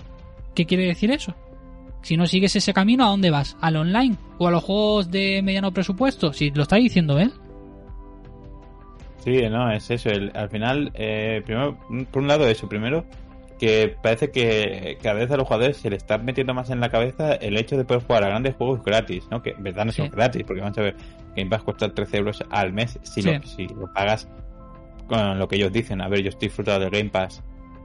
¿Qué 0.54 0.66
quiere 0.66 0.86
decir 0.86 1.10
eso? 1.10 1.34
Si 2.02 2.16
no 2.16 2.26
sigues 2.26 2.54
ese 2.54 2.74
camino, 2.74 3.04
¿a 3.04 3.08
dónde 3.08 3.30
vas? 3.30 3.56
¿Al 3.60 3.76
online? 3.76 4.16
¿O 4.38 4.46
a 4.46 4.50
los 4.50 4.62
juegos 4.62 5.10
de 5.10 5.40
mediano 5.42 5.72
presupuesto? 5.72 6.32
Si 6.32 6.50
lo 6.50 6.62
está 6.62 6.76
diciendo 6.76 7.18
él. 7.18 7.32
Sí, 9.24 9.40
no, 9.50 9.70
es 9.70 9.90
eso. 9.90 10.10
al 10.10 10.50
final, 10.50 10.92
eh, 10.94 11.40
primero, 11.46 11.78
por 12.10 12.22
un 12.22 12.28
lado, 12.28 12.46
eso. 12.46 12.68
Primero, 12.68 13.06
que 13.58 13.96
parece 14.02 14.30
que 14.30 14.98
cada 15.02 15.14
vez 15.14 15.30
a 15.30 15.38
los 15.38 15.46
jugadores 15.46 15.78
se 15.78 15.88
le 15.88 15.96
está 15.96 16.18
metiendo 16.18 16.52
más 16.52 16.68
en 16.68 16.80
la 16.80 16.90
cabeza 16.90 17.32
el 17.34 17.56
hecho 17.56 17.78
de 17.78 17.84
poder 17.86 18.02
jugar 18.02 18.24
a 18.24 18.28
grandes 18.28 18.54
juegos 18.54 18.84
gratis, 18.84 19.26
¿no? 19.30 19.42
Que 19.42 19.50
en 19.50 19.62
verdad 19.62 19.86
no 19.86 19.92
son 19.92 20.10
gratis, 20.10 20.44
porque 20.46 20.60
vamos 20.60 20.76
a 20.76 20.82
ver, 20.82 20.96
Game 21.34 21.48
Pass 21.48 21.62
cuesta 21.62 21.94
13 21.94 22.18
euros 22.18 22.44
al 22.50 22.74
mes 22.74 22.98
si, 23.02 23.22
lo, 23.22 23.42
si 23.44 23.66
lo 23.68 23.90
pagas 23.94 24.28
con 25.06 25.38
lo 25.38 25.48
que 25.48 25.56
ellos 25.56 25.72
dicen. 25.72 26.02
A 26.02 26.08
ver, 26.08 26.20
yo 26.20 26.28
estoy 26.28 26.48
disfrutando 26.48 26.80
del 26.80 26.90
Game 26.90 27.08
Pass 27.10 27.42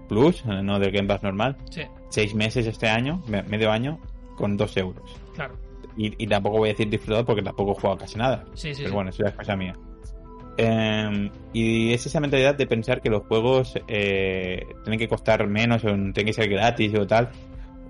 Plus, 0.10 0.44
no 0.46 0.78
del 0.78 0.92
Game 0.92 1.08
Pass 1.08 1.24
normal. 1.24 1.56
Sí. 1.70 1.84
Seis 2.10 2.34
meses 2.34 2.66
este 2.68 2.88
año, 2.88 3.22
medio 3.28 3.72
año, 3.72 4.00
con 4.36 4.58
dos 4.58 4.76
euros. 4.78 5.16
Claro. 5.36 5.56
Y, 5.98 6.28
tampoco 6.28 6.60
voy 6.60 6.70
a 6.70 6.72
decir 6.72 6.90
disfrutado 6.90 7.26
porque 7.26 7.42
tampoco 7.42 7.72
he 7.72 7.76
jugado 7.76 7.98
casi 7.98 8.18
nada. 8.18 8.46
Sí, 8.54 8.74
sí, 8.74 8.84
Pero 8.84 8.96
bueno, 8.96 9.10
eso 9.10 9.24
ya 9.24 9.30
es 9.30 9.36
cosa 9.36 9.56
mía. 9.58 9.74
Em, 10.56 11.30
y 11.52 11.94
es 11.94 12.06
esa 12.06 12.22
mentalidad 12.22 12.56
de 12.56 12.68
pensar 12.68 13.02
que 13.02 13.10
los 13.10 13.24
juegos 13.28 13.74
eh, 13.88 14.66
tienen 14.84 15.00
que 15.00 15.08
costar 15.10 15.46
menos 15.48 15.84
o 15.84 15.88
tienen 15.88 16.26
que 16.26 16.34
ser 16.34 16.50
gratis 16.50 16.94
o 16.98 17.06
tal, 17.06 17.30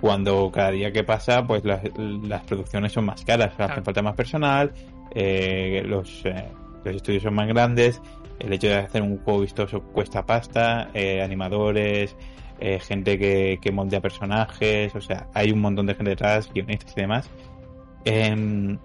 cuando 0.01 0.49
cada 0.51 0.71
día 0.71 0.91
que 0.91 1.03
pasa, 1.03 1.45
pues 1.45 1.63
las, 1.63 2.43
producciones 2.45 2.91
son 2.91 3.05
más 3.05 3.23
caras, 3.23 3.53
hace 3.59 3.81
falta 3.81 4.01
más 4.01 4.15
personal, 4.15 4.71
eh, 5.13 5.83
los, 5.85 6.25
eh, 6.25 6.47
los 6.83 6.95
estudios 6.95 7.23
son 7.23 7.35
más 7.35 7.47
grandes 7.47 8.01
el 8.39 8.53
hecho 8.53 8.67
de 8.67 8.75
hacer 8.75 9.01
un 9.01 9.17
juego 9.19 9.41
vistoso 9.41 9.81
cuesta 9.81 10.25
pasta, 10.25 10.89
eh, 10.93 11.21
animadores, 11.21 12.15
eh, 12.61 12.79
gente 12.79 13.17
que, 13.17 13.59
que 13.61 13.71
moldea 13.71 14.01
personajes, 14.01 14.93
o 14.95 15.01
sea, 15.01 15.27
hay 15.33 15.51
un 15.51 15.59
montón 15.61 15.85
de 15.85 15.95
gente 15.95 16.11
detrás, 16.11 16.51
guionistas 16.53 16.93
y 16.95 17.01
demás. 17.01 17.29
Em, 18.05 18.77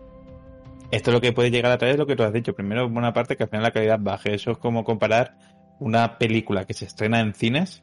esto 0.91 1.13
lo 1.13 1.21
que 1.21 1.33
puede 1.33 1.51
llegar 1.51 1.73
a 1.73 1.79
traer 1.79 1.95
es 1.95 1.99
lo 1.99 2.07
que 2.07 2.17
tú 2.17 2.23
has 2.23 2.33
dicho. 2.33 2.55
Primero, 2.55 2.89
buena 2.89 3.13
parte 3.13 3.37
que 3.37 3.45
al 3.45 3.49
final 3.49 3.63
la 3.63 3.71
calidad 3.73 3.99
baje. 4.01 4.35
Eso 4.35 4.53
es 4.53 4.59
como 4.59 4.85
comparar 4.85 5.37
una 5.81 6.19
película 6.19 6.65
que 6.67 6.75
se 6.75 6.85
estrena 6.85 7.21
en 7.21 7.35
cines 7.35 7.83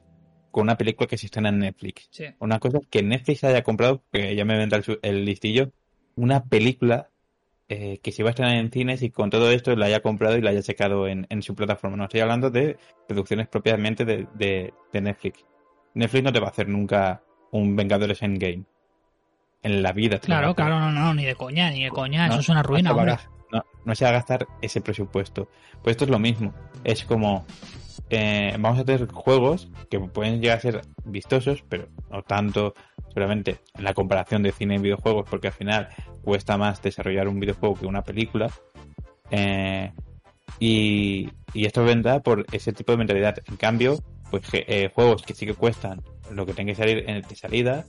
con 0.51 0.63
una 0.63 0.77
película 0.77 1.07
que 1.07 1.17
se 1.17 1.27
estrena 1.27 1.49
en 1.49 1.59
Netflix. 1.59 2.09
Una 2.39 2.59
cosa 2.59 2.79
es 2.79 2.87
que 2.87 3.01
Netflix 3.03 3.43
haya 3.43 3.63
comprado, 3.63 4.03
que 4.11 4.35
ya 4.35 4.45
me 4.45 4.57
vendrá 4.57 4.79
el, 4.79 4.99
el 5.01 5.25
listillo, 5.25 5.71
una 6.15 6.43
película 6.43 7.11
eh, 7.73 7.99
que 8.03 8.11
se 8.11 8.21
va 8.21 8.29
a 8.29 8.31
estrenar 8.31 8.57
en 8.57 8.69
cines 8.69 9.01
y 9.01 9.11
con 9.11 9.29
todo 9.29 9.49
esto 9.49 9.73
la 9.77 9.85
haya 9.85 10.01
comprado 10.01 10.37
y 10.37 10.41
la 10.41 10.49
haya 10.49 10.61
sacado 10.61 11.07
en, 11.07 11.41
su 11.41 11.55
plataforma. 11.55 11.95
No 11.95 12.03
estoy 12.03 12.19
hablando 12.19 12.49
de 12.49 12.75
producciones 13.07 13.47
propiamente 13.47 14.03
de, 14.03 14.73
Netflix. 14.91 15.45
Netflix 15.93 16.23
no 16.23 16.33
te 16.33 16.39
va 16.39 16.47
a 16.47 16.51
hacer 16.51 16.67
nunca 16.67 17.21
un 17.51 17.75
Vengadores 17.75 18.21
Endgame. 18.21 18.63
En 19.63 19.83
la 19.83 19.91
vida. 19.91 20.17
Claro, 20.17 20.55
claro, 20.55 20.79
no, 20.79 20.91
no, 20.91 21.13
ni 21.13 21.23
de 21.23 21.35
coña, 21.35 21.69
ni 21.69 21.83
de 21.83 21.91
coña. 21.91 22.27
Eso 22.27 22.39
es 22.39 22.49
una 22.49 22.63
ruina, 22.63 22.93
no, 23.51 23.63
no, 23.85 23.95
se 23.95 24.05
va 24.05 24.09
a 24.09 24.13
gastar 24.13 24.47
ese 24.61 24.81
presupuesto. 24.81 25.49
Pues 25.83 25.93
esto 25.93 26.05
es 26.05 26.09
lo 26.09 26.17
mismo. 26.17 26.53
Es 26.83 27.03
como, 27.03 27.45
eh, 28.09 28.55
vamos 28.57 28.79
a 28.79 28.85
tener 28.85 29.07
juegos 29.07 29.69
que 29.89 29.99
pueden 29.99 30.41
llegar 30.41 30.57
a 30.57 30.61
ser 30.61 30.81
vistosos, 31.05 31.63
pero 31.69 31.89
no 32.09 32.23
tanto 32.23 32.73
seguramente 33.09 33.59
en 33.75 33.83
la 33.83 33.93
comparación 33.93 34.41
de 34.41 34.51
cine 34.51 34.75
y 34.75 34.79
videojuegos, 34.79 35.29
porque 35.29 35.47
al 35.47 35.53
final 35.53 35.89
cuesta 36.23 36.57
más 36.57 36.81
desarrollar 36.81 37.27
un 37.27 37.39
videojuego 37.39 37.75
que 37.75 37.85
una 37.85 38.03
película. 38.03 38.49
Eh, 39.29 39.91
y, 40.59 41.29
esto 41.53 41.83
vendrá 41.83 42.21
por 42.21 42.45
ese 42.51 42.71
tipo 42.71 42.91
de 42.91 42.97
mentalidad. 42.97 43.39
En 43.47 43.57
cambio, 43.57 43.97
pues 44.31 44.43
eh, 44.53 44.89
juegos 44.93 45.21
que 45.21 45.35
sí 45.35 45.45
que 45.45 45.53
cuestan 45.53 46.01
lo 46.31 46.45
que 46.45 46.53
tenga 46.53 46.71
que 46.71 46.77
salir 46.77 46.99
en 47.07 47.17
el 47.17 47.21
de 47.21 47.35
salida, 47.35 47.85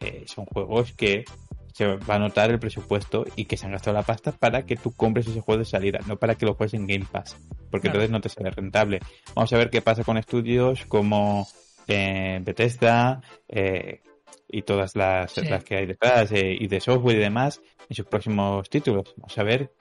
eh, 0.00 0.24
son 0.26 0.46
juegos 0.46 0.92
que 0.92 1.24
se 1.72 1.86
va 1.86 2.16
a 2.16 2.18
notar 2.18 2.50
el 2.50 2.58
presupuesto 2.58 3.24
y 3.36 3.44
que 3.44 3.56
se 3.56 3.66
han 3.66 3.72
gastado 3.72 3.96
la 3.96 4.02
pasta 4.02 4.32
para 4.32 4.64
que 4.64 4.76
tú 4.76 4.92
compres 4.92 5.26
ese 5.26 5.40
juego 5.40 5.58
de 5.60 5.64
salida, 5.64 6.00
no 6.06 6.16
para 6.16 6.34
que 6.34 6.46
lo 6.46 6.54
juegues 6.54 6.74
en 6.74 6.86
Game 6.86 7.06
Pass, 7.10 7.36
porque 7.70 7.88
entonces 7.88 8.10
no 8.10 8.20
te 8.20 8.28
sale 8.28 8.50
rentable. 8.50 9.00
Vamos 9.34 9.52
a 9.52 9.58
ver 9.58 9.70
qué 9.70 9.82
pasa 9.82 10.02
con 10.02 10.16
estudios 10.16 10.84
como 10.86 11.46
Bethesda, 11.86 13.20
eh, 13.48 14.00
y 14.48 14.62
todas 14.62 14.94
las, 14.94 15.36
las 15.36 15.64
que 15.64 15.76
hay 15.76 15.86
detrás 15.86 16.30
eh, 16.32 16.56
y 16.58 16.68
de 16.68 16.80
software 16.80 17.16
y 17.16 17.20
demás 17.20 17.60
en 17.88 17.96
sus 17.96 18.06
próximos 18.06 18.70
títulos. 18.70 19.12
Vamos 19.16 19.36
a 19.36 19.42
ver 19.42 19.72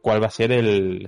cuál 0.00 0.22
va 0.22 0.28
a 0.28 0.30
ser 0.30 0.52
el, 0.52 1.06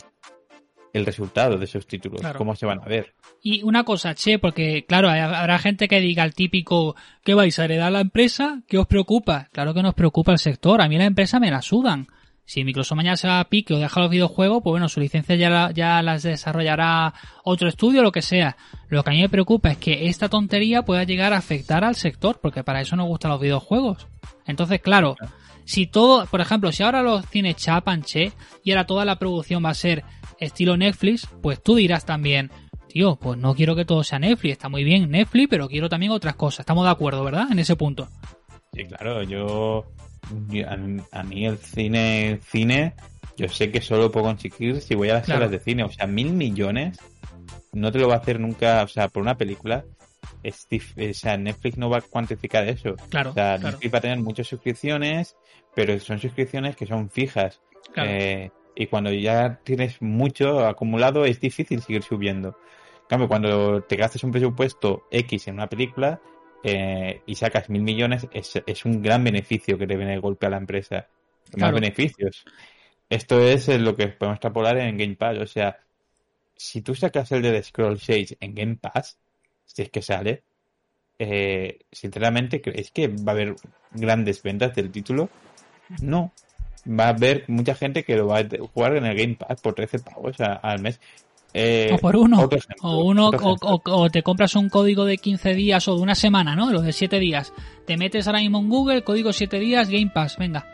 el 0.96 1.06
resultado 1.06 1.58
de 1.58 1.64
esos 1.64 1.86
títulos, 1.86 2.20
cómo 2.36 2.56
se 2.56 2.66
van 2.66 2.80
a 2.80 2.86
ver. 2.86 3.14
Y 3.42 3.62
una 3.62 3.84
cosa, 3.84 4.14
che, 4.14 4.38
porque 4.38 4.84
claro, 4.86 5.08
habrá 5.10 5.58
gente 5.58 5.88
que 5.88 6.00
diga 6.00 6.24
el 6.24 6.34
típico, 6.34 6.96
¿qué 7.22 7.34
vais 7.34 7.58
a 7.58 7.64
heredar 7.64 7.92
la 7.92 8.00
empresa? 8.00 8.62
¿Qué 8.66 8.78
os 8.78 8.86
preocupa? 8.86 9.48
Claro 9.52 9.74
que 9.74 9.82
nos 9.82 9.94
preocupa 9.94 10.32
el 10.32 10.38
sector, 10.38 10.80
a 10.80 10.88
mí 10.88 10.98
la 10.98 11.04
empresa 11.04 11.38
me 11.38 11.50
la 11.50 11.62
sudan. 11.62 12.08
Si 12.48 12.62
Microsoft 12.62 12.96
mañana 12.96 13.16
se 13.16 13.26
va 13.26 13.40
a 13.40 13.48
pique 13.48 13.74
o 13.74 13.78
deja 13.78 14.00
los 14.00 14.08
videojuegos, 14.08 14.62
pues 14.62 14.70
bueno, 14.70 14.88
su 14.88 15.00
licencia 15.00 15.34
ya, 15.34 15.72
ya 15.72 16.00
las 16.00 16.22
desarrollará 16.22 17.12
otro 17.42 17.68
estudio 17.68 18.02
lo 18.02 18.12
que 18.12 18.22
sea. 18.22 18.56
Lo 18.88 19.02
que 19.02 19.10
a 19.10 19.12
mí 19.12 19.20
me 19.20 19.28
preocupa 19.28 19.72
es 19.72 19.78
que 19.78 20.06
esta 20.06 20.28
tontería 20.28 20.82
pueda 20.82 21.02
llegar 21.02 21.32
a 21.32 21.38
afectar 21.38 21.82
al 21.82 21.96
sector, 21.96 22.38
porque 22.40 22.62
para 22.62 22.80
eso 22.80 22.94
nos 22.94 23.08
gustan 23.08 23.32
los 23.32 23.40
videojuegos. 23.40 24.06
Entonces, 24.46 24.80
claro, 24.80 25.16
si 25.64 25.88
todo, 25.88 26.26
por 26.26 26.40
ejemplo, 26.40 26.70
si 26.70 26.84
ahora 26.84 27.02
los 27.02 27.26
cines 27.26 27.56
chapan, 27.56 28.02
che, 28.02 28.32
y 28.62 28.70
ahora 28.70 28.86
toda 28.86 29.04
la 29.04 29.18
producción 29.18 29.64
va 29.64 29.70
a 29.70 29.74
ser 29.74 30.04
estilo 30.38 30.76
Netflix, 30.76 31.28
pues 31.42 31.62
tú 31.62 31.76
dirás 31.76 32.04
también, 32.04 32.50
tío, 32.88 33.16
pues 33.16 33.38
no 33.38 33.54
quiero 33.54 33.74
que 33.74 33.84
todo 33.84 34.04
sea 34.04 34.18
Netflix, 34.18 34.52
está 34.52 34.68
muy 34.68 34.84
bien 34.84 35.10
Netflix, 35.10 35.48
pero 35.48 35.68
quiero 35.68 35.88
también 35.88 36.12
otras 36.12 36.36
cosas. 36.36 36.60
Estamos 36.60 36.84
de 36.84 36.90
acuerdo, 36.90 37.24
¿verdad? 37.24 37.48
En 37.50 37.58
ese 37.58 37.76
punto. 37.76 38.08
Sí, 38.72 38.84
claro, 38.84 39.22
yo 39.22 39.86
a, 41.12 41.22
mí 41.22 41.46
el 41.46 41.58
cine, 41.58 42.40
cine, 42.42 42.94
yo 43.36 43.48
sé 43.48 43.70
que 43.70 43.80
solo 43.80 44.10
puedo 44.10 44.26
conseguir 44.26 44.80
si 44.80 44.94
voy 44.94 45.10
a 45.10 45.14
las 45.14 45.26
salas 45.26 45.50
de 45.50 45.58
cine. 45.58 45.84
O 45.84 45.90
sea, 45.90 46.06
mil 46.06 46.32
millones 46.32 46.98
no 47.72 47.92
te 47.92 47.98
lo 47.98 48.08
va 48.08 48.14
a 48.14 48.18
hacer 48.18 48.40
nunca, 48.40 48.82
o 48.82 48.88
sea, 48.88 49.08
por 49.08 49.22
una 49.22 49.36
película. 49.36 49.84
o 50.42 51.14
sea, 51.14 51.36
Netflix 51.36 51.78
no 51.78 51.90
va 51.90 51.98
a 51.98 52.02
cuantificar 52.02 52.66
eso. 52.68 52.96
Claro, 53.08 53.30
o 53.30 53.34
sea, 53.34 53.58
Netflix 53.58 53.94
va 53.94 53.98
a 53.98 54.02
tener 54.02 54.18
muchas 54.18 54.46
suscripciones, 54.46 55.36
pero 55.74 55.98
son 56.00 56.18
suscripciones 56.18 56.76
que 56.76 56.86
son 56.86 57.10
fijas. 57.10 57.60
Eh, 57.96 58.50
y 58.76 58.86
cuando 58.86 59.10
ya 59.10 59.60
tienes 59.64 60.00
mucho 60.02 60.66
acumulado, 60.66 61.24
es 61.24 61.40
difícil 61.40 61.80
seguir 61.80 62.02
subiendo. 62.02 62.58
En 63.02 63.08
cambio, 63.08 63.28
cuando 63.28 63.82
te 63.82 63.96
gastes 63.96 64.22
un 64.22 64.32
presupuesto 64.32 65.06
X 65.10 65.48
en 65.48 65.54
una 65.54 65.68
película, 65.68 66.20
eh, 66.62 67.22
y 67.26 67.34
sacas 67.36 67.70
mil 67.70 67.82
millones, 67.82 68.26
es, 68.32 68.84
un 68.84 69.00
gran 69.00 69.24
beneficio 69.24 69.78
que 69.78 69.86
te 69.86 69.96
viene 69.96 70.12
de 70.12 70.18
golpe 70.18 70.46
a 70.46 70.50
la 70.50 70.56
empresa. 70.58 71.08
Más 71.56 71.72
beneficios. 71.72 72.44
Esto 73.08 73.40
es 73.40 73.68
lo 73.68 73.94
que 73.94 74.08
podemos 74.08 74.36
extrapolar 74.36 74.76
en 74.78 74.98
Game 74.98 75.16
Pass. 75.16 75.38
O 75.38 75.46
sea, 75.46 75.78
si 76.56 76.82
tú 76.82 76.94
sacas 76.94 77.30
el 77.32 77.42
de 77.42 77.52
The 77.52 77.62
Scroll 77.62 78.00
6 78.00 78.36
en 78.40 78.54
Game 78.54 78.76
Pass, 78.76 79.16
si 79.64 79.82
es 79.82 79.90
que 79.90 80.02
sale, 80.02 80.42
eh, 81.18 81.78
sinceramente, 81.90 82.60
¿crees 82.60 82.90
que 82.90 83.08
va 83.08 83.30
a 83.30 83.30
haber 83.30 83.54
grandes 83.92 84.42
ventas 84.42 84.74
del 84.74 84.90
título? 84.90 85.30
No. 86.02 86.32
Va 86.88 87.06
a 87.06 87.08
haber 87.08 87.44
mucha 87.48 87.74
gente 87.74 88.04
que 88.04 88.16
lo 88.16 88.28
va 88.28 88.38
a 88.40 88.44
jugar 88.72 88.96
en 88.96 89.06
el 89.06 89.16
Game 89.16 89.34
Pass 89.34 89.60
por 89.60 89.74
13 89.74 89.98
pavos 90.00 90.36
al 90.40 90.80
mes. 90.80 91.00
Eh, 91.54 91.90
o 91.94 91.98
por 91.98 92.16
uno. 92.16 92.36
ejemplo, 92.50 92.66
O 92.82 93.04
uno 93.04 93.28
o, 93.28 93.34
ejemplo. 93.34 93.56
o- 93.62 93.80
o 94.02 94.10
te 94.10 94.22
compras 94.22 94.54
un 94.56 94.68
código 94.68 95.04
de 95.06 95.16
15 95.16 95.54
días 95.54 95.88
o 95.88 95.96
de 95.96 96.02
una 96.02 96.14
semana, 96.14 96.54
¿no? 96.54 96.70
Los 96.70 96.84
de 96.84 96.92
7 96.92 97.18
días. 97.18 97.52
Te 97.86 97.96
metes 97.96 98.26
ahora 98.26 98.40
mismo 98.40 98.58
en 98.58 98.68
Google, 98.68 99.02
código 99.04 99.32
7 99.32 99.58
días, 99.58 99.88
Game 99.88 100.10
Pass, 100.14 100.36
venga. 100.38 100.66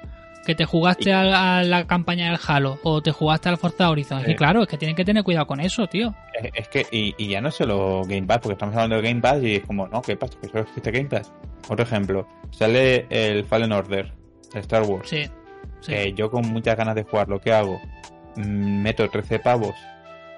Que 0.44 0.56
te 0.56 0.64
jugaste 0.64 1.10
Y- 1.10 1.12
a, 1.12 1.58
a 1.58 1.62
la 1.62 1.86
campaña 1.86 2.26
del 2.28 2.38
Halo 2.44 2.80
o 2.82 3.00
te 3.00 3.12
jugaste 3.12 3.48
al 3.48 3.58
Forza 3.58 3.88
Horizon. 3.88 4.18
Es 4.20 4.24
que 4.26 4.32
Eh. 4.32 4.36
claro, 4.36 4.62
es 4.62 4.68
que 4.68 4.76
tienen 4.76 4.96
que 4.96 5.04
tener 5.04 5.22
cuidado 5.22 5.46
con 5.46 5.60
eso, 5.60 5.86
tío. 5.86 6.12
Es, 6.34 6.50
es 6.52 6.68
que, 6.68 6.84
y, 6.90 7.14
y 7.16 7.28
ya 7.28 7.40
no 7.40 7.52
solo 7.52 8.02
Game 8.04 8.26
Pass, 8.26 8.38
porque 8.38 8.54
estamos 8.54 8.74
hablando 8.74 8.96
de 8.96 9.02
Game 9.08 9.20
Pass 9.20 9.40
y 9.40 9.54
es 9.56 9.64
como, 9.64 9.86
no, 9.86 10.02
¿qué 10.02 10.16
pasa? 10.16 10.36
Que 10.42 10.48
solo 10.48 10.62
existe 10.64 10.90
Game 10.90 11.08
Pass. 11.08 11.32
Otro 11.68 11.84
ejemplo, 11.84 12.26
sale 12.50 13.06
el 13.08 13.44
Fallen 13.44 13.70
Order, 13.70 14.12
el 14.52 14.60
Star 14.62 14.82
Wars. 14.82 15.08
Sí. 15.08 15.22
Sí. 15.82 15.92
Eh, 15.94 16.12
yo 16.14 16.30
con 16.30 16.48
muchas 16.48 16.76
ganas 16.76 16.94
de 16.94 17.02
jugar, 17.04 17.28
lo 17.28 17.40
que 17.40 17.52
hago, 17.52 17.80
mm, 18.36 18.82
meto 18.82 19.08
13 19.10 19.38
pavos 19.38 19.74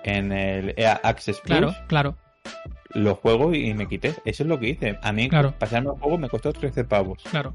en 0.02 0.32
el 0.32 0.74
EA 0.76 1.00
Access 1.02 1.40
Plus, 1.40 1.58
claro, 1.58 1.74
claro. 1.86 2.16
lo 2.94 3.14
juego 3.14 3.54
y 3.54 3.72
me 3.74 3.86
quité. 3.88 4.08
Eso 4.24 4.42
es 4.42 4.48
lo 4.48 4.58
que 4.58 4.68
hice. 4.70 4.98
A 5.02 5.12
mí, 5.12 5.28
Claro. 5.28 5.54
pasarme 5.58 5.90
el 5.94 5.98
juego 6.00 6.18
me 6.18 6.28
costó 6.28 6.52
13 6.52 6.84
pavos. 6.84 7.22
Claro, 7.30 7.54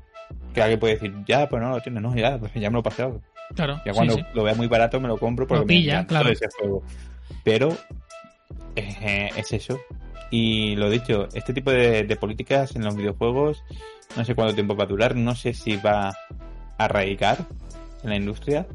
Que 0.54 0.62
alguien 0.62 0.80
puede 0.80 0.94
decir, 0.96 1.14
ya, 1.28 1.48
pues 1.50 1.62
no 1.62 1.70
lo 1.72 1.82
tiene, 1.82 2.00
no, 2.02 2.16
ya, 2.16 2.38
pues 2.38 2.52
ya 2.56 2.70
me 2.70 2.74
lo 2.76 2.80
he 2.80 2.84
pasado. 2.84 3.22
claro. 3.56 3.82
Ya 3.86 3.94
cuando 3.94 4.14
sí. 4.16 4.24
lo 4.34 4.44
vea 4.44 4.54
muy 4.56 4.68
barato 4.68 5.00
me 5.00 5.08
lo 5.08 5.18
compro 5.18 5.46
porque 5.48 5.60
Lo 5.62 5.66
me 5.66 5.74
pilla, 5.74 5.94
encantó 6.02 6.10
claro. 6.16 6.30
ese 6.30 6.48
juego. 6.60 6.84
Pero 7.44 7.78
eh, 8.76 9.30
es 9.36 9.52
eso. 9.54 9.80
Y 10.32 10.76
lo 10.76 10.90
dicho, 10.90 11.28
este 11.34 11.54
tipo 11.54 11.72
de, 11.72 12.04
de 12.04 12.16
políticas 12.16 12.76
en 12.76 12.84
los 12.84 12.96
videojuegos 12.96 13.64
no 14.16 14.24
sé 14.26 14.36
cuánto 14.36 14.54
tiempo 14.56 14.76
va 14.76 14.84
a 14.86 14.88
durar, 14.88 15.16
no 15.16 15.36
sé 15.36 15.54
si 15.54 15.76
va 15.78 16.10
a 16.10 16.14
arraigar 16.78 17.38
en 18.04 18.10
la 18.10 18.16
industria 18.16 18.68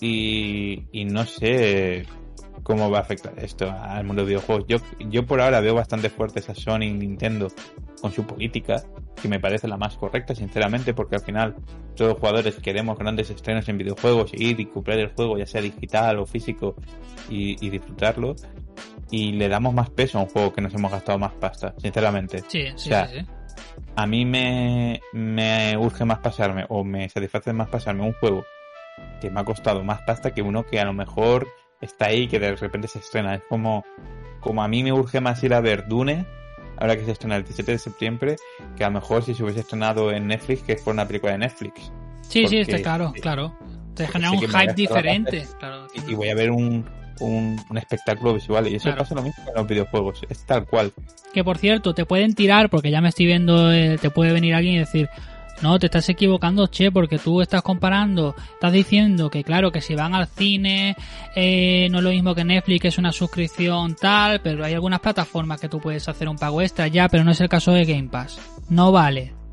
y, 0.00 0.84
y 0.92 1.04
no 1.04 1.24
sé 1.26 2.06
cómo 2.62 2.90
va 2.90 2.98
a 2.98 3.00
afectar 3.02 3.32
esto 3.38 3.70
al 3.70 4.04
mundo 4.04 4.22
de 4.22 4.28
videojuegos. 4.28 4.64
Yo, 4.66 4.78
yo 5.08 5.24
por 5.24 5.40
ahora 5.40 5.60
veo 5.60 5.74
bastante 5.74 6.10
fuertes 6.10 6.48
a 6.50 6.54
Sony 6.54 6.82
y 6.82 6.92
Nintendo 6.92 7.48
con 8.00 8.10
su 8.12 8.26
política, 8.26 8.82
que 9.20 9.28
me 9.28 9.38
parece 9.38 9.68
la 9.68 9.76
más 9.76 9.96
correcta, 9.96 10.34
sinceramente, 10.34 10.92
porque 10.92 11.14
al 11.14 11.22
final 11.22 11.54
todos 11.94 12.10
los 12.10 12.18
jugadores 12.18 12.56
queremos 12.56 12.98
grandes 12.98 13.30
estrenos 13.30 13.68
en 13.68 13.78
videojuegos, 13.78 14.32
ir 14.34 14.58
y 14.58 14.66
comprar 14.66 14.98
el 14.98 15.08
juego, 15.14 15.38
ya 15.38 15.46
sea 15.46 15.60
digital 15.60 16.18
o 16.18 16.26
físico, 16.26 16.74
y, 17.30 17.64
y 17.64 17.70
disfrutarlo. 17.70 18.34
Y 19.12 19.32
le 19.32 19.48
damos 19.48 19.72
más 19.72 19.88
peso 19.90 20.18
a 20.18 20.22
un 20.22 20.28
juego 20.28 20.52
que 20.52 20.60
nos 20.60 20.74
hemos 20.74 20.90
gastado 20.90 21.18
más 21.20 21.34
pasta, 21.34 21.72
sinceramente. 21.78 22.40
Sí, 22.48 22.64
sí, 22.64 22.72
O 22.74 22.78
sea, 22.78 23.06
sí, 23.06 23.20
sí. 23.20 23.26
A 23.94 24.06
mí 24.08 24.24
me, 24.24 25.00
me 25.12 25.76
urge 25.76 26.04
más 26.04 26.18
pasarme, 26.18 26.66
o 26.68 26.82
me 26.82 27.08
satisface 27.08 27.52
más 27.52 27.68
pasarme 27.68 28.02
un 28.02 28.12
juego 28.14 28.44
que 29.20 29.30
me 29.30 29.40
ha 29.40 29.44
costado 29.44 29.82
más 29.84 30.02
pasta 30.02 30.32
que 30.32 30.42
uno 30.42 30.64
que 30.64 30.80
a 30.80 30.84
lo 30.84 30.92
mejor 30.92 31.48
está 31.80 32.06
ahí 32.06 32.22
y 32.22 32.28
que 32.28 32.38
de 32.38 32.54
repente 32.56 32.88
se 32.88 32.98
estrena. 32.98 33.34
Es 33.34 33.42
como, 33.48 33.84
como 34.40 34.62
a 34.62 34.68
mí 34.68 34.82
me 34.82 34.92
urge 34.92 35.20
más 35.20 35.42
ir 35.42 35.54
a 35.54 35.60
ver 35.60 35.86
Dune, 35.88 36.26
ahora 36.78 36.96
que 36.96 37.04
se 37.04 37.12
estrena 37.12 37.36
el 37.36 37.42
17 37.42 37.72
de 37.72 37.78
septiembre, 37.78 38.36
que 38.76 38.84
a 38.84 38.88
lo 38.88 38.94
mejor 38.94 39.22
si 39.22 39.34
se 39.34 39.42
hubiese 39.42 39.60
estrenado 39.60 40.10
en 40.12 40.26
Netflix, 40.26 40.62
que 40.62 40.72
es 40.72 40.82
por 40.82 40.94
una 40.94 41.06
película 41.06 41.32
de 41.32 41.38
Netflix. 41.38 41.92
Sí, 42.22 42.46
sí, 42.48 42.58
está 42.58 42.78
claro, 42.82 43.12
claro. 43.20 43.56
Te 43.94 44.06
genera 44.08 44.32
un 44.32 44.40
hype 44.40 44.74
diferente. 44.74 45.46
Claro. 45.58 45.86
Y, 45.94 46.12
y 46.12 46.14
voy 46.14 46.28
a 46.28 46.34
ver 46.34 46.50
un, 46.50 46.84
un, 47.20 47.58
un 47.70 47.78
espectáculo 47.78 48.34
visual. 48.34 48.66
Y 48.68 48.74
eso 48.74 48.84
Claro. 48.84 48.98
pasa 48.98 49.14
lo 49.14 49.22
mismo 49.22 49.42
con 49.44 49.54
los 49.54 49.66
videojuegos. 49.66 50.20
Es 50.28 50.44
tal 50.44 50.66
cual. 50.66 50.92
Que 51.32 51.42
por 51.44 51.56
cierto, 51.56 51.94
te 51.94 52.04
pueden 52.04 52.34
tirar, 52.34 52.68
porque 52.68 52.90
ya 52.90 53.00
me 53.00 53.08
estoy 53.08 53.26
viendo, 53.26 53.72
eh, 53.72 53.96
te 53.98 54.10
puede 54.10 54.32
venir 54.32 54.54
alguien 54.54 54.74
y 54.74 54.78
decir, 54.80 55.08
no, 55.62 55.78
te 55.78 55.86
estás 55.86 56.08
equivocando, 56.08 56.66
che, 56.68 56.90
porque 56.90 57.18
tú 57.18 57.40
estás 57.40 57.62
comparando, 57.62 58.34
estás 58.54 58.72
diciendo 58.72 59.30
que 59.30 59.44
claro, 59.44 59.72
que 59.72 59.80
si 59.80 59.94
van 59.94 60.14
al 60.14 60.26
cine, 60.26 60.96
eh, 61.34 61.88
no 61.90 61.98
es 61.98 62.04
lo 62.04 62.10
mismo 62.10 62.34
que 62.34 62.44
Netflix, 62.44 62.82
que 62.82 62.88
es 62.88 62.98
una 62.98 63.12
suscripción 63.12 63.94
tal, 63.94 64.40
pero 64.40 64.64
hay 64.64 64.74
algunas 64.74 65.00
plataformas 65.00 65.60
que 65.60 65.68
tú 65.68 65.80
puedes 65.80 66.08
hacer 66.08 66.28
un 66.28 66.36
pago 66.36 66.60
extra 66.60 66.88
ya, 66.88 67.08
pero 67.08 67.24
no 67.24 67.30
es 67.30 67.40
el 67.40 67.48
caso 67.48 67.72
de 67.72 67.84
Game 67.84 68.08
Pass. 68.08 68.38
No 68.68 68.92
vale. 68.92 69.45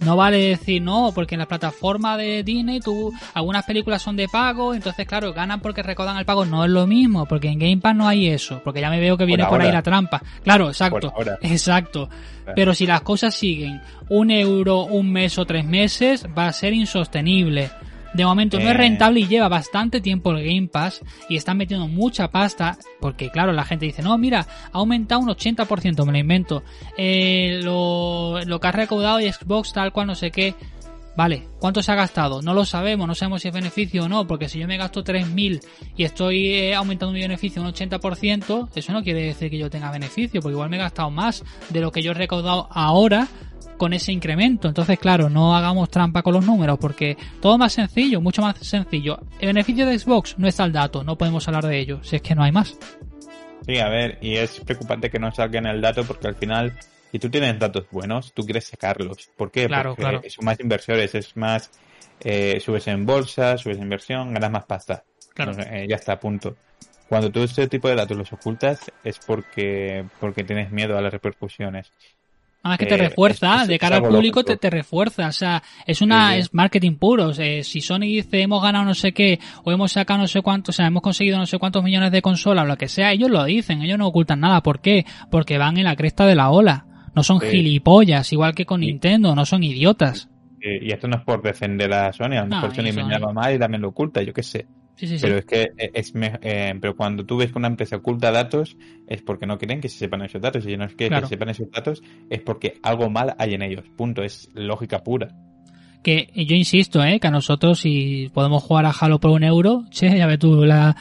No 0.00 0.16
vale 0.16 0.38
decir 0.38 0.80
no, 0.80 1.12
porque 1.14 1.34
en 1.34 1.40
la 1.40 1.46
plataforma 1.46 2.16
de 2.16 2.42
Disney 2.42 2.80
tú, 2.80 3.12
algunas 3.34 3.64
películas 3.64 4.00
son 4.00 4.16
de 4.16 4.28
pago, 4.28 4.74
entonces 4.74 5.06
claro, 5.06 5.32
ganan 5.34 5.60
porque 5.60 5.82
recaudan 5.82 6.16
el 6.16 6.24
pago. 6.24 6.46
No 6.46 6.64
es 6.64 6.70
lo 6.70 6.86
mismo, 6.86 7.26
porque 7.26 7.48
en 7.48 7.58
Game 7.58 7.76
Pass 7.78 7.94
no 7.94 8.08
hay 8.08 8.28
eso, 8.28 8.62
porque 8.64 8.80
ya 8.80 8.88
me 8.88 8.98
veo 8.98 9.18
que 9.18 9.26
viene 9.26 9.44
por, 9.44 9.60
ahí 9.60 9.70
la 9.70 9.82
trampa. 9.82 10.22
Claro, 10.42 10.68
exacto. 10.68 11.12
Exacto. 11.42 12.08
Pero 12.54 12.74
si 12.74 12.86
las 12.86 13.02
cosas 13.02 13.34
siguen 13.34 13.80
un 14.08 14.30
euro, 14.30 14.84
un 14.84 15.12
mes 15.12 15.38
o 15.38 15.44
tres 15.44 15.64
meses, 15.64 16.26
va 16.36 16.46
a 16.46 16.52
ser 16.52 16.72
insostenible. 16.72 17.70
De 18.14 18.24
momento 18.24 18.58
no 18.58 18.64
es 18.64 18.70
Eh. 18.70 18.74
rentable 18.74 19.20
y 19.20 19.26
lleva 19.28 19.48
bastante 19.48 20.00
tiempo 20.00 20.32
el 20.32 20.44
Game 20.44 20.68
Pass 20.68 21.00
y 21.28 21.36
están 21.36 21.56
metiendo 21.56 21.86
mucha 21.86 22.28
pasta 22.30 22.76
porque 23.00 23.30
claro, 23.30 23.52
la 23.52 23.64
gente 23.64 23.86
dice, 23.86 24.02
no, 24.02 24.16
mira, 24.18 24.46
ha 24.72 24.78
aumentado 24.78 25.20
un 25.20 25.28
80%, 25.28 26.04
me 26.04 26.12
lo 26.12 26.18
invento, 26.18 26.62
eh, 26.96 27.60
lo, 27.62 28.40
lo 28.44 28.60
que 28.60 28.66
ha 28.66 28.72
recaudado 28.72 29.18
de 29.18 29.32
Xbox 29.32 29.72
tal 29.72 29.92
cual 29.92 30.08
no 30.08 30.14
sé 30.14 30.30
qué. 30.30 30.54
Vale, 31.16 31.48
¿cuánto 31.58 31.82
se 31.82 31.92
ha 31.92 31.96
gastado? 31.96 32.40
No 32.40 32.54
lo 32.54 32.64
sabemos, 32.64 33.06
no 33.06 33.14
sabemos 33.14 33.42
si 33.42 33.48
es 33.48 33.54
beneficio 33.54 34.04
o 34.04 34.08
no, 34.08 34.26
porque 34.26 34.48
si 34.48 34.58
yo 34.58 34.66
me 34.66 34.76
gasto 34.76 35.02
3.000 35.02 35.60
y 35.96 36.04
estoy 36.04 36.46
eh, 36.54 36.74
aumentando 36.74 37.12
mi 37.12 37.20
beneficio 37.20 37.60
un 37.60 37.68
80%, 37.68 38.68
eso 38.74 38.92
no 38.92 39.02
quiere 39.02 39.24
decir 39.24 39.50
que 39.50 39.58
yo 39.58 39.68
tenga 39.68 39.90
beneficio, 39.90 40.40
porque 40.40 40.54
igual 40.54 40.70
me 40.70 40.76
he 40.76 40.80
gastado 40.80 41.10
más 41.10 41.44
de 41.68 41.80
lo 41.80 41.90
que 41.90 42.02
yo 42.02 42.12
he 42.12 42.14
recaudado 42.14 42.68
ahora 42.70 43.28
con 43.76 43.94
ese 43.94 44.12
incremento. 44.12 44.68
Entonces, 44.68 44.98
claro, 44.98 45.30
no 45.30 45.56
hagamos 45.56 45.88
trampa 45.88 46.22
con 46.22 46.34
los 46.34 46.44
números, 46.44 46.78
porque 46.78 47.16
todo 47.40 47.56
más 47.56 47.72
sencillo, 47.72 48.20
mucho 48.20 48.42
más 48.42 48.58
sencillo. 48.58 49.18
El 49.40 49.48
beneficio 49.48 49.86
de 49.86 49.98
Xbox 49.98 50.38
no 50.38 50.46
está 50.46 50.64
al 50.64 50.72
dato, 50.72 51.02
no 51.02 51.16
podemos 51.16 51.48
hablar 51.48 51.66
de 51.66 51.80
ello, 51.80 51.98
si 52.02 52.16
es 52.16 52.22
que 52.22 52.34
no 52.34 52.42
hay 52.42 52.52
más. 52.52 52.78
Sí, 53.66 53.78
a 53.78 53.88
ver, 53.88 54.18
y 54.20 54.36
es 54.36 54.60
preocupante 54.60 55.10
que 55.10 55.18
no 55.18 55.32
salga 55.32 55.58
en 55.58 55.66
el 55.66 55.80
dato 55.80 56.04
porque 56.04 56.28
al 56.28 56.34
final, 56.34 56.76
si 57.10 57.18
tú 57.18 57.28
tienes 57.30 57.58
datos 57.58 57.86
buenos, 57.90 58.32
tú 58.32 58.44
quieres 58.44 58.64
sacarlos. 58.66 59.28
¿Por 59.36 59.50
qué? 59.50 59.66
Claro, 59.66 59.90
porque 59.90 60.02
claro. 60.02 60.22
son 60.28 60.44
más 60.44 60.58
inversores, 60.60 61.14
es 61.14 61.36
más, 61.36 61.70
eh, 62.20 62.60
subes 62.64 62.86
en 62.88 63.04
bolsa, 63.06 63.56
subes 63.58 63.76
en 63.78 63.84
inversión, 63.84 64.32
ganas 64.34 64.50
más 64.50 64.64
pasta. 64.64 65.04
Claro. 65.34 65.52
Eh, 65.58 65.86
ya 65.88 65.96
está, 65.96 66.18
punto. 66.20 66.56
Cuando 67.08 67.30
tú 67.30 67.42
este 67.42 67.66
tipo 67.66 67.88
de 67.88 67.96
datos 67.96 68.16
los 68.16 68.32
ocultas 68.32 68.90
es 69.02 69.18
porque, 69.18 70.04
porque 70.20 70.44
tienes 70.44 70.70
miedo 70.70 70.96
a 70.96 71.00
las 71.00 71.12
repercusiones. 71.12 71.90
Además 72.62 72.78
que 72.78 72.86
te 72.86 72.94
Eh, 72.94 72.98
refuerza, 72.98 73.56
es- 73.56 73.62
es- 73.62 73.68
de 73.68 73.74
es 73.76 73.80
cara 73.80 73.96
al 73.96 74.02
público 74.02 74.44
te, 74.44 74.56
te 74.58 74.68
refuerza, 74.68 75.26
o 75.28 75.32
sea, 75.32 75.62
es 75.86 76.02
una 76.02 76.34
sí. 76.34 76.40
es 76.40 76.52
marketing 76.54 76.96
puro, 76.96 77.28
o 77.28 77.32
sea, 77.32 77.64
si 77.64 77.80
Sony 77.80 78.00
dice 78.00 78.42
hemos 78.42 78.62
ganado 78.62 78.84
no 78.84 78.94
sé 78.94 79.12
qué, 79.12 79.40
o 79.64 79.72
hemos 79.72 79.92
sacado 79.92 80.20
no 80.20 80.28
sé 80.28 80.42
cuánto, 80.42 80.70
o 80.70 80.72
sea, 80.74 80.86
hemos 80.86 81.02
conseguido 81.02 81.38
no 81.38 81.46
sé 81.46 81.58
cuántos 81.58 81.82
millones 81.82 82.12
de 82.12 82.20
consolas, 82.20 82.64
o 82.64 82.68
lo 82.68 82.76
que 82.76 82.86
sea, 82.88 83.12
ellos 83.12 83.30
lo 83.30 83.42
dicen, 83.44 83.80
ellos 83.80 83.98
no 83.98 84.06
ocultan 84.06 84.40
nada, 84.40 84.62
¿por 84.62 84.80
qué? 84.82 85.06
Porque 85.30 85.56
van 85.56 85.78
en 85.78 85.84
la 85.84 85.96
cresta 85.96 86.26
de 86.26 86.34
la 86.34 86.50
ola, 86.50 86.84
no 87.14 87.22
son 87.22 87.40
gilipollas, 87.40 88.32
igual 88.32 88.54
que 88.54 88.64
con. 88.66 88.80
Nintendo, 88.80 89.34
no 89.34 89.44
son 89.46 89.62
idiotas. 89.62 90.28
Eh, 90.60 90.78
y 90.82 90.92
esto 90.92 91.08
no 91.08 91.16
es 91.16 91.22
por 91.22 91.42
defender 91.42 91.92
a 91.92 92.12
Sony, 92.12 92.32
a 92.36 92.42
lo 92.42 92.46
No, 92.48 92.56
mejor 92.56 92.74
Sony 92.74 92.82
me 92.84 92.92
Sony- 92.92 93.08
llama 93.10 93.32
mal 93.32 93.54
y 93.54 93.58
también 93.58 93.80
lo 93.82 93.88
oculta, 93.88 94.22
yo 94.22 94.32
qué 94.34 94.42
sé. 94.42 94.66
Sí, 94.96 95.06
sí, 95.06 95.18
sí. 95.18 95.22
Pero 95.24 95.38
es 95.38 95.46
que 95.46 95.62
eh, 95.78 95.90
es 95.94 96.12
eh, 96.14 96.74
pero 96.78 96.94
cuando 96.94 97.24
tú 97.24 97.38
ves 97.38 97.50
que 97.50 97.56
una 97.58 97.68
empresa 97.68 97.96
oculta 97.96 98.30
datos 98.30 98.76
es 99.06 99.22
porque 99.22 99.46
no 99.46 99.56
quieren 99.56 99.80
que 99.80 99.88
se 99.88 99.96
sepan 99.96 100.20
esos 100.20 100.42
datos 100.42 100.62
y 100.66 100.70
si 100.72 100.76
no 100.76 100.84
es 100.84 100.94
que, 100.94 101.08
que 101.08 101.20
se 101.22 101.26
sepan 101.28 101.48
esos 101.48 101.70
datos 101.70 102.02
es 102.28 102.40
porque 102.42 102.74
algo 102.82 103.08
mal 103.08 103.34
hay 103.38 103.54
en 103.54 103.62
ellos. 103.62 103.84
Punto, 103.96 104.22
es 104.22 104.50
lógica 104.52 105.02
pura. 105.02 105.28
Que 106.02 106.30
yo 106.34 106.54
insisto, 106.54 107.02
¿eh? 107.02 107.18
que 107.20 107.28
a 107.28 107.30
nosotros 107.30 107.80
si 107.80 108.30
podemos 108.34 108.62
jugar 108.62 108.84
a 108.84 108.90
Halo 108.90 109.18
por 109.20 109.30
un 109.30 109.44
euro, 109.44 109.84
che, 109.90 110.14
ya 110.16 110.26
ves 110.26 110.38
tú 110.38 110.64
la... 110.66 110.94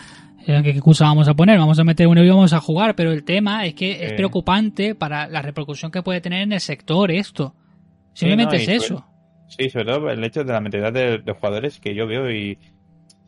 ¿Qué 0.63 0.69
excusa 0.71 1.05
vamos 1.05 1.27
a 1.27 1.33
poner? 1.35 1.59
Vamos 1.59 1.77
a 1.79 1.83
meter 1.83 2.07
un 2.07 2.17
euro 2.17 2.27
y 2.27 2.31
vamos 2.31 2.53
a 2.53 2.59
jugar, 2.59 2.95
pero 2.95 3.11
el 3.11 3.23
tema 3.23 3.65
es 3.65 3.75
que 3.75 3.91
es 4.03 4.11
Eh. 4.11 4.15
preocupante 4.15 4.95
para 4.95 5.27
la 5.27 5.41
repercusión 5.41 5.91
que 5.91 6.01
puede 6.01 6.21
tener 6.21 6.41
en 6.41 6.53
el 6.53 6.59
sector 6.59 7.11
esto. 7.11 7.55
Simplemente 8.13 8.57
Sí, 8.59 8.65
no, 8.67 8.73
es 8.73 8.83
eso. 8.83 9.05
Sí, 9.47 9.69
sobre 9.69 9.85
todo 9.85 10.09
el 10.09 10.23
hecho 10.23 10.43
de 10.43 10.53
la 10.53 10.59
mentalidad 10.61 10.91
de, 10.93 11.19
de 11.19 11.31
jugadores 11.33 11.79
que 11.79 11.93
yo 11.95 12.07
veo 12.07 12.29
y 12.31 12.57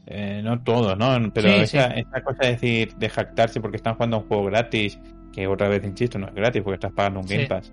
eh, 0.08 0.42
no 0.44 0.62
todos, 0.64 0.98
¿no? 0.98 1.32
Pero 1.34 1.50
Sí, 1.50 1.56
esa, 1.62 1.88
esa 1.88 2.22
cosa 2.24 2.40
de 2.46 2.52
decir, 2.54 2.96
de 2.96 3.10
jactarse 3.10 3.62
porque 3.62 3.78
están 3.78 3.94
jugando 3.96 4.18
un 4.20 4.28
juego 4.28 4.46
gratis, 4.46 5.00
que 5.32 5.48
otra 5.48 5.68
vez 5.68 5.84
insisto, 5.86 6.18
no 6.20 6.28
es 6.28 6.34
gratis 6.34 6.62
porque 6.64 6.76
estás 6.76 6.92
pagando 6.92 7.20
un 7.22 7.28
Game. 7.28 7.46
Pass 7.48 7.72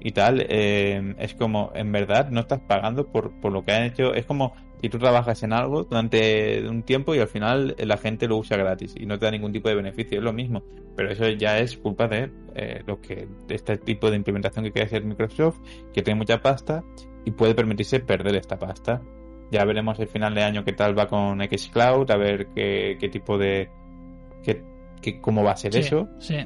y 0.00 0.12
tal, 0.12 0.44
eh, 0.48 1.14
es 1.18 1.34
como, 1.34 1.72
en 1.74 1.90
verdad, 1.90 2.30
no 2.30 2.40
estás 2.40 2.60
pagando 2.60 3.10
por, 3.10 3.40
por 3.40 3.50
lo 3.52 3.64
que 3.64 3.72
han 3.72 3.82
hecho. 3.84 4.14
Es 4.14 4.24
como 4.24 4.52
si 4.86 4.90
tú 4.90 4.98
trabajas 4.98 5.42
en 5.42 5.52
algo 5.52 5.82
durante 5.84 6.64
un 6.68 6.84
tiempo 6.84 7.12
y 7.14 7.18
al 7.18 7.26
final 7.26 7.74
la 7.78 7.96
gente 7.96 8.28
lo 8.28 8.36
usa 8.36 8.56
gratis 8.56 8.94
y 8.96 9.04
no 9.04 9.18
te 9.18 9.24
da 9.26 9.32
ningún 9.32 9.52
tipo 9.52 9.68
de 9.68 9.74
beneficio, 9.74 10.18
es 10.18 10.24
lo 10.24 10.32
mismo. 10.32 10.62
Pero 10.96 11.10
eso 11.10 11.28
ya 11.28 11.58
es 11.58 11.76
culpa 11.76 12.06
de 12.06 12.30
eh, 12.54 12.82
lo 12.86 13.00
que 13.00 13.26
este 13.48 13.78
tipo 13.78 14.10
de 14.10 14.16
implementación 14.16 14.64
que 14.64 14.70
quiere 14.70 14.86
hacer 14.86 15.04
Microsoft, 15.04 15.58
que 15.92 16.02
tiene 16.02 16.18
mucha 16.18 16.40
pasta 16.40 16.84
y 17.24 17.32
puede 17.32 17.54
permitirse 17.54 17.98
perder 18.00 18.36
esta 18.36 18.58
pasta. 18.58 19.02
Ya 19.50 19.64
veremos 19.64 19.98
el 19.98 20.06
final 20.08 20.34
de 20.34 20.42
año 20.44 20.64
qué 20.64 20.72
tal 20.72 20.96
va 20.96 21.08
con 21.08 21.40
Xcloud, 21.40 22.08
a 22.10 22.16
ver 22.16 22.46
qué, 22.54 22.96
qué 23.00 23.08
tipo 23.08 23.36
de... 23.38 23.68
Qué, 24.44 24.62
qué- 25.02 25.20
cómo 25.20 25.42
va 25.42 25.52
a 25.52 25.56
ser 25.56 25.72
Sí, 25.72 25.80
eso. 25.80 26.08
sí. 26.20 26.36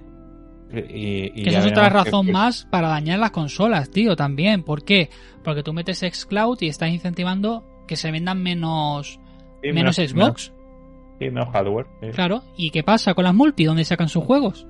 Y, 0.73 1.33
y 1.35 1.43
Que 1.45 1.51
ya 1.51 1.59
esa 1.59 1.67
es 1.67 1.73
otra 1.73 1.89
razón 1.89 2.31
más 2.31 2.65
para 2.71 2.89
dañar 2.89 3.19
las 3.19 3.33
consolas, 3.33 3.91
tío, 3.91 4.15
también. 4.17 4.63
¿Por 4.63 4.85
qué? 4.85 5.11
Porque 5.43 5.63
tú 5.65 5.73
metes 5.73 5.99
Xcloud 5.99 6.59
y 6.61 6.69
estás 6.69 6.91
incentivando 6.91 7.65
que 7.91 7.97
se 7.97 8.13
vendan 8.13 8.41
menos, 8.41 9.19
sí, 9.61 9.73
menos 9.73 9.97
Xbox. 9.97 10.53
Sí, 11.19 11.25
menos 11.25 11.49
hardware. 11.49 11.89
Claro, 12.15 12.45
¿y 12.57 12.71
qué 12.71 12.85
pasa 12.85 13.15
con 13.15 13.25
las 13.25 13.35
multi? 13.35 13.65
¿Dónde 13.65 13.85
sacan 13.85 14.09
sus 14.09 14.23
juegos? 14.23 14.65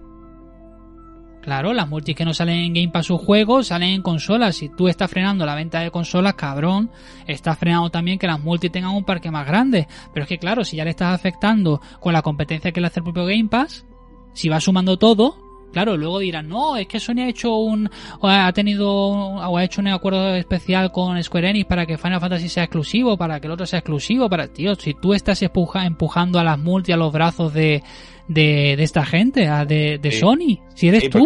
Claro, 1.43 1.75
las 1.75 1.87
multis 1.87 2.17
que 2.17 2.25
no 2.25 2.33
salen 2.33 2.61
en 2.61 2.73
Game 2.73 2.89
Pass 2.89 3.07
sus 3.07 3.21
juegos 3.21 3.67
salen 3.67 3.91
en 3.91 4.01
consolas. 4.01 4.57
Si 4.57 4.71
tú 4.71 4.89
estás 4.89 5.11
frenando 5.11 5.45
la 5.45 5.55
venta 5.55 5.81
de 5.81 5.91
consolas, 5.91 6.33
cabrón, 6.33 6.91
estás 7.27 7.59
frenando 7.59 7.91
también 7.91 8.19
que 8.19 8.27
las 8.27 8.41
multis 8.41 8.73
tengan 8.73 8.95
un 8.95 9.05
parque 9.05 9.31
más 9.31 9.47
grande. 9.47 9.87
Pero 10.15 10.25
es 10.25 10.29
que 10.29 10.39
claro, 10.39 10.65
si 10.65 10.79
ya 10.79 10.85
le 10.85 10.91
estás 10.91 11.15
afectando 11.15 11.83
con 12.01 12.15
la 12.15 12.23
competencia 12.23 12.73
que 12.73 12.81
le 12.81 12.87
hace 12.87 13.01
el 13.01 13.05
propio 13.05 13.27
Game 13.27 13.51
Pass, 13.51 13.85
si 14.33 14.49
va 14.49 14.61
sumando 14.61 14.97
todo, 14.97 15.37
Claro, 15.73 15.97
luego 15.97 16.19
dirán, 16.19 16.49
no, 16.49 16.77
es 16.77 16.87
que 16.87 16.99
Sony 16.99 17.21
ha 17.21 17.29
hecho 17.29 17.57
un, 17.57 17.89
o 18.21 18.29
ha 18.29 18.53
tenido, 18.53 18.89
o 18.91 19.57
ha 19.57 19.65
hecho 19.65 19.81
un 19.81 19.89
acuerdo 19.89 20.35
especial 20.35 20.91
con 20.91 21.23
Square 21.23 21.51
Enix 21.51 21.67
para 21.67 21.87
que 21.87 21.97
Final 21.97 22.21
Fantasy 22.21 22.49
sea 22.49 22.65
exclusivo, 22.65 23.17
para 23.17 23.41
que 23.41 23.47
el 23.47 23.53
otro 23.53 23.67
sea 23.67 23.79
exclusivo, 23.79 24.29
para, 24.29 24.49
tío, 24.49 24.75
si 24.75 24.95
tú 24.95 25.15
estás 25.15 25.43
empujando 25.43 26.39
a 26.39 26.45
las 26.45 26.59
multi 26.59 26.93
a 26.93 26.97
los 26.97 27.13
brazos 27.13 27.55
de, 27.55 27.83
de, 28.27 28.73
esta 28.83 29.05
gente, 29.05 29.49
de, 29.67 29.99
de 29.99 30.13
Sony, 30.13 30.59
si 30.75 30.89
eres 30.89 31.09
tú. 31.09 31.25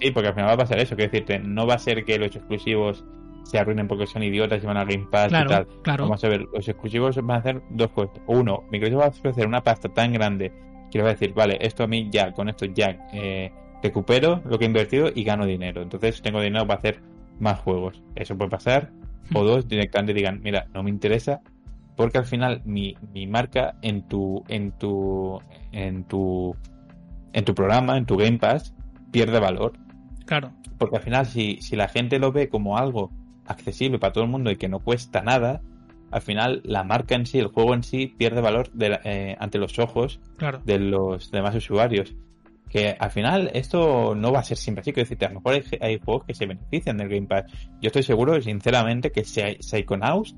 sí, 0.00 0.10
porque 0.10 0.28
al 0.28 0.34
final 0.34 0.50
va 0.50 0.54
a 0.54 0.58
pasar 0.58 0.78
eso, 0.78 0.94
que 0.94 1.04
decirte, 1.04 1.38
no 1.38 1.66
va 1.66 1.74
a 1.74 1.78
ser 1.78 2.04
que 2.04 2.18
los 2.18 2.34
exclusivos 2.34 3.04
se 3.44 3.58
arruinen 3.58 3.88
porque 3.88 4.06
son 4.06 4.22
idiotas 4.22 4.62
y 4.62 4.66
van 4.66 4.76
a 4.76 4.84
Game 4.84 5.06
Pass 5.10 5.28
y 5.28 5.48
tal. 5.48 5.66
Claro. 5.82 6.04
Vamos 6.04 6.22
a 6.22 6.28
ver, 6.28 6.46
los 6.52 6.68
exclusivos 6.68 7.16
van 7.16 7.36
a 7.36 7.40
hacer 7.40 7.62
dos 7.70 7.90
cosas. 7.90 8.20
Uno, 8.26 8.64
Microsoft 8.70 9.00
va 9.00 9.06
a 9.06 9.08
ofrecer 9.08 9.46
una 9.46 9.62
pasta 9.62 9.88
tan 9.88 10.12
grande 10.12 10.52
quiero 10.92 11.08
decir, 11.08 11.32
vale, 11.32 11.58
esto 11.60 11.82
a 11.82 11.86
mí 11.88 12.08
ya, 12.10 12.32
con 12.32 12.48
esto 12.48 12.66
ya, 12.66 13.08
eh, 13.12 13.50
recupero 13.82 14.42
lo 14.44 14.58
que 14.58 14.64
he 14.64 14.68
invertido 14.68 15.10
y 15.14 15.24
gano 15.24 15.46
dinero. 15.46 15.82
Entonces 15.82 16.22
tengo 16.22 16.40
dinero 16.40 16.66
para 16.66 16.78
hacer 16.78 17.00
más 17.40 17.58
juegos. 17.60 18.02
Eso 18.14 18.36
puede 18.36 18.50
pasar. 18.50 18.90
O 19.34 19.44
dos, 19.44 19.68
directamente 19.68 20.14
digan, 20.14 20.40
mira, 20.42 20.66
no 20.72 20.82
me 20.82 20.90
interesa 20.90 21.40
porque 21.96 22.18
al 22.18 22.24
final 22.24 22.62
mi, 22.64 22.96
mi 23.12 23.26
marca 23.26 23.76
en 23.82 24.08
tu, 24.08 24.44
en 24.48 24.72
tu, 24.72 25.40
en 25.72 26.04
tu, 26.04 26.56
en 27.32 27.44
tu 27.44 27.54
programa, 27.54 27.98
en 27.98 28.06
tu 28.06 28.16
Game 28.16 28.38
Pass, 28.38 28.74
pierde 29.10 29.38
valor. 29.38 29.74
Claro. 30.24 30.52
Porque 30.78 30.96
al 30.96 31.02
final 31.02 31.26
si, 31.26 31.58
si 31.60 31.76
la 31.76 31.88
gente 31.88 32.18
lo 32.18 32.32
ve 32.32 32.48
como 32.48 32.78
algo 32.78 33.10
accesible 33.46 33.98
para 33.98 34.12
todo 34.12 34.24
el 34.24 34.30
mundo 34.30 34.50
y 34.50 34.56
que 34.56 34.68
no 34.68 34.80
cuesta 34.80 35.22
nada, 35.22 35.60
al 36.10 36.22
final 36.22 36.62
la 36.64 36.84
marca 36.84 37.14
en 37.14 37.26
sí, 37.26 37.38
el 37.38 37.48
juego 37.48 37.74
en 37.74 37.82
sí, 37.82 38.06
pierde 38.06 38.40
valor 38.40 38.70
eh, 38.80 39.36
ante 39.38 39.58
los 39.58 39.78
ojos 39.78 40.20
de 40.64 40.78
los 40.78 41.30
demás 41.30 41.54
usuarios 41.54 42.14
que 42.72 42.96
al 42.98 43.10
final 43.10 43.50
esto 43.52 44.14
no 44.14 44.32
va 44.32 44.40
a 44.40 44.44
ser 44.44 44.56
siempre 44.56 44.80
así. 44.80 44.92
que 44.92 45.02
decirte, 45.02 45.26
a 45.26 45.28
lo 45.28 45.40
mejor 45.40 45.62
hay, 45.80 46.00
juegos 46.02 46.24
que 46.24 46.34
se 46.34 46.46
benefician 46.46 46.96
del 46.96 47.08
Game 47.08 47.26
Pass. 47.26 47.44
Yo 47.82 47.88
estoy 47.88 48.02
seguro, 48.02 48.40
sinceramente, 48.40 49.12
que 49.12 49.24
Psychonauts 49.24 50.34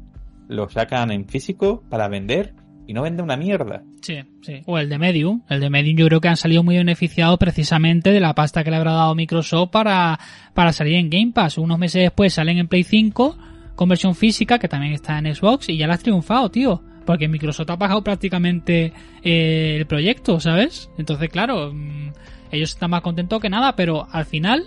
lo 0.48 0.68
sacan 0.68 1.12
en 1.12 1.28
físico 1.28 1.84
para 1.88 2.08
vender 2.08 2.52
y 2.88 2.92
no 2.92 3.02
vende 3.02 3.22
una 3.22 3.36
mierda. 3.36 3.84
Sí, 4.02 4.16
sí. 4.42 4.62
O 4.66 4.78
el 4.78 4.88
de 4.88 4.98
Medium. 4.98 5.42
El 5.48 5.60
de 5.60 5.70
Medium 5.70 5.96
yo 5.96 6.06
creo 6.06 6.20
que 6.20 6.28
han 6.28 6.36
salido 6.36 6.64
muy 6.64 6.76
beneficiados 6.76 7.38
precisamente 7.38 8.10
de 8.10 8.20
la 8.20 8.34
pasta 8.34 8.64
que 8.64 8.70
le 8.70 8.76
habrá 8.78 8.92
dado 8.92 9.14
Microsoft 9.14 9.70
para, 9.70 10.18
para 10.54 10.72
salir 10.72 10.96
en 10.96 11.10
Game 11.10 11.30
Pass. 11.32 11.56
Unos 11.56 11.78
meses 11.78 12.02
después 12.02 12.34
salen 12.34 12.58
en 12.58 12.66
Play 12.66 12.82
5 12.82 13.38
con 13.76 13.88
versión 13.88 14.16
física 14.16 14.58
que 14.58 14.68
también 14.68 14.92
está 14.92 15.18
en 15.18 15.32
Xbox 15.32 15.68
y 15.68 15.76
ya 15.76 15.86
la 15.86 15.94
has 15.94 16.02
triunfado, 16.02 16.50
tío. 16.50 16.82
Porque 17.04 17.28
Microsoft 17.28 17.70
ha 17.70 17.78
pagado 17.78 18.02
prácticamente 18.02 18.92
eh, 19.22 19.76
el 19.78 19.86
proyecto, 19.86 20.40
¿sabes? 20.40 20.90
Entonces, 20.96 21.28
claro, 21.28 21.72
mm, 21.72 22.12
ellos 22.50 22.70
están 22.70 22.90
más 22.90 23.02
contentos 23.02 23.40
que 23.40 23.50
nada, 23.50 23.76
pero 23.76 24.06
al 24.10 24.24
final, 24.24 24.64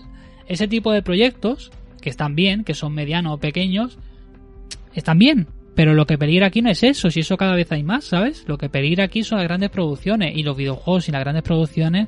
ese 0.47 0.67
tipo 0.67 0.91
de 0.91 1.01
proyectos, 1.01 1.71
que 2.01 2.09
están 2.09 2.35
bien, 2.35 2.63
que 2.63 2.73
son 2.73 2.93
medianos 2.93 3.33
o 3.33 3.37
pequeños, 3.37 3.97
están 4.93 5.19
bien. 5.19 5.47
Pero 5.75 5.93
lo 5.93 6.07
que 6.07 6.17
peligra 6.17 6.47
aquí 6.47 6.63
no 6.63 6.71
es 6.71 6.81
eso, 6.81 7.11
si 7.11 7.19
eso 7.19 7.37
cada 7.37 7.53
vez 7.53 7.71
hay 7.71 7.83
más, 7.83 8.05
¿sabes? 8.05 8.45
Lo 8.47 8.57
que 8.57 8.67
peligra 8.67 9.03
aquí 9.03 9.23
son 9.23 9.37
las 9.37 9.47
grandes 9.47 9.69
producciones 9.69 10.35
y 10.35 10.41
los 10.41 10.57
videojuegos 10.57 11.07
y 11.07 11.11
las 11.11 11.21
grandes 11.21 11.43
producciones, 11.43 12.07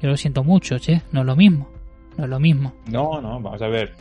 yo 0.00 0.08
lo 0.08 0.16
siento 0.16 0.42
mucho, 0.42 0.78
che, 0.78 1.02
no 1.12 1.20
es 1.20 1.26
lo 1.26 1.36
mismo. 1.36 1.68
No 2.16 2.24
es 2.24 2.30
lo 2.30 2.40
mismo. 2.40 2.72
No, 2.90 3.20
no, 3.20 3.40
vamos 3.40 3.60
a 3.60 3.68
ver. 3.68 3.92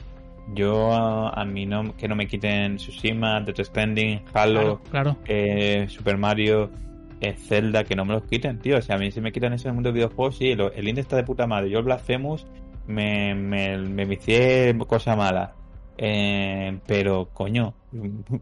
Yo 0.53 0.91
a, 0.93 1.45
mí 1.45 1.65
no, 1.65 1.95
que 1.95 2.07
no 2.07 2.15
me 2.15 2.27
quiten 2.27 2.75
Tsushima, 2.75 3.39
Death 3.41 3.61
Stranding, 3.61 4.21
Halo, 4.33 4.81
claro, 4.91 5.17
Eh, 5.25 5.87
Super 5.89 6.17
Mario, 6.17 6.69
eh, 7.21 7.33
Zelda, 7.33 7.83
que 7.85 7.95
no 7.95 8.03
me 8.05 8.13
los 8.13 8.23
quiten, 8.23 8.59
tío. 8.59 8.77
O 8.77 8.81
sea, 8.81 8.97
a 8.97 8.99
mí 8.99 9.11
si 9.11 9.21
me 9.21 9.31
quitan 9.31 9.53
eso 9.53 9.67
en 9.67 9.69
el 9.69 9.75
mundo 9.75 9.89
de 9.89 9.95
videojuegos, 9.95 10.37
sí, 10.37 10.51
el 10.51 10.87
indie 10.87 11.01
está 11.01 11.15
de 11.15 11.23
puta 11.23 11.47
madre. 11.47 11.69
Yo 11.69 11.79
el 11.79 11.85
Blasphemous 11.85 12.45
me, 12.87 13.33
me, 13.33 13.77
me 13.77 14.05
vicié 14.05 14.75
cosa 14.87 15.15
mala. 15.15 15.55
Eh, 15.97 16.79
pero, 16.85 17.29
coño, 17.33 17.73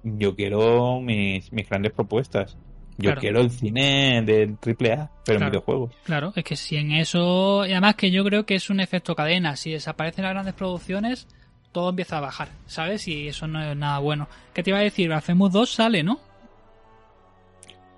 yo 0.03 0.35
quiero 0.35 0.99
mis, 1.01 1.51
mis 1.51 1.69
grandes 1.69 1.91
propuestas. 1.91 2.57
Yo 2.97 3.15
quiero 3.15 3.41
el 3.41 3.49
cine 3.49 4.21
de 4.23 4.55
AAA, 4.61 5.09
pero 5.25 5.39
en 5.39 5.45
videojuegos. 5.47 5.95
Claro, 6.03 6.33
es 6.35 6.43
que 6.43 6.55
si 6.55 6.75
en 6.75 6.91
eso. 6.91 7.65
Y 7.65 7.71
además 7.71 7.95
que 7.95 8.11
yo 8.11 8.23
creo 8.23 8.45
que 8.45 8.55
es 8.55 8.69
un 8.69 8.79
efecto 8.79 9.15
cadena. 9.15 9.55
Si 9.55 9.71
desaparecen 9.71 10.23
las 10.23 10.33
grandes 10.33 10.53
producciones, 10.53 11.27
todo 11.71 11.89
empieza 11.89 12.17
a 12.17 12.21
bajar, 12.21 12.49
¿sabes? 12.65 13.07
Y 13.07 13.27
eso 13.27 13.47
no 13.47 13.61
es 13.63 13.75
nada 13.75 13.99
bueno. 13.99 14.27
¿Qué 14.53 14.63
te 14.63 14.71
iba 14.71 14.79
a 14.79 14.83
decir? 14.83 15.07
Blasphemous 15.07 15.51
2 15.51 15.71
sale, 15.71 16.03
¿no? 16.03 16.19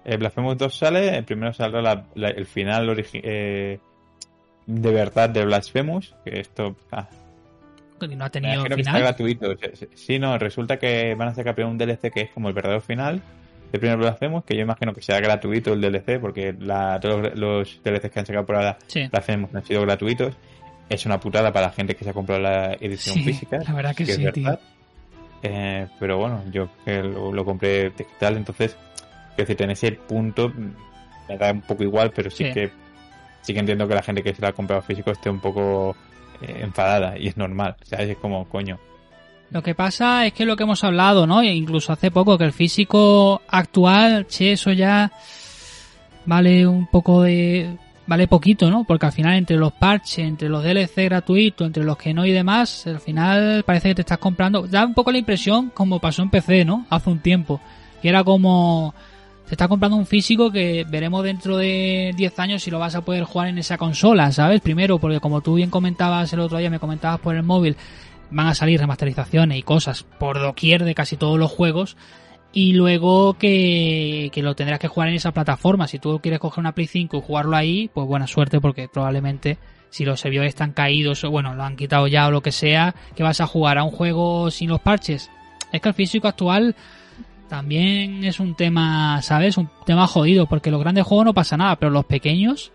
El 0.05 0.17
Blasphemous 0.17 0.57
2 0.57 0.77
sale, 0.77 1.23
primero 1.23 1.53
saldrá 1.53 2.05
el 2.15 2.45
final 2.45 3.05
eh, 3.13 3.79
de 4.65 4.91
verdad 4.91 5.29
de 5.29 5.45
Blasphemous, 5.45 6.15
que 6.23 6.39
esto... 6.39 6.75
Ah, 6.91 7.07
no 8.07 8.25
ha 8.25 8.29
tenido 8.29 8.63
final. 8.63 8.75
Que 8.75 8.81
está 8.81 8.99
gratuito. 8.99 9.55
Sí, 9.95 10.19
no, 10.19 10.37
resulta 10.37 10.77
que 10.77 11.15
van 11.15 11.29
a 11.29 11.33
sacar 11.33 11.55
un 11.63 11.77
DLC 11.77 12.11
que 12.11 12.21
es 12.21 12.31
como 12.31 12.49
el 12.49 12.53
verdadero 12.53 12.81
final 12.81 13.21
de 13.71 13.79
primero 13.79 13.99
Blasphemous, 13.99 14.43
que 14.43 14.55
yo 14.55 14.61
imagino 14.61 14.93
que 14.93 15.01
sea 15.01 15.19
gratuito 15.19 15.73
el 15.73 15.81
DLC, 15.81 16.19
porque 16.19 16.53
la, 16.59 16.99
todos 16.99 17.33
los 17.35 17.81
DLCs 17.83 18.11
que 18.11 18.19
han 18.19 18.25
sacado 18.25 18.45
por 18.45 18.57
ahora 18.57 18.77
sí. 18.87 19.07
Blasphemous 19.07 19.55
han 19.55 19.65
sido 19.65 19.81
gratuitos 19.81 20.35
es 20.89 21.05
una 21.05 21.19
putada 21.19 21.51
para 21.51 21.67
la 21.67 21.73
gente 21.73 21.95
que 21.95 22.03
se 22.03 22.11
ha 22.11 22.13
comprado 22.13 22.41
la 22.41 22.73
edición 22.73 23.23
física. 23.23 23.59
La 23.65 23.73
verdad 23.73 23.95
que, 23.95 24.05
sí, 24.05 24.25
tío. 24.31 24.59
Eh, 25.41 25.87
pero 25.99 26.17
bueno, 26.17 26.41
yo 26.51 26.69
que 26.85 27.03
lo, 27.03 27.43
compré 27.43 27.89
digital, 27.89 28.37
entonces, 28.37 28.77
que 29.35 29.43
decir, 29.43 29.61
en 29.61 29.71
ese 29.71 29.91
punto 29.91 30.51
me 31.27 31.37
da 31.37 31.51
un 31.51 31.61
poco 31.61 31.83
igual, 31.83 32.11
pero 32.15 32.29
sí, 32.29 32.45
que 32.45 32.71
sí 33.41 33.53
que 33.53 33.59
entiendo 33.59 33.87
que 33.87 33.95
la 33.95 34.03
gente 34.03 34.23
que 34.23 34.33
se 34.33 34.41
la 34.41 34.49
ha 34.49 34.53
comprado 34.53 34.81
físico 34.81 35.11
esté 35.11 35.29
un 35.29 35.41
poco 35.41 35.95
eh, 36.41 36.59
enfadada 36.61 37.17
y 37.17 37.27
es 37.27 37.35
normal, 37.35 37.75
o 37.81 37.85
sea, 37.85 37.99
es 37.99 38.17
como 38.17 38.47
coño. 38.47 38.79
Lo 39.51 39.61
que 39.61 39.75
pasa 39.75 40.25
es 40.25 40.33
que 40.33 40.45
lo 40.45 40.55
que 40.55 40.63
hemos 40.63 40.83
hablado, 40.83 41.27
¿no? 41.27 41.41
E 41.41 41.53
incluso 41.53 41.91
hace 41.91 42.09
poco 42.09 42.37
que 42.37 42.45
el 42.45 42.53
físico 42.53 43.41
actual, 43.49 44.25
che, 44.27 44.53
eso 44.53 44.71
ya 44.71 45.11
vale 46.25 46.65
un 46.65 46.87
poco 46.87 47.21
de 47.21 47.77
vale 48.05 48.27
poquito, 48.27 48.69
¿no? 48.69 48.83
Porque 48.83 49.05
al 49.05 49.11
final 49.11 49.35
entre 49.35 49.57
los 49.57 49.73
parches, 49.73 50.19
entre 50.19 50.49
los 50.49 50.63
DLC 50.63 51.05
gratuitos, 51.05 51.67
entre 51.67 51.83
los 51.83 51.97
que 51.97 52.13
no 52.13 52.25
y 52.25 52.31
demás, 52.31 52.85
al 52.87 52.99
final 52.99 53.63
parece 53.65 53.89
que 53.89 53.95
te 53.95 54.01
estás 54.01 54.17
comprando. 54.17 54.67
Da 54.67 54.85
un 54.85 54.93
poco 54.93 55.11
la 55.11 55.17
impresión 55.17 55.71
como 55.73 55.99
pasó 55.99 56.21
en 56.21 56.29
PC, 56.29 56.65
¿no? 56.65 56.85
Hace 56.89 57.09
un 57.09 57.19
tiempo. 57.19 57.61
Que 58.01 58.09
era 58.09 58.23
como... 58.23 58.93
Te 59.47 59.55
estás 59.55 59.67
comprando 59.67 59.97
un 59.97 60.05
físico 60.05 60.51
que 60.51 60.85
veremos 60.89 61.23
dentro 61.23 61.57
de 61.57 62.13
10 62.15 62.39
años 62.39 62.63
si 62.63 62.71
lo 62.71 62.79
vas 62.79 62.95
a 62.95 63.01
poder 63.01 63.25
jugar 63.25 63.49
en 63.49 63.57
esa 63.57 63.77
consola, 63.77 64.31
¿sabes? 64.31 64.61
Primero, 64.61 64.99
porque 64.99 65.19
como 65.19 65.41
tú 65.41 65.55
bien 65.55 65.69
comentabas 65.69 66.31
el 66.31 66.39
otro 66.39 66.57
día, 66.57 66.69
me 66.69 66.79
comentabas 66.79 67.19
por 67.19 67.35
el 67.35 67.43
móvil, 67.43 67.75
van 68.31 68.47
a 68.47 68.55
salir 68.55 68.79
remasterizaciones 68.79 69.57
y 69.57 69.61
cosas 69.61 70.03
por 70.17 70.39
doquier 70.39 70.85
de 70.85 70.95
casi 70.95 71.17
todos 71.17 71.37
los 71.37 71.51
juegos 71.51 71.97
y 72.53 72.73
luego 72.73 73.33
que, 73.33 74.31
lo 74.35 74.55
tendrás 74.55 74.79
que 74.79 74.87
jugar 74.87 75.09
en 75.09 75.15
esa 75.15 75.31
plataforma. 75.31 75.87
Si 75.87 75.97
tú 75.97 76.19
quieres 76.21 76.39
coger 76.39 76.59
una 76.59 76.73
Play 76.73 76.87
5 76.87 77.17
y 77.17 77.21
jugarlo 77.21 77.57
ahí, 77.57 77.89
pues 77.91 78.07
buena 78.07 78.27
suerte 78.27 78.61
porque 78.61 78.87
probablemente 78.87 79.57
si 79.89 80.05
los 80.05 80.19
servidores 80.19 80.49
están 80.49 80.71
caídos 80.71 81.23
o 81.23 81.31
bueno, 81.31 81.55
lo 81.55 81.63
han 81.63 81.75
quitado 81.75 82.07
ya 82.07 82.27
o 82.27 82.31
lo 82.31 82.41
que 82.41 82.51
sea, 82.51 82.95
que 83.15 83.23
vas 83.23 83.41
a 83.41 83.47
jugar 83.47 83.79
a 83.79 83.83
un 83.83 83.91
juego 83.91 84.51
sin 84.51 84.69
los 84.69 84.79
parches. 84.79 85.31
Es 85.71 85.81
que 85.81 85.89
el 85.89 85.95
físico 85.95 86.27
actual 86.27 86.75
también 87.49 88.23
es 88.23 88.39
un 88.39 88.55
tema, 88.55 89.21
¿sabes? 89.23 89.57
Un 89.57 89.69
tema 89.85 90.05
jodido 90.05 90.45
porque 90.45 90.71
los 90.71 90.79
grandes 90.79 91.05
juegos 91.05 91.25
no 91.25 91.33
pasa 91.33 91.57
nada, 91.57 91.75
pero 91.75 91.91
los 91.91 92.05
pequeños, 92.05 92.71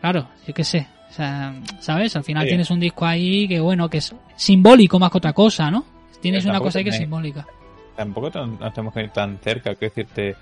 claro, 0.00 0.28
yo 0.46 0.54
qué 0.54 0.64
sé. 0.64 0.86
O 1.10 1.12
sea, 1.12 1.60
¿sabes? 1.80 2.16
Al 2.16 2.24
final 2.24 2.46
tienes 2.46 2.70
un 2.70 2.80
disco 2.80 3.04
ahí 3.04 3.46
que 3.46 3.60
bueno, 3.60 3.90
que 3.90 3.98
es 3.98 4.14
simbólico 4.36 4.98
más 4.98 5.10
que 5.10 5.18
otra 5.18 5.32
cosa, 5.32 5.70
¿no? 5.70 5.84
Tienes 6.20 6.44
una 6.44 6.60
cosa 6.60 6.78
ahí 6.78 6.84
que 6.84 6.90
es 6.90 6.96
simbólica 6.96 7.46
tampoco 7.96 8.30
nos 8.40 8.74
tenemos 8.74 8.94
que 8.94 9.02
ir 9.02 9.10
tan 9.10 9.38
cerca. 9.38 9.74
Quiero 9.74 9.94
decirte, 9.94 10.36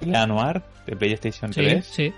el 0.00 0.14
anuar 0.14 0.62
de 0.86 0.96
PlayStation 0.96 1.50
3, 1.50 1.84
sí. 1.84 2.12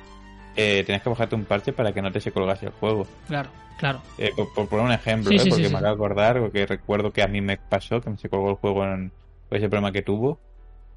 Eh, 0.57 0.83
tienes 0.85 1.03
que 1.03 1.11
bajarte 1.11 1.35
un 1.35 1.45
parche 1.45 1.73
para 1.73 1.93
que 1.93 2.01
no 2.01 2.11
te 2.11 2.21
se 2.21 2.33
colgase 2.33 2.67
el 2.67 2.73
juego. 2.73 3.07
Claro, 3.29 3.51
claro. 3.79 4.01
Eh, 4.17 4.33
por, 4.55 4.69
poner 4.69 4.87
un 4.87 4.93
ejemplo, 4.93 5.31
eh, 5.31 5.39
porque 5.49 5.69
me 5.69 5.79
acabo 5.79 5.85
de 5.85 5.91
acordar, 5.91 6.41
porque 6.41 6.67
recuerdo 6.67 7.13
que 7.13 7.23
a 7.23 7.29
mí 7.29 7.41
me 7.41 7.59
pasó, 7.59 8.01
que 8.01 8.11
me 8.11 8.17
se 8.17 8.29
colgó 8.29 8.51
el 8.51 8.57
juego 8.57 8.85
en 8.85 9.13
ese 9.51 9.69
problema 9.69 9.93
que 9.93 10.03
tuvo, 10.03 10.41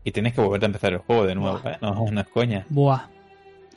y 0.04 0.12
tienes 0.12 0.34
que 0.34 0.42
volver 0.42 0.64
a 0.64 0.66
empezar 0.68 0.94
el 0.94 1.00
juego 1.00 1.26
de 1.26 1.36
nuevo, 1.36 1.62
no, 1.82 2.06
no 2.10 2.22
es 2.22 2.28
coña. 2.28 2.66
Buah. 2.70 3.08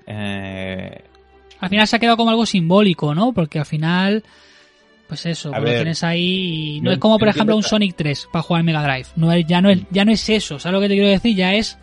Al 0.06 1.68
final 1.68 1.86
se 1.86 1.96
ha 1.96 1.98
quedado 1.98 2.16
como 2.16 2.30
algo 2.30 2.46
simbólico, 2.46 3.14
¿no? 3.14 3.32
Porque 3.32 3.58
al 3.58 3.66
final 3.66 4.24
pues 5.12 5.26
eso, 5.26 5.50
lo 5.50 5.62
tienes 5.62 6.02
ahí. 6.04 6.80
no, 6.82 6.90
es 6.90 6.96
como, 6.96 7.18
por 7.18 7.28
ejemplo, 7.28 7.54
un 7.54 7.62
Sonic 7.62 7.94
3 7.96 8.30
para 8.32 8.42
jugar 8.42 8.62
Mega 8.62 8.82
Drive. 8.82 9.08
No 9.16 9.30
es, 9.30 9.44
ya, 9.46 9.60
no 9.60 9.68
es, 9.68 9.80
ya 9.90 10.06
no 10.06 10.10
es 10.10 10.26
eso, 10.30 10.58
¿sabes 10.58 10.72
lo 10.72 10.80
que 10.80 10.88
te 10.88 10.94
quiero 10.94 11.10
decir? 11.10 11.36
Ya 11.36 11.52
es 11.52 11.76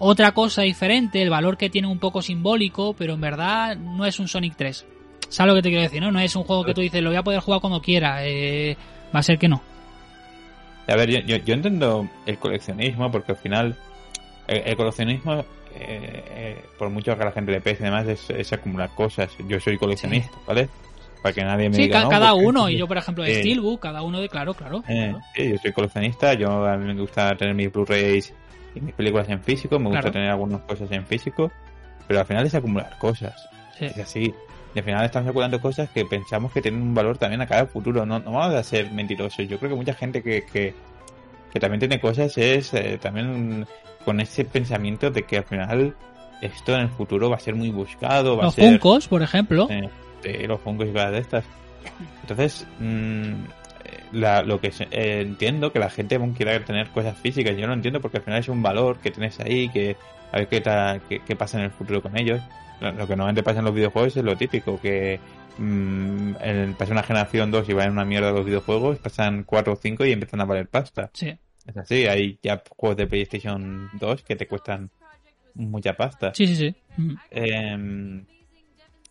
otra 0.00 0.32
cosa 0.32 0.62
diferente, 0.62 1.22
el 1.22 1.30
valor 1.30 1.56
que 1.56 1.70
tiene 1.70 1.86
un 1.86 2.00
poco 2.00 2.22
simbólico, 2.22 2.92
pero 2.98 3.14
en 3.14 3.20
verdad 3.20 3.76
no 3.76 4.04
es 4.04 4.18
un 4.18 4.26
Sonic 4.26 4.56
3. 4.56 4.84
¿Sabes 5.28 5.48
lo 5.48 5.54
que 5.54 5.62
te 5.62 5.68
quiero 5.68 5.84
decir? 5.84 6.02
No, 6.02 6.10
no 6.10 6.18
es 6.18 6.34
un 6.34 6.42
juego 6.42 6.64
que 6.64 6.74
tú 6.74 6.80
dices, 6.80 7.00
lo 7.00 7.10
voy 7.10 7.18
a 7.18 7.22
poder 7.22 7.38
jugar 7.38 7.60
cuando 7.60 7.80
quiera. 7.80 8.26
Eh, 8.26 8.76
va 9.14 9.20
a 9.20 9.22
ser 9.22 9.38
que 9.38 9.46
no. 9.46 9.62
A 10.88 10.96
ver, 10.96 11.08
yo, 11.08 11.20
yo, 11.20 11.36
yo 11.36 11.54
entiendo 11.54 12.08
el 12.26 12.36
coleccionismo, 12.38 13.12
porque 13.12 13.30
al 13.30 13.38
final 13.38 13.76
el, 14.48 14.62
el 14.66 14.76
coleccionismo, 14.76 15.34
eh, 15.34 15.44
eh, 15.76 16.64
por 16.76 16.90
mucho 16.90 17.14
que 17.16 17.22
a 17.22 17.26
la 17.26 17.32
gente 17.32 17.52
le 17.52 17.60
pese 17.60 17.84
y 17.84 17.84
demás, 17.84 18.08
es, 18.08 18.28
es 18.30 18.52
acumular 18.52 18.90
cosas. 18.96 19.30
Yo 19.46 19.60
soy 19.60 19.78
coleccionista, 19.78 20.36
¿vale? 20.48 20.68
Para 21.22 21.32
que 21.34 21.42
nadie 21.44 21.68
me 21.68 21.76
Sí, 21.76 21.82
diga, 21.82 21.98
ca- 21.98 22.04
"No, 22.04 22.10
cada 22.10 22.30
porque- 22.32 22.46
uno, 22.46 22.68
y 22.68 22.76
yo 22.78 22.88
por 22.88 22.96
ejemplo 22.98 23.22
de 23.24 23.32
Eh, 23.32 23.38
Steelbook, 23.40 23.80
cada 23.80 24.02
uno 24.02 24.20
de 24.20 24.28
claro, 24.28 24.54
claro. 24.54 24.78
Eh, 24.88 25.10
claro. 25.10 25.20
sí, 25.34 25.50
yo 25.50 25.58
soy 25.58 25.72
coleccionista, 25.72 26.34
yo 26.34 26.66
a 26.66 26.76
mí 26.76 26.92
me 26.92 27.00
gusta 27.00 27.34
tener 27.36 27.54
mis 27.54 27.72
Blu-rays 27.72 28.34
y 28.74 28.80
mis 28.80 28.92
películas 28.94 29.28
en 29.28 29.40
físico, 29.40 29.78
me 29.78 29.86
gusta 29.86 30.00
Claro. 30.00 30.12
tener 30.12 30.30
algunas 30.30 30.60
cosas 30.62 30.90
en 30.90 31.06
físico, 31.06 31.52
pero 32.08 32.20
al 32.20 32.26
final 32.26 32.44
es 32.46 32.54
acumular 32.54 32.98
cosas. 32.98 33.48
Sí. 33.78 33.84
Es 33.86 33.98
así. 33.98 34.34
Y 34.74 34.78
al 34.78 34.84
final 34.84 35.04
estamos 35.04 35.28
acumulando 35.28 35.60
cosas 35.60 35.88
que 35.90 36.04
pensamos 36.06 36.50
que 36.50 36.60
tienen 36.62 36.80
un 36.82 36.94
valor 36.94 37.18
también 37.18 37.40
a 37.42 37.46
cada 37.46 37.66
futuro. 37.66 38.04
No, 38.06 38.18
no 38.18 38.32
vamos 38.32 38.54
a 38.54 38.62
ser 38.64 38.90
mentirosos. 38.90 39.46
Yo 39.46 39.58
creo 39.58 39.70
que 39.70 39.76
mucha 39.76 39.92
gente 39.94 40.22
que, 40.22 40.44
que, 40.50 40.74
que 41.52 41.60
también 41.60 41.78
tiene 41.78 42.00
cosas 42.00 42.36
es 42.38 42.72
eh, 42.74 42.98
también 43.00 43.66
con 44.04 44.18
ese 44.20 44.44
pensamiento 44.46 45.10
de 45.10 45.22
que 45.24 45.36
al 45.38 45.44
final 45.44 45.94
esto 46.40 46.74
en 46.74 46.80
el 46.80 46.88
futuro 46.88 47.28
va 47.30 47.36
a 47.36 47.40
ser 47.40 47.54
muy 47.54 47.70
buscado, 47.70 48.36
va 48.36 48.44
Los 48.44 48.54
a 48.54 48.56
ser... 48.62 48.70
Funkos, 48.70 49.06
por 49.08 49.22
ejemplo. 49.22 49.68
Eh, 49.70 49.88
los 50.46 50.60
hongos 50.64 50.88
y 50.88 50.92
cosas 50.92 51.12
de 51.12 51.18
estas. 51.18 51.44
Entonces, 52.22 52.66
mm, 52.78 53.32
eh, 53.84 54.00
la- 54.12 54.42
lo 54.42 54.60
que 54.60 54.68
eh, 54.90 55.20
entiendo 55.22 55.72
que 55.72 55.78
la 55.78 55.90
gente 55.90 56.14
aún 56.16 56.32
quiera 56.34 56.64
tener 56.64 56.88
cosas 56.88 57.16
físicas. 57.18 57.56
Yo 57.56 57.66
no 57.66 57.72
entiendo 57.74 58.00
porque 58.00 58.18
al 58.18 58.22
final 58.24 58.40
es 58.40 58.48
un 58.48 58.62
valor 58.62 58.98
que 58.98 59.10
tienes 59.10 59.38
ahí, 59.40 59.68
que 59.70 59.96
a 60.32 60.36
ver 60.38 60.48
qué, 60.48 60.60
ta- 60.60 61.00
qué, 61.08 61.20
qué 61.26 61.36
pasa 61.36 61.58
en 61.58 61.64
el 61.64 61.70
futuro 61.70 62.00
con 62.02 62.16
ellos. 62.18 62.40
Lo, 62.80 62.90
lo 62.92 63.06
que 63.06 63.16
normalmente 63.16 63.42
pasa 63.42 63.58
en 63.60 63.64
los 63.66 63.74
videojuegos 63.74 64.16
es 64.16 64.24
lo 64.24 64.36
típico, 64.36 64.80
que 64.80 65.18
mm, 65.58 66.34
en- 66.40 66.74
pasa 66.74 66.92
una 66.92 67.02
generación 67.02 67.50
2 67.50 67.68
y 67.68 67.72
van 67.72 67.90
una 67.90 68.04
mierda 68.04 68.30
los 68.32 68.44
videojuegos, 68.44 68.98
pasan 68.98 69.44
4 69.44 69.72
o 69.74 69.76
5 69.76 70.04
y 70.04 70.12
empiezan 70.12 70.40
a 70.40 70.44
valer 70.44 70.68
pasta. 70.68 71.10
Sí, 71.12 71.36
Es 71.66 71.76
así, 71.76 72.06
hay 72.06 72.38
ya 72.42 72.62
juegos 72.76 72.96
de 72.96 73.06
PlayStation 73.06 73.90
2 73.94 74.22
que 74.22 74.36
te 74.36 74.46
cuestan 74.46 74.90
mucha 75.54 75.92
pasta. 75.94 76.32
sí, 76.34 76.46
sí. 76.46 76.56
sí. 76.56 76.74
Mm. 76.96 77.14
Eh, 77.30 78.22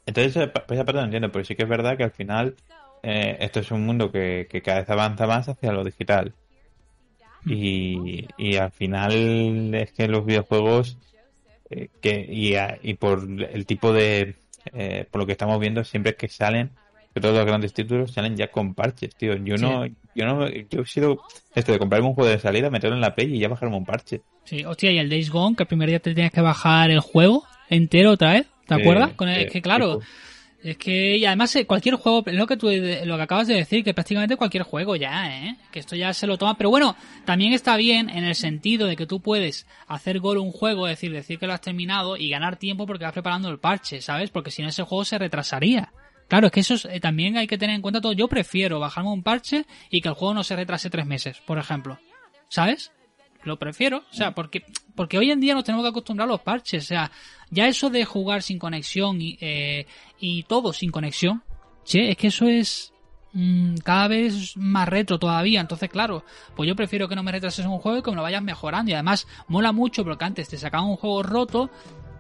entonces, 0.06 0.36
esa 0.36 0.52
pa- 0.54 0.66
esa 0.74 0.86
parte 0.86 1.00
no 1.00 1.06
entiendo, 1.06 1.32
pero 1.32 1.46
sí 1.46 1.56
que 1.56 1.64
es 1.64 1.70
verdad 1.70 1.98
que 1.98 2.04
al 2.04 2.12
final 2.12 2.56
eh, 3.04 3.38
esto 3.42 3.60
es 3.60 3.72
un 3.72 3.86
mundo 3.86 4.12
que, 4.12 4.48
que 4.50 4.62
cada 4.62 4.80
vez 4.82 4.90
avanza 4.90 5.28
más 5.28 5.48
hacia 5.50 5.72
lo 5.72 5.84
digital. 5.84 6.34
Y, 7.44 8.28
y 8.38 8.56
al 8.58 8.72
final 8.72 9.74
es 9.74 9.92
que 9.94 10.08
los 10.08 10.26
videojuegos, 10.26 10.98
eh, 11.70 11.90
que 12.02 12.26
y, 12.30 12.56
a- 12.56 12.78
y 12.82 12.94
por 12.96 13.28
el 13.28 13.66
tipo 13.66 13.94
de. 13.94 14.36
eh, 14.74 15.08
por 15.10 15.22
lo 15.22 15.26
que 15.26 15.32
estamos 15.32 15.60
viendo, 15.60 15.84
siempre 15.84 16.16
que 16.16 16.28
salen, 16.28 16.70
que 17.14 17.22
todos 17.22 17.36
los 17.36 17.46
grandes 17.46 17.74
títulos 17.74 18.12
salen 18.12 18.36
ya 18.38 18.52
con 18.52 18.76
parches, 18.76 19.16
tío. 19.16 19.36
Yo 19.38 19.58
no, 19.58 19.86
yo 20.14 20.26
no, 20.26 20.48
yo 20.50 20.82
he 20.82 20.86
sido 20.86 21.24
esto 21.56 21.72
de 21.72 21.80
comprarme 21.80 22.08
un 22.10 22.14
juego 22.14 22.30
de 22.30 22.40
salida, 22.40 22.70
meterlo 22.70 22.96
en 22.96 23.02
la 23.02 23.16
Play 23.16 23.36
y 23.36 23.40
ya 23.40 23.48
bajarme 23.48 23.76
un 23.76 23.86
parche. 23.86 24.22
Sí, 24.46 24.64
hostia, 24.64 24.92
y 24.92 25.00
el 25.00 25.10
Days 25.10 25.32
Gone, 25.32 25.56
que 25.56 25.64
el 25.64 25.68
primer 25.68 25.90
día 25.90 26.00
te 26.00 26.14
tenías 26.14 26.32
que 26.32 26.42
bajar 26.42 26.92
el 26.92 27.00
juego 27.00 27.44
entero 27.70 28.12
otra 28.12 28.34
vez, 28.34 28.48
¿te 28.78 28.82
acuerdas? 28.84 29.12
Con 29.14 29.30
el, 29.30 29.42
es 29.44 29.52
que 29.52 29.62
claro, 29.62 30.00
tipo. 30.00 30.06
es 30.64 30.78
que, 30.78 31.18
y 31.18 31.26
además 31.26 31.56
eh, 31.56 31.66
cualquier 31.66 31.96
juego, 31.96 32.24
lo 32.28 32.46
que 32.48 32.58
tú, 32.58 32.68
lo 32.70 33.18
que 33.18 33.24
acabas 33.24 33.48
de 33.48 33.56
decir, 33.56 33.84
que 33.84 33.94
prácticamente 33.94 34.36
cualquier 34.38 34.64
juego 34.64 34.96
ya, 34.96 35.36
¿eh? 35.46 35.56
Que 35.72 35.80
esto 35.80 35.96
ya 35.96 36.14
se 36.14 36.28
lo 36.28 36.38
toma, 36.38 36.56
pero 36.58 36.70
bueno, 36.70 36.96
también 37.26 37.54
está 37.54 37.78
bien 37.78 38.10
en 38.10 38.24
el 38.24 38.36
sentido 38.36 38.88
de 38.88 38.96
que 38.96 39.06
tú 39.08 39.20
puedes 39.22 39.66
hacer 39.88 40.20
gol 40.20 40.38
un 40.38 40.52
juego, 40.52 40.88
es 40.88 40.94
decir, 40.98 41.12
decir 41.12 41.40
que 41.40 41.48
lo 41.48 41.54
has 41.54 41.62
terminado 41.62 42.18
y 42.18 42.30
ganar 42.30 42.58
tiempo 42.58 42.86
porque 42.86 43.04
vas 43.06 43.14
preparando 43.14 43.50
el 43.50 43.60
parche, 43.60 44.02
¿sabes? 44.02 44.30
Porque 44.30 44.52
si 44.52 44.62
no 44.62 44.70
ese 44.70 44.84
juego 44.84 45.04
se 45.06 45.18
retrasaría. 45.18 45.92
Claro, 46.28 46.46
es 46.48 46.54
que 46.54 46.60
eso 46.62 46.76
es- 46.76 46.86
eh, 46.86 47.00
también 47.02 47.36
hay 47.38 47.46
que 47.48 47.58
tener 47.58 47.76
en 47.76 47.82
cuenta 47.82 48.00
todo. 48.00 48.14
Yo 48.14 48.28
prefiero 48.30 48.80
bajarme 48.80 49.10
un 49.10 49.22
parche 49.24 49.66
y 49.90 50.00
que 50.00 50.08
el 50.08 50.14
juego 50.16 50.34
no 50.34 50.44
se 50.46 50.56
retrase 50.56 50.90
tres 50.90 51.06
meses, 51.06 51.42
por 51.46 51.58
ejemplo. 51.58 52.00
¿Sabes? 52.48 52.92
Lo 53.44 53.58
prefiero, 53.58 54.04
o 54.10 54.14
sea, 54.14 54.36
porque, 54.36 54.64
porque 54.96 55.18
hoy 55.18 55.32
en 55.32 55.40
día 55.40 55.56
nos 55.56 55.64
tenemos 55.64 55.84
que 55.84 55.90
acostumbrar 55.90 56.28
a 56.28 56.32
los 56.32 56.42
parches, 56.42 56.84
o 56.84 56.88
sea, 56.88 57.12
ya 57.50 57.68
eso 57.68 57.90
de 57.90 58.06
jugar 58.06 58.44
sin 58.44 58.60
conexión 58.60 59.20
y, 59.20 59.38
eh, 59.42 59.88
y 60.20 60.44
todo 60.44 60.74
sin 60.74 60.92
conexión, 60.92 61.44
che, 61.84 62.12
es 62.12 62.18
que 62.18 62.28
eso 62.28 62.46
es 62.46 62.94
mm, 63.34 63.78
cada 63.78 64.08
vez 64.08 64.56
más 64.58 64.88
retro 64.88 65.18
todavía, 65.18 65.60
entonces 65.60 65.90
claro, 65.90 66.24
pues 66.56 66.68
yo 66.68 66.76
prefiero 66.76 67.08
que 67.08 67.16
no 67.16 67.24
me 67.24 67.32
retrases 67.32 67.66
un 67.66 67.80
juego 67.80 67.98
y 67.98 68.02
que 68.04 68.12
me 68.12 68.18
lo 68.18 68.22
vayas 68.22 68.44
mejorando 68.44 68.92
y 68.92 68.94
además 68.94 69.28
mola 69.48 69.72
mucho 69.72 70.04
porque 70.04 70.26
antes 70.26 70.48
te 70.48 70.58
sacaban 70.58 70.88
un 70.88 70.98
juego 70.98 71.24
roto, 71.24 71.72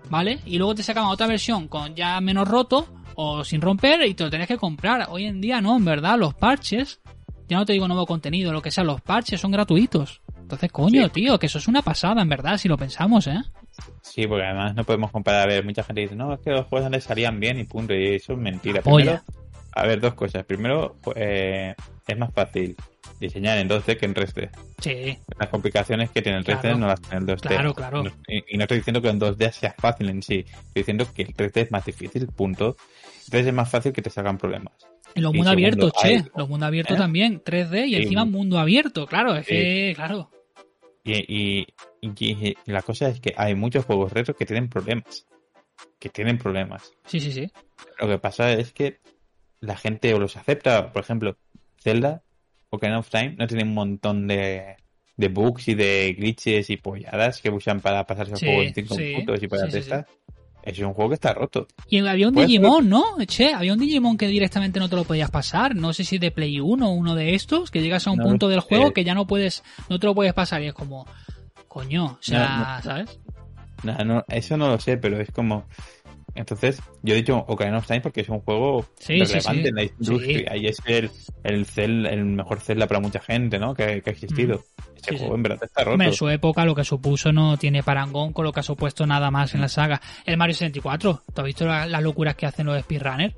¿vale? 0.09 0.39
Y 0.45 0.57
luego 0.57 0.73
te 0.73 0.83
sacaban 0.83 1.11
otra 1.11 1.27
versión 1.27 1.67
con 1.67 1.95
ya 1.95 2.19
menos 2.19 2.47
roto 2.47 2.87
o 3.15 3.43
sin 3.43 3.61
romper 3.61 4.07
y 4.07 4.15
te 4.15 4.23
lo 4.23 4.31
tenías 4.31 4.47
que 4.47 4.57
comprar, 4.57 5.07
hoy 5.09 5.25
en 5.25 5.39
día 5.39 5.61
no, 5.61 5.77
en 5.77 5.85
verdad, 5.85 6.17
los 6.17 6.33
parches, 6.33 6.99
ya 7.47 7.57
no 7.57 7.65
te 7.65 7.73
digo 7.73 7.87
nuevo 7.87 8.05
contenido, 8.05 8.51
lo 8.51 8.61
que 8.61 8.71
sea, 8.71 8.83
los 8.83 9.01
parches 9.01 9.39
son 9.39 9.51
gratuitos. 9.51 10.21
Entonces, 10.55 10.71
coño, 10.71 11.03
Sí. 11.05 11.09
tío, 11.11 11.39
que 11.39 11.45
eso 11.47 11.57
es 11.57 11.67
una 11.67 11.81
pasada, 11.81 12.21
en 12.21 12.29
verdad, 12.29 12.57
si 12.57 12.67
lo 12.67 12.77
pensamos, 12.77 13.27
¿eh? 13.27 13.39
Sí, 14.01 14.27
porque 14.27 14.43
además 14.45 14.75
no 14.75 14.83
podemos 14.83 15.11
comparar. 15.11 15.43
A 15.43 15.45
ver, 15.47 15.63
mucha 15.63 15.83
gente 15.83 16.01
dice, 16.01 16.15
no, 16.15 16.33
es 16.33 16.39
que 16.41 16.51
los 16.51 16.65
juegos 16.67 16.85
antes 16.87 17.03
salían 17.03 17.39
bien 17.39 17.57
y 17.59 17.63
punto. 17.63 17.93
Y 17.93 18.15
eso 18.15 18.33
es 18.33 18.39
mentira. 18.39 18.81
Primero, 18.81 19.21
a 19.73 19.85
ver, 19.85 19.99
dos 20.01 20.13
cosas. 20.13 20.43
Primero, 20.45 20.97
eh, 21.15 21.73
es 22.07 22.17
más 22.17 22.33
fácil 22.33 22.75
diseñar 23.19 23.57
en 23.59 23.69
2D 23.69 23.97
que 23.97 24.05
en 24.05 24.13
3D. 24.13 24.49
Sí, 24.79 25.17
Las 25.39 25.49
complicaciones 25.49 26.09
que 26.11 26.21
tiene 26.21 26.39
el 26.39 26.43
3D 26.43 26.61
Claro. 26.61 26.77
no 26.79 26.87
las 26.87 27.01
tiene 27.01 27.17
el 27.19 27.25
2D. 27.27 27.47
Claro, 27.47 27.73
claro. 27.73 28.03
Y, 28.27 28.43
y 28.53 28.57
no 28.57 28.63
estoy 28.63 28.77
diciendo 28.79 29.01
que 29.01 29.09
en 29.09 29.19
2D 29.19 29.51
sea 29.51 29.73
fácil 29.77 30.09
en 30.09 30.21
sí. 30.21 30.39
Estoy 30.47 30.73
diciendo 30.73 31.05
que 31.13 31.21
el 31.23 31.33
3D 31.33 31.61
es 31.61 31.71
más 31.71 31.85
difícil, 31.85 32.27
punto. 32.27 32.75
Entonces 33.25 33.47
es 33.47 33.53
más 33.53 33.69
fácil 33.69 33.93
que 33.93 34.01
te 34.01 34.09
salgan 34.09 34.37
problemas. 34.37 34.73
en 35.13 35.23
los 35.23 35.33
mundos 35.33 35.51
abiertos, 35.51 35.91
che, 36.01 36.23
los 36.37 36.47
mundos 36.47 36.67
abiertos 36.67 36.95
¿Eh? 36.95 36.99
también, 36.99 37.41
3D 37.43 37.85
y 37.85 37.89
Sí. 37.95 38.01
encima 38.03 38.23
mundo 38.25 38.57
abierto, 38.59 39.05
claro, 39.07 39.35
es 39.35 39.45
Sí. 39.45 39.51
que, 39.53 39.93
claro. 39.95 40.31
Y, 41.03 41.13
y, 41.27 41.67
y- 42.01 42.57
la 42.65 42.81
cosa 42.81 43.09
es 43.09 43.19
que 43.19 43.33
hay 43.37 43.55
muchos 43.55 43.85
juegos 43.85 44.11
retro 44.13 44.35
que 44.35 44.45
tienen 44.45 44.69
problemas. 44.69 45.25
Que 45.99 46.09
tienen 46.09 46.37
problemas. 46.37 46.91
Sí, 47.05 47.19
sí, 47.19 47.31
sí. 47.31 47.51
Lo 47.99 48.07
que 48.07 48.17
pasa 48.19 48.53
es 48.53 48.73
que 48.73 48.99
la 49.59 49.77
gente 49.77 50.13
o 50.13 50.19
los 50.19 50.37
acepta, 50.37 50.91
por 50.91 51.03
ejemplo, 51.03 51.37
Zelda 51.79 52.23
o 52.69 52.77
Ocarina 52.77 52.99
of 52.99 53.09
Time 53.09 53.35
no 53.37 53.47
tiene 53.47 53.63
un 53.63 53.73
montón 53.73 54.27
de, 54.27 54.75
de 55.17 55.27
bugs 55.27 55.67
y 55.67 55.75
de 55.75 56.13
glitches 56.17 56.69
y 56.69 56.77
polladas 56.77 57.41
que 57.41 57.49
usan 57.49 57.81
para 57.81 58.05
pasarse 58.05 58.33
el 58.33 58.39
Sí, 58.39 58.45
juego 58.45 58.63
en 58.63 58.73
5 58.73 58.95
sí, 58.95 59.01
minutos 59.03 59.43
y 59.43 59.47
para 59.47 59.69
sí, 59.69 59.77
estas. 59.77 60.05
Es 60.63 60.77
un 60.79 60.93
juego 60.93 61.09
que 61.09 61.15
está 61.15 61.33
roto. 61.33 61.67
Y 61.89 61.99
había 62.05 62.27
un 62.27 62.35
Digimon, 62.35 62.87
¿no? 62.87 63.03
Che, 63.25 63.53
había 63.53 63.73
un 63.73 63.79
Digimon 63.79 64.17
que 64.17 64.27
directamente 64.27 64.79
no 64.79 64.89
te 64.89 64.95
lo 64.95 65.03
podías 65.03 65.31
pasar. 65.31 65.75
No 65.75 65.91
sé 65.93 66.03
si 66.03 66.17
de 66.19 66.31
Play 66.31 66.59
1 66.59 66.87
o 66.87 66.91
uno 66.93 67.15
de 67.15 67.33
estos, 67.33 67.71
que 67.71 67.81
llegas 67.81 68.05
a 68.07 68.11
un 68.11 68.17
No, 68.17 68.25
punto 68.25 68.47
del 68.47 68.59
juego 68.59 68.87
eh. 68.89 68.93
que 68.93 69.03
ya 69.03 69.15
no 69.15 69.25
puedes, 69.25 69.63
no 69.89 69.97
te 69.99 70.05
lo 70.05 70.13
puedes 70.13 70.33
pasar. 70.33 70.61
Y 70.61 70.67
es 70.67 70.73
como, 70.73 71.07
coño, 71.67 72.05
o 72.05 72.17
sea, 72.21 72.47
No, 72.49 72.75
no. 72.75 72.81
¿sabes? 72.83 73.19
No, 73.83 73.97
no, 74.05 74.25
eso 74.27 74.57
no 74.57 74.67
lo 74.67 74.79
sé, 74.79 74.97
pero 74.97 75.19
es 75.19 75.31
como... 75.31 75.65
Entonces, 76.33 76.81
yo 77.03 77.13
he 77.13 77.17
dicho 77.17 77.37
Ocarina 77.47 77.77
of 77.79 77.87
Time 77.87 78.01
porque 78.01 78.21
es 78.21 78.29
un 78.29 78.39
juego 78.39 78.85
Sí, 78.99 79.19
relevante 79.19 79.63
sí. 79.63 79.67
en 79.67 79.75
la 79.75 79.83
industria 79.83 80.55
y 80.57 80.67
es 80.67 80.77
el, 80.85 81.11
el, 81.43 81.65
Zel- 81.65 82.07
el 82.07 82.23
mejor 82.25 82.61
Zelda 82.61 82.87
para 82.87 82.99
mucha 83.01 83.19
gente, 83.19 83.59
¿no? 83.59 83.73
Que, 83.73 84.01
que 84.01 84.09
ha 84.09 84.13
existido. 84.13 84.63
Juego 85.07 85.35
en 85.35 85.43
verdad 85.43 85.59
está 85.63 85.81
roto. 85.83 85.93
Hombre, 85.93 86.07
en 86.07 86.13
su 86.13 86.29
época 86.29 86.63
lo 86.63 86.75
que 86.75 86.83
supuso 86.85 87.31
no 87.33 87.57
tiene 87.57 87.83
parangón 87.83 88.31
con 88.33 88.45
lo 88.45 88.53
que 88.53 88.59
ha 88.61 88.63
supuesto 88.63 89.05
nada 89.07 89.29
más 89.31 89.53
en 89.55 89.61
la 89.61 89.67
saga. 89.67 89.99
El 90.25 90.37
Mario 90.37 90.53
64, 90.53 91.21
¿tú 91.33 91.41
has 91.41 91.45
visto 91.45 91.65
la- 91.65 91.85
las 91.85 92.01
locuras 92.03 92.35
que 92.35 92.45
hacen 92.45 92.67
los 92.67 92.79
speedrunners? 92.81 93.35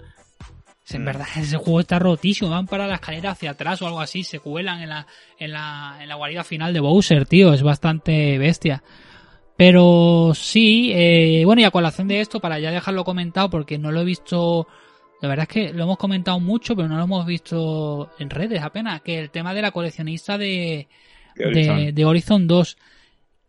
En 0.90 1.02
Mm. 1.02 1.06
verdad, 1.06 1.28
ese 1.38 1.56
juego 1.58 1.80
está 1.80 1.98
rotísimo. 1.98 2.52
Van 2.52 2.68
para 2.68 2.86
la 2.86 2.96
escalera 2.96 3.32
hacia 3.32 3.52
atrás 3.52 3.82
o 3.82 3.88
algo 3.88 4.02
así. 4.02 4.24
Se 4.24 4.40
cuelan 4.40 4.82
en 4.82 4.90
la, 4.90 5.08
en 5.40 5.52
la, 5.54 5.98
en 6.02 6.10
la 6.10 6.16
guarida 6.16 6.44
final 6.44 6.74
de 6.74 6.82
Bowser, 6.82 7.26
tío. 7.26 7.54
Es 7.54 7.64
bastante 7.64 8.38
bestia. 8.38 8.84
Pero 9.56 10.32
sí, 10.34 10.92
eh, 10.94 11.44
bueno, 11.46 11.62
y 11.62 11.66
a 11.66 11.72
colación 11.72 12.08
de 12.08 12.22
esto, 12.22 12.40
para 12.40 12.60
ya 12.60 12.72
dejarlo 12.72 13.04
comentado, 13.04 13.50
porque 13.50 13.78
no 13.78 13.92
lo 13.92 14.02
he 14.02 14.06
visto. 14.06 14.68
La 15.22 15.30
verdad 15.30 15.48
es 15.50 15.54
que 15.54 15.74
lo 15.74 15.84
hemos 15.84 15.98
comentado 15.98 16.40
mucho, 16.40 16.76
pero 16.76 16.88
no 16.90 16.98
lo 16.98 17.04
hemos 17.04 17.26
visto 17.26 18.12
en 18.20 18.30
redes 18.30 18.62
apenas. 18.62 19.02
Que 19.02 19.20
el 19.20 19.30
tema 19.30 19.54
de 19.54 19.62
la 19.62 19.72
coleccionista 19.72 20.38
de, 20.38 20.88
De 21.36 21.46
Horizon. 21.46 21.78
de, 21.78 21.92
de 21.94 22.06
Horizon 22.06 22.48
2 22.48 22.78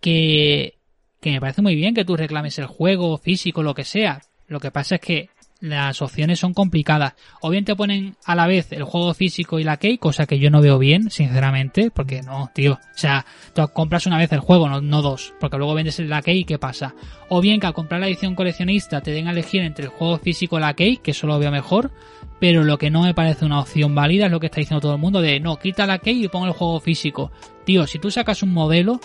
que, 0.05 0.75
que 1.23 1.31
me 1.31 1.41
parece 1.41 1.63
muy 1.63 1.75
bien 1.75 1.95
que 1.95 2.05
tú 2.05 2.15
reclames 2.15 2.59
el 2.59 2.67
juego 2.67 3.17
físico, 3.17 3.63
lo 3.63 3.75
que 3.75 3.85
sea. 3.85 4.21
Lo 4.47 4.61
que 4.61 4.71
pasa 4.71 4.97
es 4.97 5.01
que 5.01 5.31
las 5.65 6.03
opciones 6.03 6.39
son 6.39 6.53
complicadas. 6.53 7.15
O 7.41 7.49
bien 7.49 7.65
te 7.65 7.75
ponen 7.75 8.17
a 8.27 8.35
la 8.35 8.47
vez 8.47 8.71
el 8.73 8.85
juego 8.85 9.15
físico 9.15 9.59
y 9.59 9.65
la 9.65 9.79
key, 9.79 9.97
cosa 9.97 10.27
que 10.27 10.39
yo 10.39 10.51
no 10.51 10.61
veo 10.61 10.79
bien, 10.79 11.11
sinceramente, 11.11 11.91
porque 11.91 12.21
no, 12.23 12.51
tío. 12.55 12.75
O 12.75 12.99
sea, 12.99 13.25
tú 13.55 13.67
compras 13.73 14.07
una 14.07 14.19
vez 14.19 14.31
el 14.33 14.41
juego, 14.41 14.69
no, 14.69 15.03
dos, 15.03 15.33
porque 15.41 15.57
luego 15.57 15.75
vendes 15.75 15.99
la 16.01 16.21
key 16.21 16.41
y 16.41 16.45
¿qué 16.45 16.59
pasa? 16.59 16.95
O 17.31 17.41
bien 17.41 17.61
que 17.61 17.67
al 17.67 17.73
comprar 17.73 18.01
la 18.01 18.09
edición 18.09 18.35
coleccionista 18.35 19.01
te 19.01 19.13
den 19.13 19.27
a 19.27 19.31
elegir 19.31 19.63
entre 19.63 19.87
el 19.87 19.91
juego 19.91 20.19
físico 20.19 20.59
y 20.59 20.61
la 20.61 20.75
key, 20.75 20.99
que 20.99 21.13
eso 21.13 21.27
lo 21.27 21.39
veo 21.39 21.51
mejor, 21.51 21.91
pero 22.39 22.63
lo 22.63 22.77
que 22.77 22.91
no 22.91 23.03
me 23.03 23.15
parece 23.15 23.47
una 23.47 23.61
opción 23.61 23.95
válida 23.95 24.27
es 24.27 24.33
lo 24.33 24.41
que 24.41 24.47
está 24.47 24.61
diciendo 24.61 24.83
todo 24.83 24.95
el 24.95 25.01
mundo 25.01 25.23
de 25.23 25.41
no, 25.41 25.57
quita 25.57 25.87
la 25.87 25.99
key 25.99 26.25
y 26.25 26.29
pon 26.29 26.47
el 26.47 26.53
juego 26.53 26.79
físico. 26.79 27.33
Tío, 27.65 27.87
si 27.87 27.99
tú 27.99 28.11
sacas 28.11 28.43
un 28.43 28.53
modelo, 28.53 29.01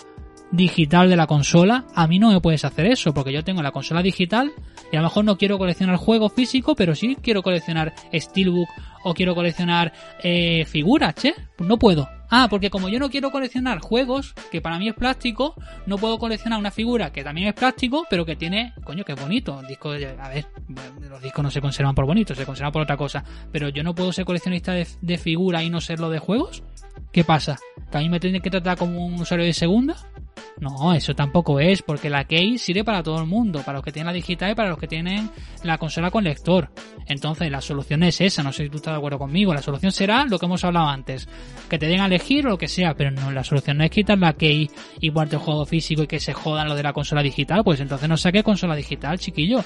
digital 0.52 1.10
de 1.10 1.16
la 1.16 1.28
consola, 1.28 1.86
a 1.96 2.08
mí 2.08 2.20
no 2.20 2.32
me 2.32 2.42
puedes 2.42 2.66
hacer 2.66 2.86
eso, 2.88 3.14
porque 3.14 3.32
yo 3.32 3.44
tengo 3.44 3.62
la 3.62 3.72
consola 3.72 4.02
digital 4.02 4.52
y 4.92 4.96
a 4.96 5.00
lo 5.00 5.08
mejor 5.08 5.26
no 5.26 5.38
quiero 5.38 5.58
coleccionar 5.58 5.98
juego 5.98 6.30
físico, 6.30 6.76
pero 6.76 6.96
sí 6.96 7.18
quiero 7.22 7.44
coleccionar 7.44 7.94
Steelbook 8.14 8.70
o 9.04 9.14
quiero 9.14 9.36
coleccionar 9.36 9.94
eh, 10.24 10.66
figuras, 10.66 11.16
che. 11.16 11.34
Pues 11.56 11.68
no 11.68 11.78
puedo. 11.78 12.10
Ah, 12.32 12.48
porque 12.50 12.70
como 12.70 12.90
yo 12.90 13.00
no 13.00 13.10
quiero 13.10 13.32
coleccionar 13.32 13.80
juegos, 13.80 14.36
que 14.52 14.62
para 14.62 14.78
mí 14.78 14.88
es 14.88 14.94
plástico, 14.94 15.56
no 15.88 15.98
puedo 15.98 16.20
coleccionar 16.20 16.60
una 16.60 16.70
figura 16.70 17.12
que 17.12 17.24
también 17.24 17.48
es 17.48 17.54
plástico, 17.56 18.06
pero 18.10 18.24
que 18.24 18.36
tiene, 18.36 18.74
coño, 18.84 19.04
que 19.04 19.14
es 19.14 19.22
bonito. 19.22 19.62
Disco 19.68 19.92
a 19.92 20.30
ver, 20.30 20.46
los 21.10 21.22
discos 21.22 21.44
no 21.44 21.50
se 21.50 21.60
conservan 21.60 21.96
por 21.96 22.06
bonito, 22.06 22.36
se 22.36 22.46
conservan 22.46 22.72
por 22.72 22.84
otra 22.84 22.98
cosa. 22.98 23.24
Pero 23.52 23.70
yo 23.70 23.84
no 23.84 23.96
puedo 23.96 24.14
ser 24.14 24.26
coleccionista 24.26 24.74
de, 24.74 24.88
de 25.02 25.18
figuras 25.18 25.64
y 25.64 25.70
no 25.70 25.82
serlo 25.82 26.10
de 26.10 26.20
juegos. 26.20 26.62
¿Qué 27.12 27.24
pasa? 27.24 27.58
¿Que 27.92 27.98
a 27.98 28.02
mí 28.02 28.10
me 28.10 28.20
tienen 28.20 28.42
que 28.42 28.52
tratar 28.52 28.78
como 28.78 29.04
un 29.04 29.16
usuario 29.16 29.46
de 29.46 29.54
segunda? 29.54 29.96
No, 30.60 30.94
eso 30.94 31.16
tampoco 31.16 31.60
es, 31.60 31.82
porque 31.82 32.10
la 32.10 32.26
key 32.26 32.58
sirve 32.58 32.84
para 32.84 33.02
todo 33.02 33.20
el 33.20 33.28
mundo, 33.28 33.62
para 33.64 33.78
los 33.78 33.84
que 33.84 33.92
tienen 33.92 34.08
la 34.08 34.14
digital 34.14 34.52
y 34.52 34.56
para 34.56 34.70
los 34.70 34.78
que 34.78 34.88
tienen 34.88 35.30
la 35.64 35.78
consola 35.78 36.12
con 36.12 36.24
lector. 36.24 36.70
Entonces, 37.08 37.50
la 37.50 37.62
solución 37.62 38.04
es 38.04 38.20
esa, 38.22 38.44
no 38.44 38.52
sé 38.52 38.64
si 38.64 38.70
tú 38.70 38.78
estás 38.78 38.94
de 38.94 38.98
acuerdo 38.98 39.20
conmigo. 39.20 39.54
La 39.54 39.62
solución 39.62 39.92
será 39.92 40.26
lo 40.26 40.38
que 40.38 40.46
hemos 40.46 40.64
hablado 40.64 40.88
antes, 40.88 41.28
que 41.70 41.78
te 41.78 41.88
den 41.88 42.02
a 42.02 42.08
elegir 42.08 42.46
o 42.48 42.52
lo 42.52 42.58
que 42.58 42.68
sea, 42.68 42.94
pero 42.96 43.12
no, 43.12 43.32
la 43.32 43.44
solución 43.44 43.78
no 43.78 43.84
es 43.84 43.92
quitar 43.92 44.18
la 44.18 44.34
key 44.34 44.70
y 45.00 45.12
ponerte 45.12 45.36
el 45.38 45.42
juego 45.42 45.66
físico 45.66 46.04
y 46.04 46.08
que 46.08 46.20
se 46.20 46.34
jodan 46.34 46.68
lo 46.68 46.76
de 46.76 46.84
la 46.84 46.94
consola 46.94 47.24
digital, 47.24 47.64
pues 47.64 47.80
entonces 47.80 48.10
no 48.10 48.18
saque 48.18 48.44
consola 48.44 48.76
digital, 48.76 49.18
chiquillo. 49.20 49.64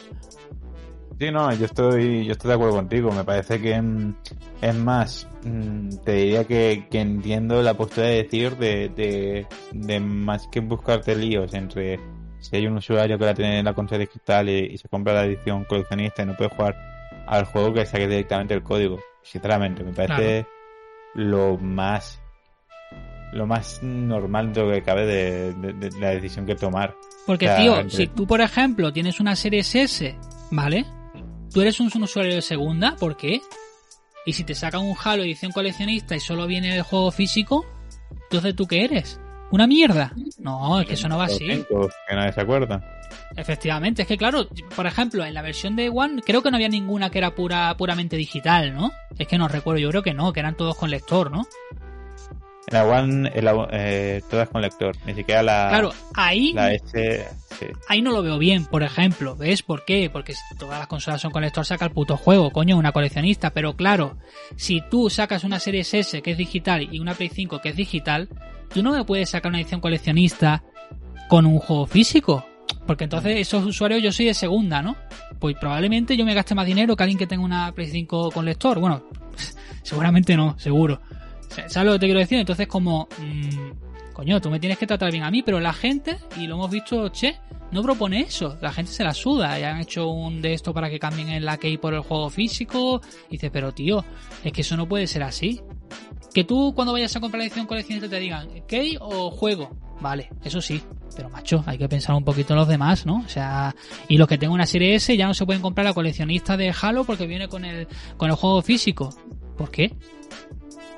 Sí, 1.19 1.31
no, 1.31 1.53
yo 1.53 1.65
estoy, 1.65 2.25
yo 2.25 2.33
estoy 2.33 2.49
de 2.49 2.55
acuerdo 2.55 2.75
contigo. 2.75 3.11
Me 3.11 3.23
parece 3.23 3.61
que 3.61 3.79
mm, 3.79 4.15
es 4.61 4.75
más, 4.75 5.27
mm, 5.43 5.89
te 6.03 6.13
diría 6.13 6.43
que, 6.45 6.87
que 6.89 6.99
entiendo 6.99 7.61
la 7.61 7.75
postura 7.75 8.07
de 8.07 8.23
decir 8.23 8.57
de, 8.57 8.89
de, 8.89 9.47
de, 9.71 9.99
más 9.99 10.47
que 10.47 10.59
buscarte 10.59 11.15
líos 11.15 11.53
entre 11.53 11.99
si 12.39 12.57
hay 12.57 12.67
un 12.67 12.77
usuario 12.77 13.17
que 13.17 13.25
la 13.25 13.33
tiene 13.33 13.59
en 13.59 13.65
la 13.65 13.73
consola 13.73 13.99
digital 13.99 14.49
y, 14.49 14.73
y, 14.73 14.77
se 14.77 14.89
compra 14.89 15.13
la 15.13 15.25
edición 15.25 15.63
coleccionista 15.65 16.23
y 16.23 16.25
no 16.25 16.35
puede 16.35 16.49
jugar 16.49 16.75
al 17.27 17.45
juego 17.45 17.73
que 17.73 17.85
saque 17.85 18.07
directamente 18.07 18.53
el 18.53 18.63
código. 18.63 18.99
Sinceramente, 19.21 19.83
me 19.83 19.93
parece 19.93 20.45
claro. 21.13 21.29
lo 21.29 21.57
más 21.57 22.19
lo 23.31 23.47
más 23.47 23.81
normal 23.81 24.53
de 24.53 24.61
lo 24.61 24.71
que 24.71 24.83
cabe 24.83 25.05
de, 25.05 25.53
de, 25.53 25.73
de 25.73 25.99
la 25.99 26.09
decisión 26.09 26.45
que 26.45 26.55
tomar. 26.55 26.95
Porque, 27.25 27.45
o 27.45 27.49
sea, 27.49 27.57
tío, 27.57 27.79
entre... 27.79 27.97
si 27.97 28.07
tú, 28.07 28.27
por 28.27 28.41
ejemplo, 28.41 28.93
tienes 28.93 29.19
una 29.19 29.35
serie 29.35 29.61
S, 29.61 30.15
¿vale? 30.51 30.85
Tú 31.53 31.61
eres 31.61 31.79
un, 31.79 31.91
un, 31.93 32.03
usuario 32.03 32.35
de 32.35 32.41
segunda, 32.41 32.95
¿por 32.95 33.15
qué? 33.15 33.41
Y 34.25 34.33
si 34.33 34.43
te 34.43 34.55
sacan 34.55 34.81
un 34.81 34.95
Halo 35.01 35.23
edición 35.23 35.51
coleccionista 35.51 36.15
y 36.15 36.19
solo 36.19 36.47
viene 36.47 36.75
el 36.75 36.81
juego 36.81 37.11
físico, 37.11 37.65
entonces 38.23 38.55
tú 38.55 38.67
qué 38.67 38.85
eres? 38.85 39.19
¿Una 39.51 39.67
mierda? 39.67 40.13
No, 40.39 40.79
es 40.79 40.87
que 40.87 40.93
eso 40.95 41.07
no 41.07 41.17
va 41.17 41.25
así. 41.25 41.45
Que 41.45 42.15
nadie 42.15 42.33
se 42.33 42.41
acuerda. 42.41 42.83
Efectivamente, 43.35 44.01
es 44.01 44.07
que 44.07 44.17
claro, 44.17 44.47
por 44.75 44.87
ejemplo, 44.87 45.23
en 45.23 45.33
la 45.33 45.43
versión 45.43 45.75
de 45.75 45.89
One 45.89 46.23
creo 46.25 46.41
que 46.41 46.49
no 46.49 46.57
había 46.57 46.69
ninguna 46.69 47.11
que 47.11 47.19
era 47.19 47.35
pura 47.35 47.75
puramente 47.77 48.15
digital, 48.15 48.73
¿no? 48.73 48.91
Es 49.17 49.27
que 49.27 49.37
no 49.37 49.47
recuerdo, 49.47 49.79
yo 49.79 49.89
creo 49.89 50.01
que 50.01 50.13
no, 50.13 50.33
que 50.33 50.39
eran 50.39 50.57
todos 50.57 50.75
con 50.75 50.89
lector, 50.89 51.29
¿no? 51.29 51.45
En 52.67 52.73
la 52.73 52.85
One, 52.85 53.31
en 53.33 53.45
la, 53.45 53.67
eh, 53.71 54.21
todas 54.29 54.49
con 54.49 54.61
lector, 54.61 54.95
ni 55.05 55.13
siquiera 55.13 55.43
la. 55.43 55.67
Claro, 55.69 55.93
ahí. 56.15 56.53
La 56.53 56.73
S, 56.73 57.27
Ahí 57.87 58.01
no 58.01 58.11
lo 58.11 58.23
veo 58.23 58.37
bien, 58.37 58.65
por 58.65 58.83
ejemplo. 58.83 59.35
¿Ves 59.35 59.63
por 59.63 59.85
qué? 59.85 60.09
Porque 60.11 60.33
si 60.33 60.55
todas 60.57 60.79
las 60.79 60.87
consolas 60.87 61.21
son 61.21 61.31
con 61.31 61.41
lector, 61.41 61.65
saca 61.65 61.85
el 61.85 61.91
puto 61.91 62.17
juego, 62.17 62.51
coño, 62.51 62.77
una 62.77 62.91
coleccionista. 62.91 63.51
Pero 63.51 63.75
claro, 63.75 64.17
si 64.55 64.81
tú 64.89 65.09
sacas 65.09 65.43
una 65.43 65.59
serie 65.59 65.81
S 65.81 66.21
que 66.21 66.31
es 66.31 66.37
digital 66.37 66.87
y 66.91 66.99
una 66.99 67.13
Play 67.13 67.29
5 67.29 67.61
que 67.61 67.69
es 67.69 67.75
digital, 67.75 68.29
tú 68.73 68.83
no 68.83 68.91
me 68.91 69.03
puedes 69.03 69.29
sacar 69.29 69.49
una 69.49 69.59
edición 69.59 69.81
coleccionista 69.81 70.63
con 71.29 71.45
un 71.45 71.59
juego 71.59 71.85
físico. 71.85 72.45
Porque 72.85 73.05
entonces 73.05 73.37
esos 73.37 73.65
usuarios 73.65 74.01
yo 74.01 74.11
soy 74.11 74.25
de 74.25 74.33
segunda, 74.33 74.81
¿no? 74.81 74.95
Pues 75.39 75.55
probablemente 75.59 76.17
yo 76.17 76.25
me 76.25 76.33
gaste 76.33 76.55
más 76.55 76.65
dinero 76.65 76.95
que 76.95 77.03
alguien 77.03 77.17
que 77.17 77.27
tenga 77.27 77.43
una 77.43 77.71
Play 77.71 77.87
5 77.87 78.31
con 78.31 78.45
lector. 78.45 78.79
Bueno, 78.79 79.03
seguramente 79.83 80.35
no, 80.35 80.57
seguro. 80.59 81.01
¿Sabes 81.67 81.85
lo 81.85 81.93
que 81.93 81.99
te 81.99 82.05
quiero 82.07 82.19
decir? 82.19 82.39
Entonces, 82.39 82.67
como, 82.67 83.07
mmm, 83.19 83.71
coño, 84.13 84.39
tú 84.39 84.49
me 84.49 84.59
tienes 84.59 84.77
que 84.77 84.87
tratar 84.87 85.11
bien 85.11 85.23
a 85.23 85.31
mí, 85.31 85.43
pero 85.43 85.59
la 85.59 85.73
gente, 85.73 86.17
y 86.37 86.47
lo 86.47 86.55
hemos 86.55 86.71
visto, 86.71 87.09
che, 87.09 87.39
no 87.73 87.81
propone 87.81 88.21
eso. 88.21 88.57
La 88.61 88.71
gente 88.71 88.91
se 88.91 89.03
la 89.03 89.13
suda. 89.13 89.59
Y 89.59 89.63
han 89.63 89.79
hecho 89.79 90.07
un 90.07 90.41
de 90.41 90.53
esto 90.53 90.73
para 90.73 90.89
que 90.89 90.99
cambien 90.99 91.29
el 91.29 91.43
la 91.43 91.57
key 91.57 91.77
por 91.77 91.95
el 91.95 92.01
juego 92.01 92.29
físico. 92.29 93.01
Dices, 93.29 93.49
pero 93.51 93.73
tío, 93.73 94.05
es 94.43 94.53
que 94.53 94.61
eso 94.61 94.77
no 94.77 94.87
puede 94.87 95.07
ser 95.07 95.23
así. 95.23 95.59
Que 96.33 96.43
tú 96.43 96.73
cuando 96.75 96.93
vayas 96.93 97.15
a 97.15 97.19
comprar 97.19 97.39
la 97.39 97.45
edición 97.45 97.65
coleccionista 97.65 98.07
te 98.07 98.19
digan, 98.19 98.47
key 98.67 98.95
o 98.99 99.31
juego. 99.31 99.75
Vale, 99.99 100.29
eso 100.43 100.61
sí. 100.61 100.81
Pero 101.15 101.29
macho, 101.29 101.63
hay 101.65 101.77
que 101.77 101.89
pensar 101.89 102.15
un 102.15 102.23
poquito 102.23 102.53
en 102.53 102.59
los 102.59 102.67
demás, 102.67 103.05
¿no? 103.05 103.23
O 103.25 103.29
sea, 103.29 103.75
y 104.07 104.17
los 104.17 104.27
que 104.27 104.37
tengan 104.37 104.53
una 104.53 104.65
serie 104.65 104.95
S 104.95 105.15
ya 105.15 105.27
no 105.27 105.33
se 105.33 105.45
pueden 105.45 105.61
comprar 105.61 105.85
la 105.85 105.93
coleccionista 105.93 106.57
de 106.57 106.73
Halo 106.79 107.05
porque 107.05 107.25
viene 107.25 107.47
con 107.47 107.65
el, 107.65 107.87
con 108.17 108.29
el 108.29 108.35
juego 108.35 108.61
físico. 108.61 109.09
¿Por 109.57 109.71
qué? 109.71 109.95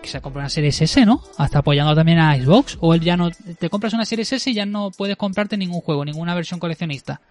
Se 0.08 0.22
compra 0.22 0.41
una 0.41 0.49
Series 0.49 0.82
S, 0.82 1.06
¿no? 1.06 1.22
Hasta 1.38 1.60
apoyando 1.60 1.95
también 1.95 2.20
a 2.20 2.36
Xbox. 2.36 2.78
O 2.82 2.93
él 2.93 3.01
ya 3.01 3.18
no. 3.18 3.30
Te 3.32 3.70
compras 3.70 3.93
una 3.93 4.06
Series 4.06 4.32
S 4.34 4.49
y 4.49 4.53
ya 4.53 4.66
no 4.66 4.91
puedes 4.91 5.18
comprarte 5.18 5.58
ningún 5.58 5.82
juego, 5.82 6.06
ninguna 6.06 6.34
versión 6.36 6.60
coleccionista. 6.60 7.22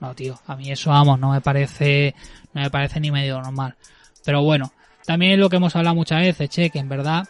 No, 0.00 0.14
tío, 0.14 0.38
a 0.46 0.56
mí 0.56 0.70
eso, 0.70 0.90
vamos, 0.90 1.18
no 1.18 1.30
me 1.32 1.40
parece. 1.40 2.14
No 2.52 2.62
me 2.62 2.70
parece 2.70 3.00
ni 3.00 3.10
medio 3.10 3.40
normal. 3.40 3.76
Pero 4.24 4.42
bueno, 4.42 4.72
también 5.04 5.38
lo 5.38 5.48
que 5.48 5.56
hemos 5.56 5.76
hablado 5.76 5.94
muchas 5.94 6.20
veces, 6.20 6.50
che, 6.50 6.70
que 6.70 6.78
en 6.78 6.88
verdad. 6.88 7.28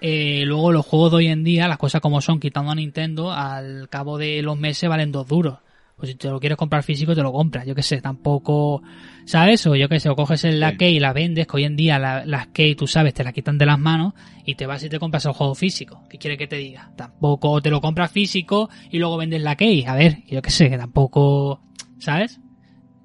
Eh, 0.00 0.44
luego 0.46 0.72
los 0.72 0.86
juegos 0.86 1.10
de 1.10 1.16
hoy 1.18 1.26
en 1.26 1.44
día, 1.44 1.68
las 1.68 1.76
cosas 1.76 2.00
como 2.00 2.22
son, 2.22 2.40
quitando 2.40 2.70
a 2.70 2.74
Nintendo, 2.74 3.32
al 3.32 3.88
cabo 3.90 4.16
de 4.16 4.40
los 4.42 4.58
meses 4.58 4.88
valen 4.88 5.12
dos 5.12 5.28
duros. 5.28 5.58
Pues 6.00 6.12
si 6.12 6.16
te 6.16 6.30
lo 6.30 6.40
quieres 6.40 6.56
comprar 6.56 6.82
físico, 6.82 7.14
te 7.14 7.22
lo 7.22 7.30
compras. 7.30 7.66
Yo 7.66 7.74
qué 7.74 7.82
sé, 7.82 8.00
tampoco, 8.00 8.82
¿sabes? 9.26 9.66
O 9.66 9.76
yo 9.76 9.86
qué 9.86 10.00
sé, 10.00 10.08
o 10.08 10.16
coges 10.16 10.44
el, 10.44 10.58
la 10.58 10.78
key 10.78 10.96
y 10.96 10.98
la 10.98 11.12
vendes, 11.12 11.46
que 11.46 11.58
hoy 11.58 11.64
en 11.64 11.76
día 11.76 11.98
la, 11.98 12.24
las 12.24 12.46
key, 12.46 12.74
tú 12.74 12.86
sabes, 12.86 13.12
te 13.12 13.22
la 13.22 13.34
quitan 13.34 13.58
de 13.58 13.66
las 13.66 13.78
manos 13.78 14.14
y 14.46 14.54
te 14.54 14.64
vas 14.64 14.82
y 14.82 14.88
te 14.88 14.98
compras 14.98 15.26
el 15.26 15.32
juego 15.32 15.54
físico. 15.54 16.02
¿Qué 16.08 16.16
quiere 16.16 16.38
que 16.38 16.46
te 16.46 16.56
diga? 16.56 16.90
Tampoco 16.96 17.60
te 17.60 17.68
lo 17.68 17.82
compras 17.82 18.10
físico 18.10 18.70
y 18.90 18.98
luego 18.98 19.18
vendes 19.18 19.42
la 19.42 19.56
key. 19.56 19.84
A 19.84 19.94
ver, 19.94 20.24
yo 20.26 20.40
qué 20.40 20.50
sé, 20.50 20.70
que 20.70 20.78
tampoco, 20.78 21.60
¿sabes? 21.98 22.40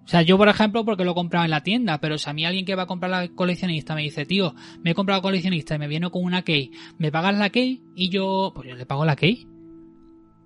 O 0.05 0.07
sea, 0.07 0.21
yo 0.21 0.37
por 0.37 0.47
ejemplo, 0.47 0.85
porque 0.85 1.03
lo 1.03 1.11
he 1.11 1.15
comprado 1.15 1.43
en 1.43 1.51
la 1.51 1.63
tienda, 1.63 1.99
pero 1.99 2.17
si 2.17 2.29
a 2.29 2.33
mí 2.33 2.45
alguien 2.45 2.63
que 2.63 2.75
va 2.75 2.83
a 2.83 2.87
comprar 2.87 3.11
la 3.11 3.27
coleccionista 3.27 3.93
me 3.93 4.03
dice, 4.03 4.25
tío, 4.25 4.55
me 4.83 4.91
he 4.91 4.93
comprado 4.93 5.21
coleccionista 5.21 5.75
y 5.75 5.79
me 5.79 5.89
viene 5.89 6.09
con 6.11 6.23
una 6.23 6.43
key, 6.43 6.71
¿me 6.97 7.11
pagas 7.11 7.35
la 7.35 7.49
key? 7.49 7.83
Y 7.93 8.07
yo, 8.07 8.53
pues 8.55 8.69
yo 8.69 8.75
le 8.75 8.85
pago 8.85 9.03
la 9.03 9.17
key. 9.17 9.45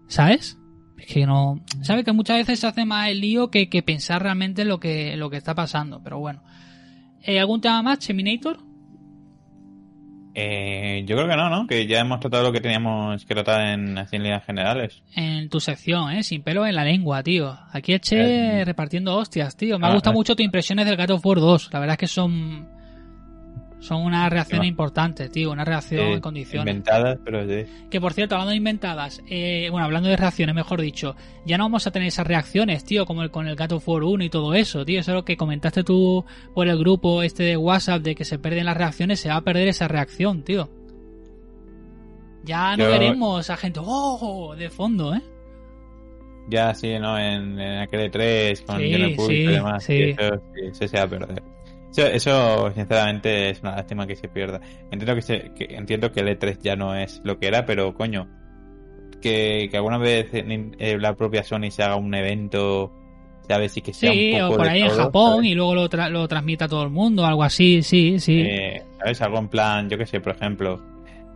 ¿Sabes? 0.08 0.58
Es 1.00 1.06
que 1.06 1.26
no. 1.26 1.60
Sabe 1.82 2.04
que 2.04 2.12
muchas 2.12 2.38
veces 2.38 2.60
se 2.60 2.68
hace 2.68 2.86
más 2.86 3.10
el 3.10 3.22
lío 3.22 3.50
que, 3.50 3.70
que 3.70 3.82
pensar 3.82 4.22
realmente 4.22 4.66
lo 4.66 4.80
que, 4.80 5.16
lo 5.16 5.30
que 5.30 5.38
está 5.38 5.56
pasando. 5.56 6.02
Pero 6.04 6.20
bueno. 6.20 6.44
Eh, 7.24 7.40
¿Algún 7.40 7.62
tema 7.62 7.82
más, 7.82 8.00
Cheminator? 8.00 8.60
Eh, 10.36 11.04
yo 11.06 11.16
creo 11.16 11.28
que 11.28 11.36
no, 11.36 11.50
¿no? 11.50 11.68
Que 11.68 11.86
ya 11.88 12.00
hemos 12.00 12.20
tratado 12.20 12.44
lo 12.44 12.52
que 12.52 12.62
teníamos 12.62 13.26
que 13.26 13.34
tratar 13.34 13.74
en, 13.74 13.98
en 13.98 14.24
líneas 14.24 14.46
generales. 14.46 15.02
En 15.16 15.50
tu 15.50 15.60
sección, 15.60 16.12
¿eh? 16.12 16.24
Sin 16.24 16.44
pelo 16.44 16.66
en 16.66 16.76
la 16.76 16.86
lengua, 16.86 17.24
tío. 17.24 17.58
Aquí 17.72 17.94
eché 17.94 18.62
eh, 18.62 18.66
repartiendo 18.66 19.18
hostias, 19.18 19.58
tío. 19.58 19.80
Me 19.80 19.88
ha 19.88 19.94
gustado 19.94 20.14
mucho 20.14 20.36
tus 20.36 20.46
impresiones 20.46 20.86
del 20.86 20.98
God 20.98 21.12
of 21.12 21.26
War 21.26 21.40
2. 21.40 21.70
La 21.74 21.80
verdad 21.80 21.94
es 21.96 22.00
que 22.00 22.08
son 22.08 22.79
son 23.80 24.02
una 24.02 24.30
reacción 24.30 24.66
importante, 24.66 25.30
tío, 25.30 25.52
una 25.52 25.64
reacción 25.64 26.08
sí, 26.08 26.14
en 26.14 26.20
condiciones. 26.20 26.74
Inventadas, 26.74 27.20
pero 27.24 27.48
sí. 27.48 27.66
Que 27.90 28.02
por 28.02 28.14
cierto, 28.14 28.36
hablando 28.36 28.52
de 28.52 28.58
inventadas, 28.58 29.22
eh, 29.28 29.70
bueno, 29.72 29.86
hablando 29.86 30.10
de 30.10 30.18
reacciones, 30.18 30.54
mejor 30.54 30.82
dicho, 30.82 31.16
ya 31.46 31.58
no 31.58 31.64
vamos 31.66 31.88
a 31.88 31.92
tener 31.92 32.10
esas 32.10 32.28
reacciones, 32.28 32.84
tío, 32.84 33.06
como 33.06 33.24
el, 33.24 33.32
con 33.32 33.48
el 33.48 33.56
Gato 33.56 33.80
for 33.80 34.04
1 34.04 34.24
y 34.26 34.30
todo 34.30 34.54
eso, 34.54 34.84
tío. 34.86 35.00
Eso 35.00 35.12
es 35.12 35.16
lo 35.16 35.26
que 35.26 35.38
comentaste 35.38 35.84
tú 35.84 36.26
por 36.54 36.68
el 36.68 36.78
grupo 36.78 37.24
este 37.24 37.44
de 37.44 37.58
WhatsApp 37.58 38.02
de 38.02 38.16
que 38.16 38.26
se 38.26 38.38
pierden 38.38 38.66
las 38.66 38.78
reacciones, 38.78 39.20
se 39.20 39.30
va 39.30 39.38
a 39.38 39.42
perder 39.42 39.70
esa 39.70 39.88
reacción, 39.88 40.44
tío. 40.44 40.70
Ya 42.44 42.76
no 42.76 42.86
Yo... 42.86 42.92
veremos 42.92 43.50
a 43.50 43.58
gente, 43.58 43.80
oh, 43.84 44.56
de 44.58 44.70
fondo, 44.70 45.14
¿eh? 45.14 45.22
Ya, 46.50 46.74
sí, 46.74 46.98
¿no? 46.98 47.18
En, 47.18 47.60
en 47.60 47.78
aquel 47.80 48.12
E3 48.12 48.66
con 48.66 48.78
sí, 48.78 49.16
sí, 49.28 49.34
y 49.34 49.48
demás. 49.48 49.84
sí. 49.84 49.94
y 49.94 50.10
Eso, 50.10 50.42
sí, 50.74 50.88
se 50.88 50.98
va 50.98 51.04
a 51.04 51.08
perder. 51.08 51.44
Eso, 51.92 52.06
eso, 52.06 52.72
sinceramente, 52.74 53.50
es 53.50 53.62
una 53.62 53.76
lástima 53.76 54.06
que 54.06 54.16
se 54.16 54.28
pierda. 54.28 54.62
Entiendo 54.92 55.16
que, 55.16 55.22
se, 55.22 55.52
que, 55.54 55.76
entiendo 55.76 56.12
que 56.12 56.20
el 56.20 56.40
E3 56.40 56.60
ya 56.62 56.76
no 56.76 56.96
es 56.96 57.22
lo 57.24 57.40
que 57.40 57.48
era, 57.48 57.66
pero 57.66 57.94
coño, 57.94 58.28
que, 59.22 59.68
que 59.70 59.78
alguna 59.78 59.98
vez 59.98 60.28
eh, 60.32 60.98
la 61.00 61.16
propia 61.16 61.44
Sony 61.44 61.72
se 61.72 61.84
haga 61.84 61.96
un 61.96 62.14
evento, 62.14 62.92
¿sabes? 63.48 63.76
Y 63.78 63.82
que 63.82 63.94
sea 63.94 64.12
sí, 64.12 64.34
un 64.34 64.40
poco 64.42 64.54
o 64.54 64.58
por 64.58 64.68
ahí 64.68 64.82
en 64.82 64.90
Japón 64.90 65.36
¿sabes? 65.38 65.50
y 65.50 65.56
luego 65.56 65.76
lo, 65.76 65.90
tra 65.90 66.10
lo 66.10 66.28
transmita 66.28 66.66
a 66.66 66.68
todo 66.68 66.84
el 66.84 66.90
mundo, 66.90 67.26
algo 67.26 67.44
así, 67.44 67.82
sí, 67.82 68.20
sí. 68.20 68.42
Eh, 68.42 68.84
¿Sabes? 69.00 69.22
Algo 69.22 69.40
en 69.40 69.48
plan, 69.48 69.90
yo 69.90 69.98
que 69.98 70.06
sé, 70.06 70.20
por 70.22 70.36
ejemplo, 70.36 70.82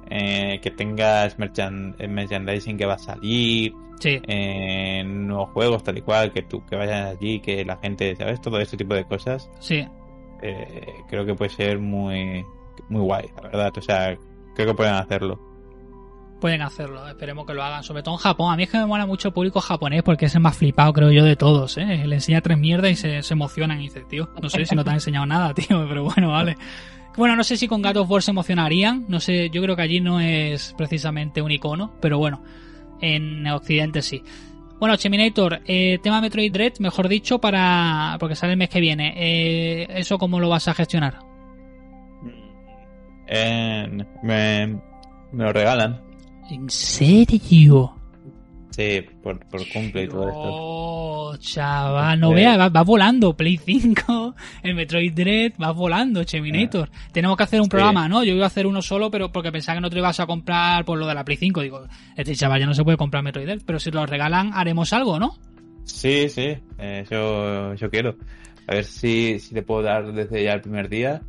eh, 0.09 0.59
que 0.61 0.71
tengas 0.71 1.39
merchan 1.39 1.95
merchandising 1.97 2.77
que 2.77 2.85
va 2.85 2.93
a 2.93 2.99
salir, 2.99 3.73
sí. 3.99 4.21
eh, 4.27 5.03
nuevos 5.03 5.49
juegos, 5.49 5.83
tal 5.83 5.97
y 5.97 6.01
cual, 6.01 6.31
que 6.31 6.43
tú 6.43 6.63
que 6.65 6.75
vayan 6.75 7.07
allí, 7.07 7.39
que 7.39 7.65
la 7.65 7.77
gente, 7.77 8.15
¿sabes? 8.15 8.39
Todo 8.41 8.59
ese 8.59 8.77
tipo 8.77 8.93
de 8.93 9.05
cosas. 9.05 9.49
Sí. 9.59 9.85
Eh, 10.45 10.93
creo 11.07 11.25
que 11.25 11.33
puede 11.35 11.49
ser 11.49 11.79
muy, 11.79 12.45
muy 12.89 13.01
guay, 13.01 13.29
la 13.35 13.41
verdad. 13.43 13.73
O 13.77 13.81
sea, 13.81 14.17
creo 14.55 14.67
que 14.67 14.73
pueden 14.73 14.93
hacerlo. 14.93 15.39
pueden 16.41 16.61
hacerlo. 16.61 17.07
Esperemos 17.07 17.45
que 17.45 17.53
lo 17.53 17.63
hagan, 17.63 17.83
sobre 17.83 18.03
todo 18.03 18.15
en 18.15 18.19
Japón. 18.19 18.51
A 18.53 18.57
mí 18.57 18.63
es 18.63 18.69
que 18.69 18.77
me 18.77 18.85
mola 18.85 19.05
mucho 19.05 19.29
el 19.29 19.33
público 19.33 19.61
japonés 19.61 20.03
porque 20.03 20.25
es 20.25 20.35
el 20.35 20.41
más 20.41 20.57
flipado, 20.57 20.91
creo 20.91 21.11
yo, 21.11 21.23
de 21.23 21.37
todos. 21.37 21.77
¿eh? 21.77 22.03
Le 22.05 22.15
enseña 22.15 22.41
tres 22.41 22.57
mierdas 22.57 22.91
y 22.91 22.95
se, 22.95 23.23
se 23.23 23.33
emocionan 23.33 23.81
y 23.81 23.89
tío, 23.89 24.29
no 24.41 24.49
sé 24.49 24.65
si 24.65 24.75
no 24.75 24.83
te 24.83 24.89
han 24.89 24.97
enseñado 24.97 25.25
nada, 25.25 25.53
tío, 25.55 25.87
pero 25.87 26.03
bueno, 26.03 26.31
vale. 26.31 26.57
Bueno, 27.15 27.35
no 27.37 27.43
sé 27.43 27.55
si 27.55 27.67
con 27.67 27.81
God 27.81 27.97
of 27.97 28.23
se 28.23 28.31
emocionarían. 28.31 29.05
No 29.07 29.21
sé, 29.21 29.49
yo 29.49 29.61
creo 29.61 29.77
que 29.77 29.83
allí 29.83 30.01
no 30.01 30.19
es 30.19 30.73
precisamente 30.77 31.41
un 31.41 31.51
icono, 31.51 31.93
pero 32.01 32.17
bueno, 32.17 32.43
en 32.99 33.47
Occidente 33.47 34.01
sí. 34.01 34.23
Bueno, 34.83 34.97
Cheminator, 34.97 35.61
eh, 35.65 35.97
tema 36.03 36.19
Metroid 36.19 36.51
Dread, 36.51 36.73
mejor 36.79 37.07
dicho, 37.07 37.39
para 37.39 38.17
porque 38.19 38.35
sale 38.35 38.51
el 38.51 38.57
mes 38.57 38.67
que 38.67 38.81
viene. 38.81 39.13
Eh, 39.15 39.87
¿Eso 39.87 40.17
cómo 40.17 40.41
lo 40.41 40.49
vas 40.49 40.67
a 40.67 40.73
gestionar? 40.73 41.19
Eh, 43.25 43.87
me, 44.23 44.67
me 45.31 45.43
lo 45.45 45.53
regalan. 45.53 46.01
¿En 46.51 46.69
serio? 46.69 47.95
Sí, 48.75 49.05
por, 49.21 49.39
por 49.49 49.61
cumple 49.69 50.05
y 50.05 50.07
todo 50.07 50.27
esto. 50.27 50.41
Oh, 50.41 51.37
chaval, 51.37 52.19
no 52.19 52.31
veas, 52.31 52.57
va, 52.59 52.69
va 52.69 52.81
volando 52.81 53.37
Play 53.37 53.57
5, 53.57 54.33
el 54.63 54.73
Metroid 54.73 55.13
Dread, 55.13 55.51
va 55.61 55.71
volando 55.71 56.23
Cheminator. 56.23 56.89
Tenemos 57.11 57.37
que 57.37 57.43
hacer 57.43 57.59
un 57.59 57.65
Sí. 57.65 57.69
programa, 57.69 58.07
¿no? 58.09 58.23
Yo 58.23 58.33
iba 58.33 58.45
a 58.45 58.47
hacer 58.47 58.65
uno 58.65 58.81
solo, 58.81 59.11
pero 59.11 59.31
porque 59.31 59.51
pensaba 59.51 59.75
que 59.77 59.81
no 59.81 59.89
te 59.89 59.95
lo 59.95 59.99
ibas 60.01 60.19
a 60.19 60.25
comprar 60.25 60.85
por 60.85 60.97
lo 60.97 61.05
de 61.05 61.13
la 61.13 61.23
Play 61.23 61.37
5. 61.37 61.61
Digo, 61.61 61.85
este 62.17 62.35
chaval 62.35 62.61
ya 62.61 62.65
no 62.65 62.73
se 62.73 62.83
puede 62.83 62.97
comprar 62.97 63.21
Metroid 63.23 63.45
Dread, 63.45 63.61
pero 63.63 63.79
si 63.79 63.91
lo 63.91 64.05
regalan 64.07 64.51
haremos 64.55 64.91
algo, 64.91 65.19
¿no? 65.19 65.37
Sí, 65.83 66.27
sí, 66.29 66.55
eh, 66.79 67.05
yo, 67.11 67.75
yo 67.75 67.89
quiero. 67.91 68.15
A 68.67 68.73
ver 68.75 68.85
si, 68.85 69.37
si 69.39 69.53
te 69.53 69.61
puedo 69.61 69.83
dar 69.83 70.11
desde 70.13 70.43
ya 70.43 70.53
el 70.53 70.61
primer 70.61 70.89
día. 70.89 71.21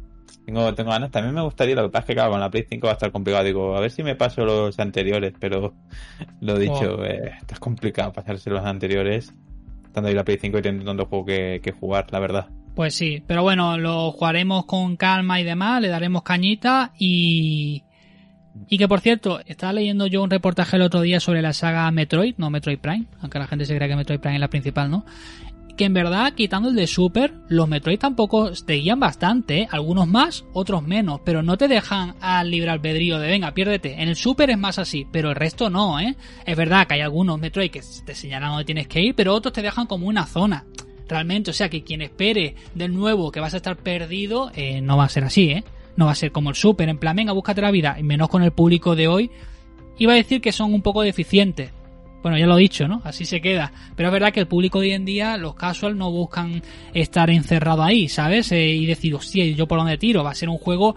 Tengo, 0.47 0.75
tengo 0.75 0.91
ganas. 0.91 1.11
También 1.11 1.35
me 1.35 1.43
gustaría, 1.43 1.75
lo 1.75 1.85
que 1.85 1.89
pasa 1.91 2.03
es 2.03 2.07
que 2.09 2.15
claro, 2.15 2.31
con 2.33 2.41
la 2.41 2.51
Play 2.51 2.67
5 2.69 2.87
va 2.87 2.93
a 2.93 2.95
estar 2.95 3.11
complicado. 3.13 3.45
Digo, 3.45 3.77
a 3.77 3.81
ver 3.81 3.91
si 3.91 4.03
me 4.03 4.15
paso 4.15 4.45
los 4.45 4.79
anteriores, 4.79 5.33
pero 5.39 5.75
lo 6.41 6.59
dicho, 6.59 6.97
Oh. 6.99 7.05
eh, 7.05 7.33
está 7.41 7.57
complicado 7.59 8.13
pasarse 8.13 8.51
los 8.51 8.65
anteriores. 8.65 9.33
Estando 9.85 10.09
ahí 10.09 10.15
la 10.15 10.25
Play 10.25 10.39
5 10.41 10.59
y 10.59 10.63
teniendo 10.63 10.91
tanto 10.91 11.07
juego 11.07 11.25
que, 11.25 11.61
que 11.63 11.73
jugar, 11.73 12.07
la 12.11 12.19
verdad. 12.19 12.49
Pues 12.75 12.95
sí, 12.95 13.23
pero 13.27 13.43
bueno, 13.43 13.79
lo 13.79 14.11
jugaremos 14.11 14.67
con 14.67 14.97
calma 14.97 15.41
y 15.41 15.45
demás, 15.45 15.81
le 15.81 15.89
daremos 15.89 16.23
cañita 16.25 16.93
y... 16.99 17.85
Y 18.69 18.79
que 18.79 18.87
por 18.87 19.01
cierto, 19.01 19.41
estaba 19.47 19.73
leyendo 19.73 20.07
yo 20.07 20.23
un 20.23 20.31
reportaje 20.31 20.77
el 20.77 20.83
otro 20.83 21.01
día 21.01 21.19
sobre 21.19 21.43
la 21.43 21.53
saga 21.53 21.91
Metroid, 21.91 22.35
no 22.39 22.51
Metroid 22.51 22.79
Prime, 22.79 23.07
aunque 23.21 23.39
la 23.41 23.49
gente 23.49 23.65
se 23.65 23.75
crea 23.75 23.89
que 23.89 23.97
Metroid 23.97 24.21
Prime 24.21 24.37
es 24.37 24.41
la 24.41 24.49
principal, 24.49 24.91
¿no? 24.91 25.05
Que 25.77 25.87
en 25.87 25.95
verdad, 25.95 26.35
quitando 26.35 26.69
el 26.69 26.77
de 26.77 26.87
Super, 26.87 27.35
los 27.49 27.67
Metroid 27.67 27.99
tampoco 27.99 28.53
te 28.53 28.75
guían 28.75 29.01
bastante, 29.01 29.63
¿eh? 29.63 29.69
algunos 29.71 30.07
más, 30.07 30.45
otros 30.53 30.85
menos, 30.85 31.21
pero 31.25 31.43
no 31.43 31.57
te 31.59 31.67
dejan 31.67 32.15
al 32.21 32.49
libre 32.49 32.71
albedrío 32.71 33.19
de 33.19 33.27
venga, 33.27 33.53
piérdete. 33.55 34.01
En 34.01 34.09
el 34.09 34.15
Super 34.15 34.51
es 34.51 34.59
más 34.59 34.79
así, 34.79 35.05
pero 35.11 35.31
el 35.31 35.37
resto 35.37 35.71
no, 35.71 35.99
¿eh? 35.99 36.15
Es 36.47 36.57
verdad 36.57 36.87
que 36.87 36.95
hay 36.95 37.01
algunos 37.01 37.41
Metroid 37.41 37.73
que 37.73 37.83
te 38.05 38.15
señalan 38.15 38.51
dónde 38.51 38.65
tienes 38.65 38.87
que 38.87 39.03
ir, 39.03 39.17
pero 39.17 39.35
otros 39.35 39.53
te 39.53 39.63
dejan 39.63 39.87
como 39.87 40.07
una 40.07 40.27
zona 40.27 40.65
realmente. 41.09 41.51
O 41.51 41.55
sea 41.55 41.69
que 41.69 41.83
quien 41.83 42.03
espere 42.03 42.55
del 42.75 42.95
nuevo 42.95 43.33
que 43.33 43.41
vas 43.41 43.55
a 43.55 43.59
estar 43.59 43.77
perdido, 43.77 44.53
eh, 44.55 44.81
no 44.81 44.97
va 44.97 45.05
a 45.05 45.09
ser 45.09 45.25
así, 45.25 45.51
¿eh? 45.51 45.65
No 45.97 46.07
va 46.07 46.13
a 46.13 46.17
ser 46.17 46.31
como 46.31 46.51
el 46.51 46.57
Super, 46.57 46.89
en 46.89 46.99
plan, 46.99 47.17
venga, 47.17 47.33
búscate 47.33 47.63
la 47.63 47.71
vida, 47.73 47.97
y 47.99 48.03
menos 48.05 48.29
con 48.29 48.43
el 48.43 48.53
público 48.53 48.95
de 48.95 49.09
hoy. 49.09 49.31
Iba 49.99 50.13
a 50.13 50.17
decir 50.17 50.41
que 50.41 50.53
son 50.53 50.73
un 50.73 50.83
poco 50.83 51.03
deficientes. 51.03 51.71
Bueno, 52.25 52.39
ya 52.39 52.47
lo 52.47 52.57
he 52.57 52.61
dicho, 52.63 52.89
¿no? 52.89 53.03
Así 53.05 53.25
se 53.27 53.41
queda. 53.41 53.71
Pero 53.95 54.09
es 54.09 54.13
verdad 54.15 54.33
que 54.33 54.41
el 54.41 54.47
público 54.49 54.81
de 54.81 54.87
hoy 54.87 54.93
en 54.95 55.05
día, 55.05 55.37
los 55.37 55.55
casual, 55.55 55.97
no 55.99 56.11
buscan 56.11 56.63
estar 56.95 57.29
encerrado 57.31 57.83
ahí, 57.85 58.09
¿sabes? 58.09 58.51
Eh, 58.51 58.67
y 58.71 58.87
decir, 58.87 59.15
hostia, 59.15 59.45
¿y 59.45 59.55
¿yo 59.55 59.69
por 59.69 59.79
dónde 59.79 59.99
tiro? 59.99 60.25
Va 60.25 60.31
a 60.31 60.35
ser 60.35 60.49
un 60.49 60.57
juego 60.59 60.97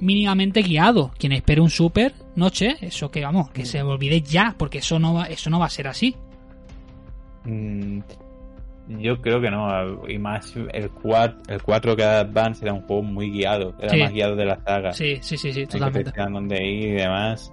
mínimamente 0.00 0.62
guiado. 0.62 1.10
Quien 1.18 1.32
espere 1.32 1.60
un 1.60 1.68
super, 1.70 2.14
noche, 2.36 2.76
eso 2.80 3.10
que 3.10 3.20
vamos, 3.22 3.50
que 3.50 3.66
se 3.66 3.82
olvide 3.82 4.22
ya, 4.22 4.54
porque 4.58 4.78
eso 4.78 4.98
no 4.98 5.12
va, 5.12 5.26
eso 5.26 5.50
no 5.50 5.58
va 5.58 5.66
a 5.66 5.70
ser 5.70 5.86
así. 5.88 6.16
Mm, 7.44 8.00
yo 8.98 9.20
creo 9.20 9.40
que 9.40 9.50
no. 9.50 10.08
Y 10.08 10.18
más 10.18 10.54
el 10.72 10.90
4, 10.90 11.42
el 11.48 11.62
4 11.62 11.96
que 11.96 12.02
Advance 12.04 12.64
era 12.64 12.72
un 12.72 12.80
juego 12.82 13.02
muy 13.02 13.30
guiado. 13.30 13.74
Era 13.78 13.90
Sí. 13.92 14.00
más 14.00 14.12
guiado 14.12 14.36
de 14.36 14.44
la 14.46 14.58
saga. 14.64 14.92
Sí, 14.92 15.18
sí, 15.20 15.36
sí, 15.36 15.52
sí, 15.52 15.60
en 15.60 15.66
que 15.66 15.72
te 15.72 15.78
totalmente. 15.78 16.10
decían 16.10 16.32
dónde 16.32 16.64
ir 16.66 16.88
y 16.88 16.92
demás. 16.92 17.52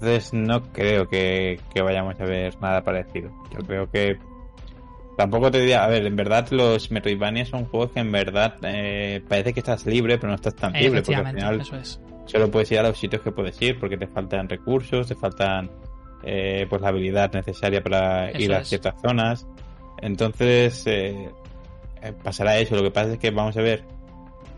Entonces 0.00 0.32
no 0.32 0.62
creo 0.72 1.08
que, 1.08 1.58
que 1.72 1.82
vayamos 1.82 2.20
a 2.20 2.24
ver 2.24 2.54
nada 2.60 2.82
parecido. 2.82 3.30
Yo 3.50 3.58
creo 3.66 3.90
que 3.90 4.18
tampoco 5.16 5.50
te 5.50 5.60
diría, 5.60 5.84
a 5.84 5.88
ver, 5.88 6.06
en 6.06 6.16
verdad 6.16 6.46
los 6.50 6.90
Metroidvania 6.90 7.46
son 7.46 7.64
juegos 7.64 7.92
que 7.92 8.00
en 8.00 8.12
verdad 8.12 8.56
eh, 8.62 9.22
parece 9.26 9.52
que 9.54 9.60
estás 9.60 9.86
libre, 9.86 10.18
pero 10.18 10.28
no 10.28 10.34
estás 10.34 10.54
tan 10.54 10.72
libre, 10.74 11.00
porque 11.02 11.16
al 11.16 11.34
final 11.34 11.60
eso 11.60 11.76
es. 11.76 12.00
solo 12.26 12.50
puedes 12.50 12.70
ir 12.72 12.78
a 12.78 12.82
los 12.82 12.98
sitios 12.98 13.22
que 13.22 13.32
puedes 13.32 13.60
ir, 13.62 13.78
porque 13.80 13.96
te 13.96 14.06
faltan 14.06 14.48
recursos, 14.48 15.08
te 15.08 15.14
faltan 15.14 15.70
eh, 16.22 16.66
pues 16.68 16.82
la 16.82 16.88
habilidad 16.88 17.32
necesaria 17.32 17.82
para 17.82 18.30
Eso 18.30 18.42
ir 18.42 18.52
a 18.54 18.58
es. 18.58 18.68
ciertas 18.68 19.00
zonas. 19.00 19.46
Entonces 20.02 20.86
eh, 20.86 21.30
eh, 22.02 22.12
pasará 22.22 22.58
eso. 22.58 22.76
Lo 22.76 22.82
que 22.82 22.90
pasa 22.90 23.12
es 23.12 23.18
que 23.18 23.30
vamos 23.30 23.56
a 23.56 23.62
ver 23.62 23.84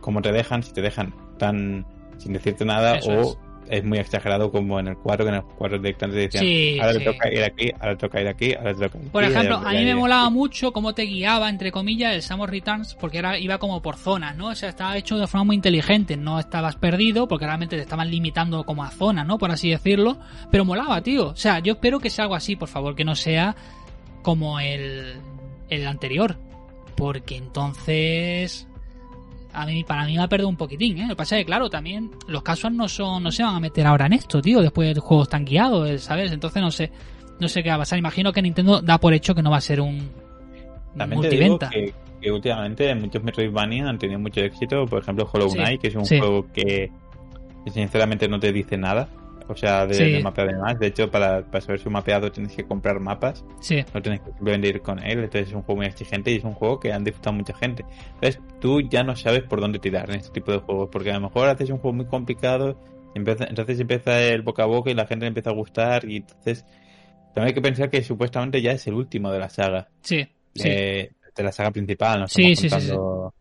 cómo 0.00 0.20
te 0.20 0.32
dejan, 0.32 0.62
si 0.64 0.72
te 0.72 0.80
dejan 0.82 1.14
tan 1.38 1.86
sin 2.18 2.32
decirte 2.32 2.64
nada 2.64 2.96
Eso 2.96 3.10
o 3.12 3.20
es. 3.20 3.38
Es. 3.70 3.84
muy 3.84 3.98
exagerado 3.98 4.50
como 4.50 4.78
en 4.80 4.88
el 4.88 4.96
4, 4.96 5.24
que 5.24 5.28
en 5.30 5.34
el 5.36 5.42
4 5.42 5.78
directamente 5.78 6.20
decían, 6.22 6.44
Sí, 6.44 6.78
ahora 6.80 6.92
sí. 6.92 6.98
le 7.00 7.04
toca 7.04 7.32
ir 7.32 7.42
aquí, 7.44 7.70
ahora 7.78 7.90
le 7.92 7.96
toca 7.96 8.20
ir 8.20 8.28
aquí, 8.28 8.54
ahora 8.54 8.72
le 8.72 8.78
toca 8.78 8.98
ir 8.98 9.10
Por 9.10 9.24
aquí, 9.24 9.32
ejemplo, 9.32 9.56
ahora 9.56 9.70
a 9.70 9.72
mí 9.72 9.84
me 9.84 9.94
molaba 9.94 10.24
aquí". 10.26 10.34
mucho 10.34 10.72
cómo 10.72 10.94
te 10.94 11.02
guiaba, 11.02 11.48
entre 11.48 11.72
comillas, 11.72 12.14
el 12.14 12.22
Samus 12.22 12.48
Returns, 12.50 12.94
porque 12.94 13.18
era, 13.18 13.38
iba 13.38 13.58
como 13.58 13.80
por 13.82 13.96
zonas, 13.96 14.36
¿no? 14.36 14.48
O 14.48 14.54
sea, 14.54 14.68
estaba 14.68 14.96
hecho 14.96 15.18
de 15.18 15.26
forma 15.26 15.44
muy 15.44 15.56
inteligente, 15.56 16.16
no 16.16 16.38
estabas 16.38 16.76
perdido, 16.76 17.28
porque 17.28 17.46
realmente 17.46 17.76
te 17.76 17.82
estaban 17.82 18.10
limitando 18.10 18.64
como 18.64 18.84
a 18.84 18.90
zonas, 18.90 19.26
¿no? 19.26 19.38
Por 19.38 19.50
así 19.50 19.70
decirlo, 19.70 20.18
pero 20.50 20.64
molaba, 20.64 21.00
tío. 21.02 21.28
O 21.28 21.36
sea, 21.36 21.58
yo 21.60 21.72
espero 21.74 21.98
que 22.00 22.10
sea 22.10 22.24
algo 22.24 22.34
así, 22.34 22.56
por 22.56 22.68
favor, 22.68 22.94
que 22.94 23.04
no 23.04 23.16
sea 23.16 23.56
como 24.22 24.60
el, 24.60 25.14
el 25.70 25.86
anterior, 25.86 26.36
porque 26.96 27.36
entonces... 27.36 28.67
A 29.52 29.64
mí, 29.66 29.82
para 29.82 30.04
mí 30.04 30.14
me 30.16 30.22
ha 30.22 30.28
perdido 30.28 30.48
un 30.48 30.56
poquitín, 30.56 30.98
¿eh? 30.98 31.02
Lo 31.02 31.08
que 31.10 31.16
pasa 31.16 31.36
es 31.36 31.42
que, 31.42 31.46
claro, 31.46 31.70
también 31.70 32.10
los 32.26 32.42
casuals 32.42 32.76
no 32.76 32.86
son, 32.88 33.22
no 33.22 33.32
se 33.32 33.42
van 33.42 33.54
a 33.56 33.60
meter 33.60 33.86
ahora 33.86 34.06
en 34.06 34.12
esto, 34.12 34.42
tío, 34.42 34.60
después 34.60 34.94
de 34.94 35.00
juegos 35.00 35.28
tan 35.28 35.44
guiados, 35.44 35.88
eh, 35.88 35.98
¿sabes? 35.98 36.30
Entonces 36.32 36.62
no 36.62 36.70
sé, 36.70 36.90
no 37.40 37.48
sé 37.48 37.62
qué 37.62 37.70
va 37.70 37.76
a 37.76 37.78
pasar. 37.78 37.98
Imagino 37.98 38.32
que 38.32 38.42
Nintendo 38.42 38.80
da 38.82 38.98
por 38.98 39.14
hecho 39.14 39.34
que 39.34 39.42
no 39.42 39.50
va 39.50 39.56
a 39.56 39.60
ser 39.62 39.80
un 39.80 40.10
También 40.96 41.20
te 41.22 41.28
digo 41.30 41.58
multiventa. 41.58 41.70
que, 41.70 41.94
que 42.20 42.30
últimamente 42.30 42.94
muchos 42.94 43.22
Metroidvania 43.22 43.88
han 43.88 43.98
tenido 43.98 44.20
mucho 44.20 44.40
éxito. 44.40 44.84
Por 44.86 45.02
ejemplo, 45.02 45.28
Hollow 45.32 45.48
Sí, 45.50 45.56
Knight, 45.58 45.80
que 45.80 45.88
es 45.88 45.94
un 45.94 46.04
sí. 46.04 46.18
juego 46.18 46.46
que, 46.52 46.90
que 47.64 47.70
sinceramente 47.70 48.28
no 48.28 48.38
te 48.38 48.52
dice 48.52 48.76
nada. 48.76 49.08
O 49.48 49.56
sea, 49.56 49.86
de, 49.86 49.94
Sí. 49.94 50.12
de 50.12 50.22
mapeado 50.22 50.50
y 50.50 50.54
demás. 50.54 50.78
De 50.78 50.86
hecho, 50.88 51.10
para, 51.10 51.42
para 51.42 51.60
saber 51.60 51.80
su 51.80 51.90
mapeado 51.90 52.30
tienes 52.30 52.54
que 52.54 52.64
comprar 52.64 53.00
mapas. 53.00 53.44
Sí, 53.60 53.84
No 53.94 54.02
tienes 54.02 54.20
que 54.20 54.30
simplemente 54.32 54.68
ir 54.68 54.82
con 54.82 54.98
él. 54.98 55.18
Entonces 55.20 55.48
es 55.48 55.54
un 55.54 55.62
juego 55.62 55.78
muy 55.78 55.86
exigente 55.86 56.30
y 56.30 56.36
es 56.36 56.44
un 56.44 56.54
juego 56.54 56.78
que 56.78 56.92
han 56.92 57.02
disfrutado 57.04 57.34
mucha 57.36 57.54
gente. 57.54 57.84
Entonces 58.14 58.40
tú 58.60 58.80
ya 58.82 59.02
no 59.02 59.16
sabes 59.16 59.42
por 59.44 59.60
dónde 59.60 59.78
tirar 59.78 60.10
en 60.10 60.16
este 60.16 60.32
tipo 60.32 60.52
de 60.52 60.58
juegos. 60.58 60.88
Porque 60.92 61.10
a 61.10 61.14
lo 61.14 61.20
mejor 61.22 61.48
haces 61.48 61.70
un 61.70 61.78
juego 61.78 61.94
muy 61.96 62.06
complicado. 62.06 62.78
empieza- 63.14 63.46
entonces 63.46 63.80
empieza 63.80 64.20
el 64.20 64.42
boca 64.42 64.62
a 64.64 64.66
boca 64.66 64.90
y 64.90 64.94
la 64.94 65.06
gente 65.06 65.24
le 65.24 65.28
empieza 65.28 65.50
a 65.50 65.54
gustar. 65.54 66.04
Y 66.04 66.18
entonces 66.18 66.64
también 67.34 67.46
hay 67.48 67.54
que 67.54 67.62
pensar 67.62 67.88
que 67.90 68.02
supuestamente 68.02 68.60
ya 68.62 68.72
es 68.72 68.86
el 68.86 68.94
último 68.94 69.32
de 69.32 69.38
la 69.38 69.48
saga 69.48 69.88
sí, 70.02 70.28
sí. 70.54 70.68
de, 70.68 71.12
de 71.34 71.42
la 71.42 71.50
saga 71.52 71.70
principal, 71.70 72.20
no 72.20 72.28
Sí, 72.28 72.52
estamos 72.52 72.58
sí, 72.60 72.68
sí, 72.68 72.80
sí. 72.88 72.88
contando 72.94 73.34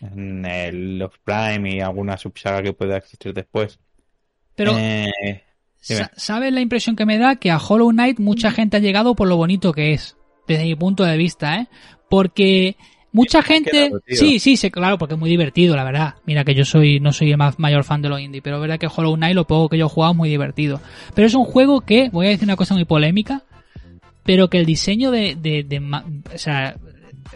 en 0.00 0.44
el 0.44 0.98
Los 0.98 1.18
Prime 1.18 1.74
y 1.76 1.80
alguna 1.80 2.16
subsaga 2.16 2.62
que 2.62 2.72
pueda 2.72 2.96
existir 2.96 3.32
después. 3.32 3.78
Pero, 4.56 4.76
Eh, 4.78 5.42
sa- 5.80 6.10
¿sabes 6.16 6.52
la 6.52 6.60
impresión 6.60 6.96
que 6.96 7.06
me 7.06 7.18
da? 7.18 7.36
Que 7.36 7.50
a 7.50 7.58
Hollow 7.58 7.90
Knight 7.90 8.18
mucha 8.20 8.50
gente 8.50 8.76
ha 8.76 8.80
llegado 8.80 9.14
por 9.14 9.28
lo 9.28 9.36
bonito 9.36 9.72
que 9.72 9.92
es, 9.92 10.16
desde 10.46 10.64
mi 10.64 10.74
punto 10.74 11.04
de 11.04 11.16
vista, 11.16 11.56
¿eh? 11.56 11.68
Porque 12.08 12.76
mucha 13.12 13.42
gente... 13.42 13.70
quedado. 13.70 14.00
Sí, 14.06 14.38
sí, 14.38 14.56
sí, 14.56 14.70
claro, 14.70 14.98
porque 14.98 15.14
es 15.14 15.20
muy 15.20 15.30
divertido, 15.30 15.74
la 15.76 15.84
verdad. 15.84 16.14
Mira 16.26 16.44
que 16.44 16.54
yo 16.54 16.64
soy 16.64 17.00
no 17.00 17.12
soy 17.12 17.30
el 17.32 17.36
más 17.36 17.58
mayor 17.58 17.84
fan 17.84 18.02
de 18.02 18.08
los 18.08 18.20
indie, 18.20 18.42
pero 18.42 18.56
es 18.56 18.62
verdad 18.62 18.78
que 18.78 18.88
Hollow 18.94 19.14
Knight, 19.16 19.34
lo 19.34 19.46
poco 19.46 19.68
que 19.68 19.78
yo 19.78 19.86
he 19.86 19.88
jugado, 19.88 20.12
es 20.12 20.16
muy 20.16 20.28
divertido. 20.28 20.80
Pero 21.14 21.26
es 21.26 21.34
un 21.34 21.44
juego 21.44 21.80
que, 21.80 22.08
voy 22.10 22.26
a 22.26 22.30
decir 22.30 22.44
una 22.44 22.56
cosa 22.56 22.74
muy 22.74 22.84
polémica, 22.84 23.42
pero 24.22 24.48
que 24.48 24.58
el 24.58 24.66
diseño 24.66 25.10
de... 25.10 25.34
de, 25.36 25.64
de 25.64 25.80
ma- 25.80 26.04
o 26.34 26.38
sea, 26.38 26.76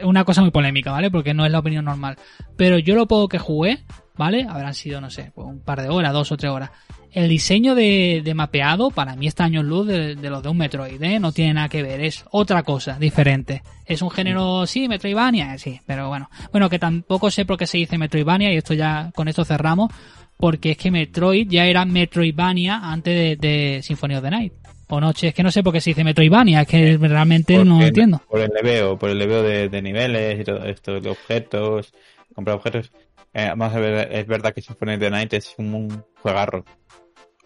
una 0.03 0.24
cosa 0.24 0.43
muy 0.43 0.51
polémica, 0.51 0.93
¿vale? 0.93 1.11
Porque 1.11 1.34
no 1.34 1.45
es 1.45 1.53
la 1.53 1.59
opinión 1.59 1.84
normal. 1.84 2.16
Pero 2.57 2.78
yo 2.78 2.95
lo 2.95 3.07
poco 3.07 3.28
que 3.28 3.39
jugué, 3.39 3.84
¿vale? 4.16 4.47
Habrán 4.49 4.74
sido, 4.74 5.01
no 5.01 5.11
sé, 5.11 5.32
pues 5.34 5.47
un 5.47 5.61
par 5.61 5.82
de 5.82 5.89
horas, 5.89 6.12
dos 6.12 6.32
o 6.32 6.36
tres 6.36 6.51
horas. 6.51 6.70
El 7.11 7.28
diseño 7.28 7.74
de, 7.74 8.20
de 8.22 8.34
mapeado 8.34 8.91
para 8.91 9.16
mí 9.16 9.26
está 9.26 9.45
años 9.45 9.64
luz 9.64 9.86
de, 9.86 10.14
de 10.14 10.30
los 10.30 10.43
de 10.43 10.51
un 10.51 10.59
Metroid, 10.59 11.03
¿eh? 11.03 11.18
No 11.18 11.32
tiene 11.32 11.55
nada 11.55 11.68
que 11.68 11.82
ver, 11.82 12.01
es 12.01 12.24
otra 12.30 12.62
cosa, 12.62 12.99
diferente. 12.99 13.62
Es 13.86 14.03
un 14.03 14.11
género, 14.11 14.66
sí, 14.66 14.89
Metroidvania, 14.89 15.55
eh, 15.55 15.59
sí, 15.59 15.80
pero 15.86 16.09
bueno. 16.09 16.28
Bueno, 16.53 16.68
que 16.68 16.78
tampoco 16.78 17.30
sé 17.30 17.47
por 17.47 17.57
qué 17.57 17.66
se 17.66 17.78
dice 17.78 17.97
Metroidvania 17.97 18.53
y 18.53 18.57
esto 18.59 18.74
ya, 18.74 19.11
con 19.14 19.26
esto 19.26 19.45
cerramos, 19.45 19.91
porque 20.36 20.72
es 20.72 20.76
que 20.76 20.91
Metroid 20.91 21.49
ya 21.49 21.64
era 21.64 21.84
Metroidvania 21.86 22.78
antes 22.82 23.41
de, 23.41 23.49
de 23.49 23.82
Symphony 23.82 24.14
of 24.14 24.22
the 24.22 24.30
Night. 24.30 24.53
O 24.89 25.01
no, 25.01 25.12
che, 25.12 25.28
es 25.28 25.34
que 25.34 25.43
no 25.43 25.51
sé 25.51 25.62
por 25.62 25.72
qué 25.72 25.80
se 25.80 25.91
dice 25.91 26.03
Metroidvania, 26.05 26.62
es 26.62 26.68
que 26.68 26.97
realmente 26.97 27.62
no 27.64 27.78
lo 27.78 27.86
entiendo. 27.86 28.22
Por 28.28 28.41
el 28.41 28.51
leveo, 28.51 28.99
por 28.99 29.11
el 29.11 29.18
leveo 29.18 29.43
de, 29.43 29.68
de 29.68 29.82
niveles 29.82 30.41
y 30.41 30.45
todo 30.45 30.64
esto, 30.64 31.01
de 31.01 31.11
objetos, 31.11 31.93
comprar 32.34 32.57
objetos. 32.57 32.91
Eh, 33.34 33.49
vamos 33.55 33.74
a 33.74 33.78
ver, 33.78 34.09
es 34.12 34.26
verdad 34.26 34.55
que 34.55 34.62
Symphony 34.62 34.95
of 34.95 35.01
the 35.01 35.11
Night 35.11 35.32
es 35.34 35.55
un, 35.59 35.74
un 35.74 36.05
juegarro. 36.22 36.64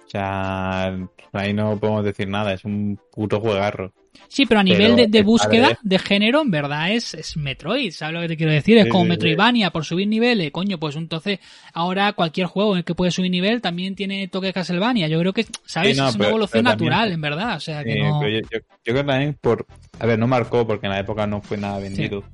O 0.05 0.09
sea, 0.09 0.97
ahí 1.33 1.53
no 1.53 1.79
podemos 1.79 2.05
decir 2.05 2.29
nada, 2.29 2.53
es 2.53 2.65
un 2.65 2.99
puto 3.11 3.41
juegarro. 3.41 3.93
Sí, 4.29 4.47
pero 4.47 4.61
a 4.61 4.63
nivel 4.63 4.95
Pero 4.97 5.09
de, 5.09 5.23
búsqueda 5.23 5.63
padre- 5.69 5.79
de 5.83 5.99
género, 5.99 6.41
en 6.43 6.51
verdad 6.51 6.91
es, 6.93 7.13
es 7.15 7.37
Metroid, 7.37 7.91
¿sabes 7.93 8.15
lo 8.15 8.21
que 8.23 8.29
te 8.29 8.37
quiero 8.37 8.53
decir? 8.53 8.79
Es 8.79 8.87
como. 8.89 9.05
Metroidvania 9.05 9.71
por 9.71 9.85
subir 9.85 10.09
niveles, 10.09 10.51
coño, 10.51 10.79
pues 10.79 10.97
entonces 10.97 11.39
ahora 11.75 12.13
cualquier 12.15 12.47
juego 12.47 12.73
en 12.73 12.79
el 12.79 12.85
que 12.85 12.95
puedes 12.95 13.15
subir 13.15 13.31
nivel 13.31 13.61
también 13.61 13.95
tiene 13.95 14.27
toque 14.29 14.47
de 14.49 14.53
Castlevania. 14.55 15.09
Yo 15.09 15.19
creo 15.21 15.33
que, 15.33 15.45
¿sabes? 15.67 15.97
Sí, 15.97 16.01
no, 16.01 16.09
es 16.09 16.15
una 16.15 16.19
pero- 16.19 16.31
evolución 16.31 16.63
pero 16.65 16.71
también- 16.71 16.91
natural, 16.91 17.13
en 17.13 17.21
verdad, 17.21 17.57
o 17.57 17.61
sea 17.61 17.85
que 17.85 17.93
Sí, 17.95 18.01
no... 18.01 18.29
yo, 18.29 18.41
creo 18.85 19.05
también 19.05 19.37
por... 19.41 19.67
A 19.99 20.07
ver, 20.07 20.19
no 20.19 20.27
marcó 20.27 20.67
porque 20.67 20.87
en 20.87 20.93
la 20.93 21.01
época 21.01 21.27
no 21.27 21.41
fue 21.43 21.57
nada 21.59 21.79
vendido. 21.79 22.25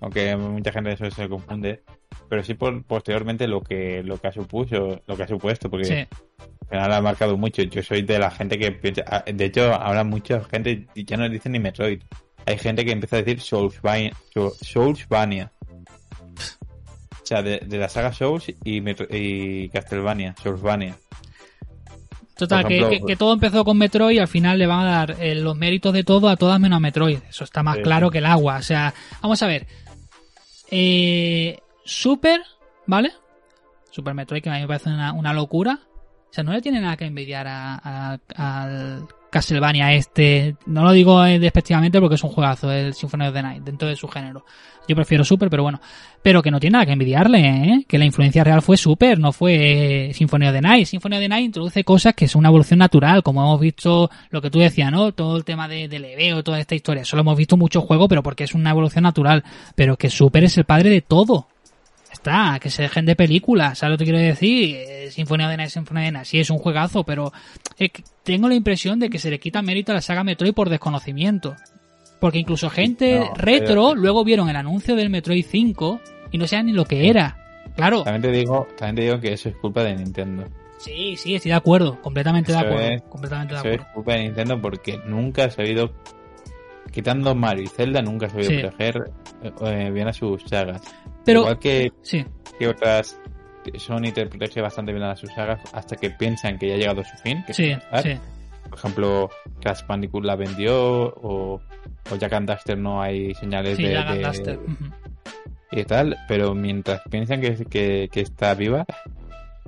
Aunque 0.00 0.36
mucha 0.36 0.72
gente 0.72 0.92
eso 0.92 1.10
se 1.10 1.28
confunde. 1.28 1.82
Pero 2.28 2.42
sí 2.42 2.54
por 2.54 2.82
posteriormente 2.84 3.46
lo 3.48 3.60
que 3.60 4.02
lo 4.04 4.20
que 4.20 4.28
ha 4.28 4.32
supuesto, 4.32 5.02
lo 5.06 5.16
que 5.16 5.22
ha 5.24 5.28
supuesto, 5.28 5.68
porque 5.70 6.06
final 6.70 6.92
ha 6.92 7.00
marcado 7.02 7.36
mucho. 7.36 7.62
Yo 7.62 7.82
soy 7.82 8.02
de 8.02 8.18
la 8.18 8.30
gente 8.30 8.58
que 8.58 8.72
piensa... 8.72 9.02
ah, 9.06 9.24
De 9.26 9.44
hecho, 9.44 9.74
ahora 9.74 10.04
mucha 10.04 10.42
gente 10.44 10.86
ya 10.94 11.16
no 11.16 11.28
dice 11.28 11.48
ni 11.48 11.58
Metroid. 11.58 12.00
Hay 12.46 12.58
gente 12.58 12.84
que 12.84 12.92
empieza 12.92 13.16
a 13.16 13.22
decir 13.22 13.40
Soulsvania. 13.40 14.12
Soul- 14.34 14.54
Soulsvania. 14.62 15.52
O 17.22 17.26
sea, 17.26 17.42
de, 17.42 17.58
de 17.60 17.78
la 17.78 17.88
saga 17.88 18.12
Souls 18.12 18.46
y, 18.64 18.80
Metro- 18.80 19.06
y 19.10 19.68
Castlevania. 19.68 20.34
Soulsvania. 20.42 20.96
Total, 22.36 22.66
que- 22.66 23.02
que 23.06 23.16
todo 23.16 23.34
empezó 23.34 23.64
con 23.64 23.76
Metroid 23.76 24.16
y 24.16 24.18
al 24.18 24.26
final 24.28 24.58
le 24.58 24.66
van 24.66 24.86
a 24.86 24.90
dar 24.90 25.16
eh, 25.20 25.34
los 25.34 25.54
méritos 25.56 25.92
de 25.92 26.04
todo 26.04 26.28
a 26.30 26.36
todas 26.36 26.58
menos 26.58 26.78
a 26.78 26.80
Metroid. 26.80 27.18
Eso 27.28 27.44
está 27.44 27.62
más 27.62 27.76
Sí, 27.76 27.82
claro 27.82 28.10
que 28.10 28.18
el 28.18 28.26
agua. 28.26 28.56
O 28.56 28.62
sea, 28.62 28.94
vamos 29.20 29.42
a 29.42 29.46
ver. 29.46 29.66
Eh, 30.70 31.58
Super, 31.84 32.40
¿vale? 32.86 33.12
Super 33.90 34.14
Metroid, 34.14 34.42
que 34.42 34.48
a 34.48 34.54
mí 34.54 34.60
me 34.60 34.66
parece 34.68 34.88
una, 34.88 35.12
una 35.12 35.32
locura. 35.34 35.80
O 36.30 36.32
sea, 36.32 36.44
no 36.44 36.52
le 36.52 36.62
tiene 36.62 36.80
nada 36.80 36.96
que 36.96 37.06
envidiar 37.06 37.46
a, 37.48 37.74
a- 37.82 38.18
al 38.36 39.06
Castlevania 39.30 39.92
este. 39.92 40.56
No 40.66 40.84
lo 40.84 40.92
digo 40.92 41.24
eh, 41.24 41.38
despectivamente 41.38 42.00
porque 42.00 42.14
es 42.16 42.24
un 42.24 42.30
juegazo, 42.30 42.70
el 42.70 42.94
Symphony 42.94 43.26
of 43.26 43.34
the 43.34 43.42
Night, 43.42 43.62
dentro 43.64 43.88
de 43.88 43.96
su 43.96 44.06
género. 44.08 44.44
Yo 44.88 44.96
prefiero 44.96 45.22
Super, 45.24 45.50
pero 45.50 45.62
bueno. 45.62 45.80
Pero 46.22 46.42
que 46.42 46.50
no 46.50 46.58
tiene 46.58 46.72
nada 46.74 46.86
que 46.86 46.92
envidiarle, 46.92 47.38
¿eh? 47.40 47.84
Que 47.86 47.96
la 47.98 48.04
influencia 48.04 48.42
real 48.42 48.60
fue 48.60 48.76
Super, 48.76 49.18
no 49.20 49.32
fue 49.32 50.08
eh, 50.10 50.14
Symphony 50.14 50.46
of 50.48 50.52
the 50.54 50.60
Night. 50.60 50.86
Symphony 50.86 51.16
of 51.16 51.20
the 51.22 51.28
Night 51.28 51.44
introduce 51.44 51.84
cosas 51.84 52.14
que 52.14 52.26
son 52.26 52.40
una 52.40 52.48
evolución 52.48 52.78
natural, 52.80 53.22
como 53.22 53.40
hemos 53.42 53.60
visto 53.60 54.10
lo 54.30 54.40
que 54.42 54.50
tú 54.50 54.58
decías, 54.58 54.90
¿no? 54.90 55.12
Todo 55.12 55.36
el 55.36 55.44
tema 55.44 55.68
de, 55.68 55.86
de 55.88 55.98
leveo, 56.00 56.42
toda 56.42 56.58
esta 56.58 56.74
historia. 56.74 57.02
Eso 57.02 57.14
lo 57.16 57.22
hemos 57.22 57.36
visto 57.36 57.54
en 57.54 57.60
muchos 57.60 57.84
juegos, 57.84 58.08
pero 58.08 58.22
porque 58.22 58.44
es 58.44 58.54
una 58.54 58.70
evolución 58.70 59.04
natural. 59.04 59.44
Pero 59.76 59.96
que 59.96 60.10
Super 60.10 60.42
es 60.44 60.58
el 60.58 60.64
padre 60.64 60.90
de 60.90 61.02
todo. 61.02 61.46
Está, 62.12 62.58
que 62.60 62.70
se 62.70 62.82
dejen 62.82 63.06
de 63.06 63.14
películas, 63.16 63.78
¿sabes 63.78 63.92
lo 63.92 63.98
que 63.98 64.04
quiero 64.04 64.18
decir? 64.18 64.76
Eh, 64.76 65.10
Sinfonía 65.10 65.48
de 65.48 65.56
Night, 65.56 65.70
Sinfonía 65.70 66.04
de 66.04 66.12
Night, 66.12 66.26
sí 66.26 66.40
es 66.40 66.50
un 66.50 66.58
juegazo, 66.58 67.04
pero 67.04 67.32
tengo 68.24 68.48
la 68.48 68.54
impresión 68.54 68.98
de 68.98 69.08
que 69.10 69.18
se 69.18 69.30
le 69.30 69.38
quita 69.38 69.62
mérito 69.62 69.92
a 69.92 69.94
la 69.94 70.00
saga 70.00 70.24
Metroid 70.24 70.52
por 70.52 70.68
desconocimiento. 70.68 71.54
Porque 72.20 72.38
incluso 72.38 72.68
gente 72.68 73.18
No, 73.20 73.34
retro 73.34 73.66
pero- 73.90 73.94
luego 73.94 74.24
vieron 74.24 74.48
el 74.50 74.56
anuncio 74.56 74.94
del 74.96 75.08
Metroid 75.08 75.44
5 75.48 76.00
y 76.32 76.38
no 76.38 76.46
sabían 76.46 76.66
ni 76.66 76.72
lo 76.72 76.84
que 76.84 77.08
era. 77.08 77.36
Claro, 77.76 78.02
También 78.02 78.22
te 78.22 78.30
digo, 78.38 78.66
también 78.76 78.96
te 78.96 79.02
digo 79.02 79.20
que 79.20 79.32
eso 79.32 79.48
es 79.48 79.56
culpa 79.56 79.82
de 79.84 79.94
Nintendo. 79.94 80.44
sí, 80.78 81.16
sí, 81.16 81.34
estoy 81.36 81.50
de 81.52 81.56
acuerdo, 81.56 82.00
completamente 82.02 82.52
de 82.52 82.58
acuerdo, 82.58 82.80
es- 82.80 83.02
completamente 83.02 83.54
de 83.54 83.60
Eso 83.60 83.68
es 83.68 83.74
acuerdo. 83.76 83.94
culpa 83.94 84.12
de 84.14 84.22
Nintendo 84.24 84.60
porque 84.60 84.98
nunca 85.06 85.44
ha 85.44 85.50
sabido, 85.50 85.92
quitando 86.92 87.34
Mario 87.34 87.64
y 87.64 87.68
Zelda, 87.68 88.02
nunca 88.02 88.26
ha 88.26 88.30
sabido 88.30 88.50
Sí. 88.50 88.58
proteger 88.58 89.10
eh, 89.62 89.90
bien 89.90 90.06
a 90.08 90.12
sus 90.12 90.42
sagas. 90.42 90.82
Pero, 91.24 91.40
Igual 91.40 91.58
que, 91.58 91.92
sí, 92.02 92.24
que 92.58 92.68
otras, 92.68 93.18
Sony 93.76 94.12
te 94.14 94.26
protege 94.26 94.60
bastante 94.60 94.92
bien 94.92 95.04
a 95.04 95.16
sus 95.16 95.30
sagas 95.32 95.60
hasta 95.72 95.96
que 95.96 96.10
piensan 96.10 96.58
que 96.58 96.68
ya 96.68 96.74
ha 96.74 96.78
llegado 96.78 97.00
a 97.02 97.04
su 97.04 97.16
fin. 97.18 97.44
que 97.46 97.54
sí, 97.54 97.74
sí, 98.02 98.18
Por 98.68 98.78
ejemplo, 98.78 99.30
Crash 99.60 99.86
Bandicoot 99.86 100.24
la 100.24 100.36
vendió 100.36 100.74
o, 101.04 101.60
o 102.10 102.16
Jack 102.16 102.32
and 102.32 102.48
Daxter 102.48 102.78
no 102.78 103.02
hay 103.02 103.34
señales 103.34 103.76
sí, 103.76 103.82
de, 103.84 103.92
Jack 103.92 104.08
and 104.08 104.44
de- 104.46 104.58
y 105.72 105.84
tal, 105.84 106.16
pero 106.26 106.52
mientras 106.54 107.00
piensan 107.08 107.40
que, 107.40 107.54
que, 107.66 108.08
que 108.10 108.20
está 108.22 108.54
viva, 108.54 108.84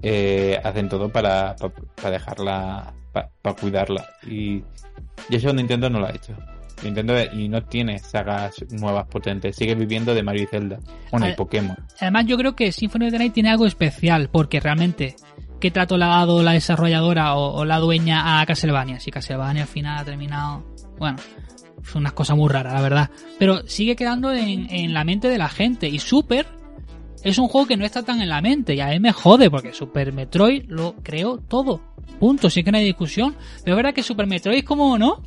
eh, 0.03 0.59
hacen 0.65 0.89
todo 0.89 1.09
para, 1.11 1.55
para, 1.55 1.73
para 1.95 2.11
dejarla, 2.11 2.93
para, 3.13 3.31
para 3.41 3.55
cuidarla. 3.57 4.05
Y, 4.27 4.65
y 5.29 5.37
eso 5.37 5.53
Nintendo 5.53 5.89
no 5.89 6.01
lo 6.01 6.07
ha 6.07 6.11
hecho. 6.11 6.35
Nintendo 6.83 7.15
y 7.33 7.49
no 7.49 7.63
tiene 7.63 7.99
sagas 7.99 8.57
nuevas 8.71 9.07
potentes, 9.07 9.57
sigue 9.57 9.75
viviendo 9.75 10.15
de 10.15 10.23
Mario 10.23 10.45
y 10.45 10.47
Zelda. 10.47 10.79
Bueno, 11.11 11.29
y 11.29 11.35
Pokémon. 11.35 11.77
Además, 12.01 12.27
yo 12.27 12.37
creo 12.37 12.55
que 12.55 12.73
Symphony 12.73 13.07
of 13.07 13.13
the 13.13 13.19
Night 13.19 13.33
tiene 13.33 13.51
algo 13.51 13.67
especial, 13.67 14.29
porque 14.31 14.61
realmente, 14.61 15.17
¿qué 15.61 15.71
trato 15.71 15.97
le 15.97 16.05
ha 16.05 16.09
dado 16.09 16.43
la 16.43 16.53
desarrolladora 16.53 17.35
o, 17.35 17.55
o 17.55 17.65
la 17.65 17.79
dueña 17.79 18.41
a 18.41 18.47
Castlevania? 18.47 19.01
Si 19.01 19.11
Castlevania 19.11 19.63
al 19.63 19.69
final 19.69 19.99
ha 19.99 20.05
terminado. 20.05 20.65
Bueno, 20.99 21.19
son 21.85 22.03
unas 22.03 22.13
cosas 22.13 22.37
muy 22.37 22.49
raras, 22.49 22.75
la 22.75 22.81
verdad. 22.81 23.11
Pero 23.39 23.67
sigue 23.67 23.97
quedando 23.97 24.33
en, 24.33 24.69
en 24.71 24.95
la 24.95 25.05
mente 25.05 25.29
de 25.29 25.39
la 25.39 25.49
gente. 25.49 25.89
Y 25.89 25.99
Super 25.99 26.47
es 27.25 27.39
un 27.39 27.49
juego 27.49 27.67
que 27.67 27.77
no 27.77 27.85
está 27.85 28.03
tan 28.03 28.21
en 28.21 28.29
la 28.29 28.41
mente. 28.41 28.75
Y 28.75 28.81
a 28.81 28.89
mí 28.89 29.01
me 29.01 29.13
jode, 29.13 29.51
porque 29.51 29.73
Super 29.73 30.13
Metroid 30.13 30.65
lo 30.69 30.95
creó 31.03 31.39
todo. 31.39 31.81
Punto, 32.19 32.51
sí 32.51 32.63
que 32.63 32.71
no 32.71 32.79
hay 32.79 32.85
discusión. 32.85 33.35
Pero 33.65 33.75
es 33.75 33.77
verdad 33.77 33.95
que 33.95 34.03
Super 34.03 34.27
Metroid 34.27 34.59
es 34.59 34.65
como, 34.65 34.97
¿no? 34.99 35.23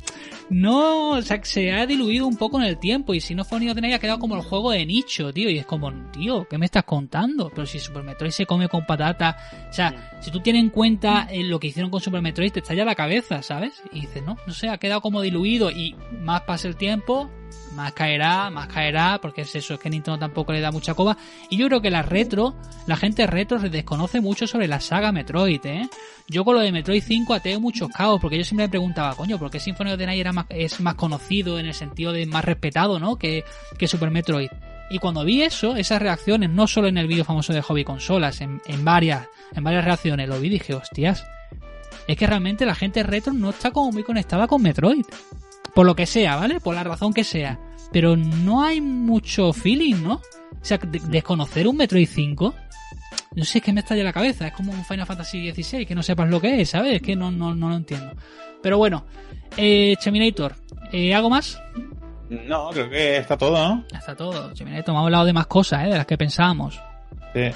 No, 0.48 1.10
o 1.10 1.22
sea, 1.22 1.42
se 1.42 1.72
ha 1.72 1.86
diluido 1.86 2.26
un 2.26 2.36
poco 2.36 2.58
en 2.60 2.66
el 2.66 2.78
tiempo. 2.78 3.14
Y 3.14 3.20
si 3.20 3.34
no 3.34 3.44
the 3.44 3.80
Night 3.80 3.94
ha 3.94 3.98
quedado 3.98 4.18
como 4.18 4.36
el 4.36 4.42
juego 4.42 4.70
de 4.70 4.86
nicho, 4.86 5.32
tío. 5.32 5.50
Y 5.50 5.58
es 5.58 5.66
como, 5.66 5.92
tío, 6.12 6.46
¿qué 6.48 6.56
me 6.56 6.66
estás 6.66 6.84
contando? 6.84 7.50
Pero 7.50 7.66
si 7.66 7.78
Super 7.78 8.02
Metroid 8.02 8.30
se 8.30 8.46
come 8.46 8.68
con 8.68 8.86
patata. 8.86 9.36
O 9.68 9.72
sea, 9.72 10.18
si 10.20 10.30
tú 10.30 10.40
tienes 10.40 10.62
en 10.62 10.70
cuenta 10.70 11.26
eh, 11.30 11.42
lo 11.42 11.58
que 11.58 11.66
hicieron 11.68 11.90
con 11.90 12.00
Super 12.00 12.22
Metroid, 12.22 12.52
te 12.52 12.60
estalla 12.60 12.84
la 12.84 12.94
cabeza, 12.94 13.42
¿sabes? 13.42 13.82
Y 13.92 14.02
dices, 14.02 14.22
no, 14.22 14.36
no 14.46 14.52
sé, 14.52 14.68
ha 14.68 14.78
quedado 14.78 15.00
como 15.00 15.20
diluido. 15.20 15.70
Y 15.70 15.96
más 16.22 16.42
pasa 16.42 16.68
el 16.68 16.76
tiempo, 16.76 17.28
más 17.74 17.92
caerá, 17.92 18.50
más 18.50 18.68
caerá, 18.68 19.18
porque 19.20 19.42
es 19.42 19.54
eso, 19.54 19.74
es 19.74 19.80
que 19.80 19.90
Nintendo 19.90 20.18
tampoco 20.18 20.52
le 20.52 20.60
da 20.60 20.72
mucha 20.72 20.94
coba. 20.94 21.16
Y 21.50 21.56
yo 21.56 21.66
creo 21.66 21.80
que 21.80 21.90
la 21.90 22.02
retro, 22.02 22.54
la 22.86 22.96
gente 22.96 23.26
retro 23.26 23.60
se 23.60 23.68
desconoce 23.68 24.20
mucho 24.20 24.46
sobre 24.46 24.68
la 24.68 24.80
saga 24.80 25.12
Metroid, 25.12 25.64
¿eh? 25.64 25.88
Yo 26.28 26.44
con 26.44 26.54
lo 26.56 26.60
de 26.60 26.72
Metroid 26.72 27.02
5 27.02 27.34
ateo 27.34 27.60
muchos 27.60 27.88
caos, 27.90 28.20
porque 28.20 28.36
yo 28.38 28.44
siempre 28.44 28.66
me 28.66 28.70
preguntaba, 28.70 29.14
coño, 29.14 29.38
¿por 29.38 29.50
qué 29.50 29.60
Symphony 29.60 29.92
of 29.92 29.98
the 29.98 30.06
Night 30.06 30.20
era 30.20 30.32
más, 30.32 30.46
es 30.48 30.80
más 30.80 30.94
conocido 30.96 31.58
en 31.60 31.66
el 31.66 31.74
sentido 31.74 32.12
de 32.12 32.26
más 32.26 32.44
respetado, 32.44 32.98
¿no? 32.98 33.16
Que, 33.16 33.44
que 33.78 33.86
Super 33.86 34.10
Metroid. 34.10 34.48
Y 34.90 34.98
cuando 34.98 35.24
vi 35.24 35.42
eso, 35.42 35.76
esas 35.76 36.00
reacciones, 36.02 36.50
no 36.50 36.66
solo 36.66 36.88
en 36.88 36.98
el 36.98 37.06
vídeo 37.06 37.24
famoso 37.24 37.52
de 37.52 37.62
Hobby 37.62 37.84
Consolas, 37.84 38.40
en, 38.40 38.60
en 38.66 38.84
varias, 38.84 39.26
en 39.54 39.62
varias 39.64 39.84
reacciones, 39.84 40.28
lo 40.28 40.40
vi 40.40 40.48
y 40.48 40.50
dije, 40.50 40.74
hostias, 40.74 41.24
es 42.08 42.16
que 42.16 42.26
realmente 42.26 42.66
la 42.66 42.74
gente 42.74 43.02
retro 43.02 43.32
no 43.32 43.50
está 43.50 43.70
como 43.70 43.92
muy 43.92 44.02
conectada 44.02 44.46
con 44.48 44.62
Metroid. 44.62 45.04
Por 45.74 45.86
lo 45.86 45.94
que 45.94 46.06
sea, 46.06 46.36
¿vale? 46.36 46.58
Por 46.60 46.74
la 46.74 46.84
razón 46.84 47.12
que 47.12 47.22
sea. 47.24 47.58
Pero 47.92 48.16
no 48.16 48.62
hay 48.62 48.80
mucho 48.80 49.52
feeling, 49.52 50.02
¿no? 50.02 50.14
O 50.14 50.64
sea, 50.64 50.78
de- 50.78 50.98
desconocer 51.00 51.68
un 51.68 51.76
Metroid 51.76 52.08
5, 52.08 52.54
no 53.34 53.44
sé, 53.44 53.58
es 53.58 53.64
que 53.64 53.72
me 53.72 53.80
estalla 53.80 54.04
la 54.04 54.12
cabeza. 54.12 54.46
Es 54.46 54.52
como 54.52 54.72
un 54.72 54.84
Final 54.84 55.06
Fantasy 55.06 55.52
XVI, 55.52 55.86
que 55.86 55.94
no 55.94 56.02
sepas 56.02 56.28
lo 56.28 56.40
que 56.40 56.60
es, 56.60 56.70
¿sabes? 56.70 56.96
Es 56.96 57.02
que 57.02 57.16
no, 57.16 57.30
no, 57.30 57.54
no 57.54 57.68
lo 57.68 57.76
entiendo. 57.76 58.12
Pero 58.62 58.78
bueno, 58.78 59.04
eh, 59.56 59.94
Cheminator, 59.98 60.56
eh, 60.92 61.14
¿algo 61.14 61.30
más? 61.30 61.60
No, 62.28 62.70
creo 62.70 62.90
que 62.90 63.18
está 63.18 63.36
todo, 63.36 63.56
¿no? 63.56 63.84
Está 63.92 64.16
todo. 64.16 64.52
Cheminator, 64.54 64.90
hemos 64.94 65.04
hablado 65.04 65.24
de 65.24 65.32
más 65.32 65.46
cosas, 65.46 65.84
¿eh? 65.84 65.90
De 65.90 65.96
las 65.96 66.06
que 66.06 66.18
pensábamos. 66.18 66.80
Sí. 67.34 67.50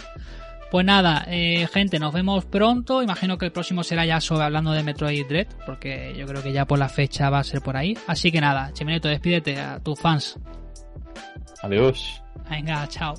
Pues 0.70 0.86
nada, 0.86 1.24
eh, 1.26 1.66
gente, 1.72 1.98
nos 1.98 2.12
vemos 2.12 2.44
pronto. 2.44 3.02
Imagino 3.02 3.36
que 3.36 3.46
el 3.46 3.52
próximo 3.52 3.82
será 3.82 4.06
ya 4.06 4.20
sobre 4.20 4.44
hablando 4.44 4.70
de 4.70 4.84
Metroid 4.84 5.26
Dread, 5.26 5.48
porque 5.66 6.14
yo 6.16 6.26
creo 6.26 6.42
que 6.42 6.52
ya 6.52 6.64
por 6.64 6.78
la 6.78 6.88
fecha 6.88 7.28
va 7.28 7.40
a 7.40 7.44
ser 7.44 7.60
por 7.60 7.76
ahí. 7.76 7.98
Así 8.06 8.30
que 8.30 8.40
nada, 8.40 8.70
Cheminator, 8.72 9.10
despídete 9.10 9.58
a 9.58 9.80
tus 9.80 9.98
fans. 9.98 10.38
Adiós. 11.62 12.22
Venga, 12.48 12.86
chao. 12.88 13.14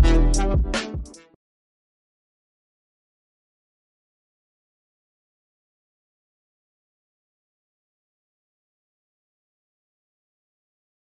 Thank 0.00 0.76
you. 0.76 0.87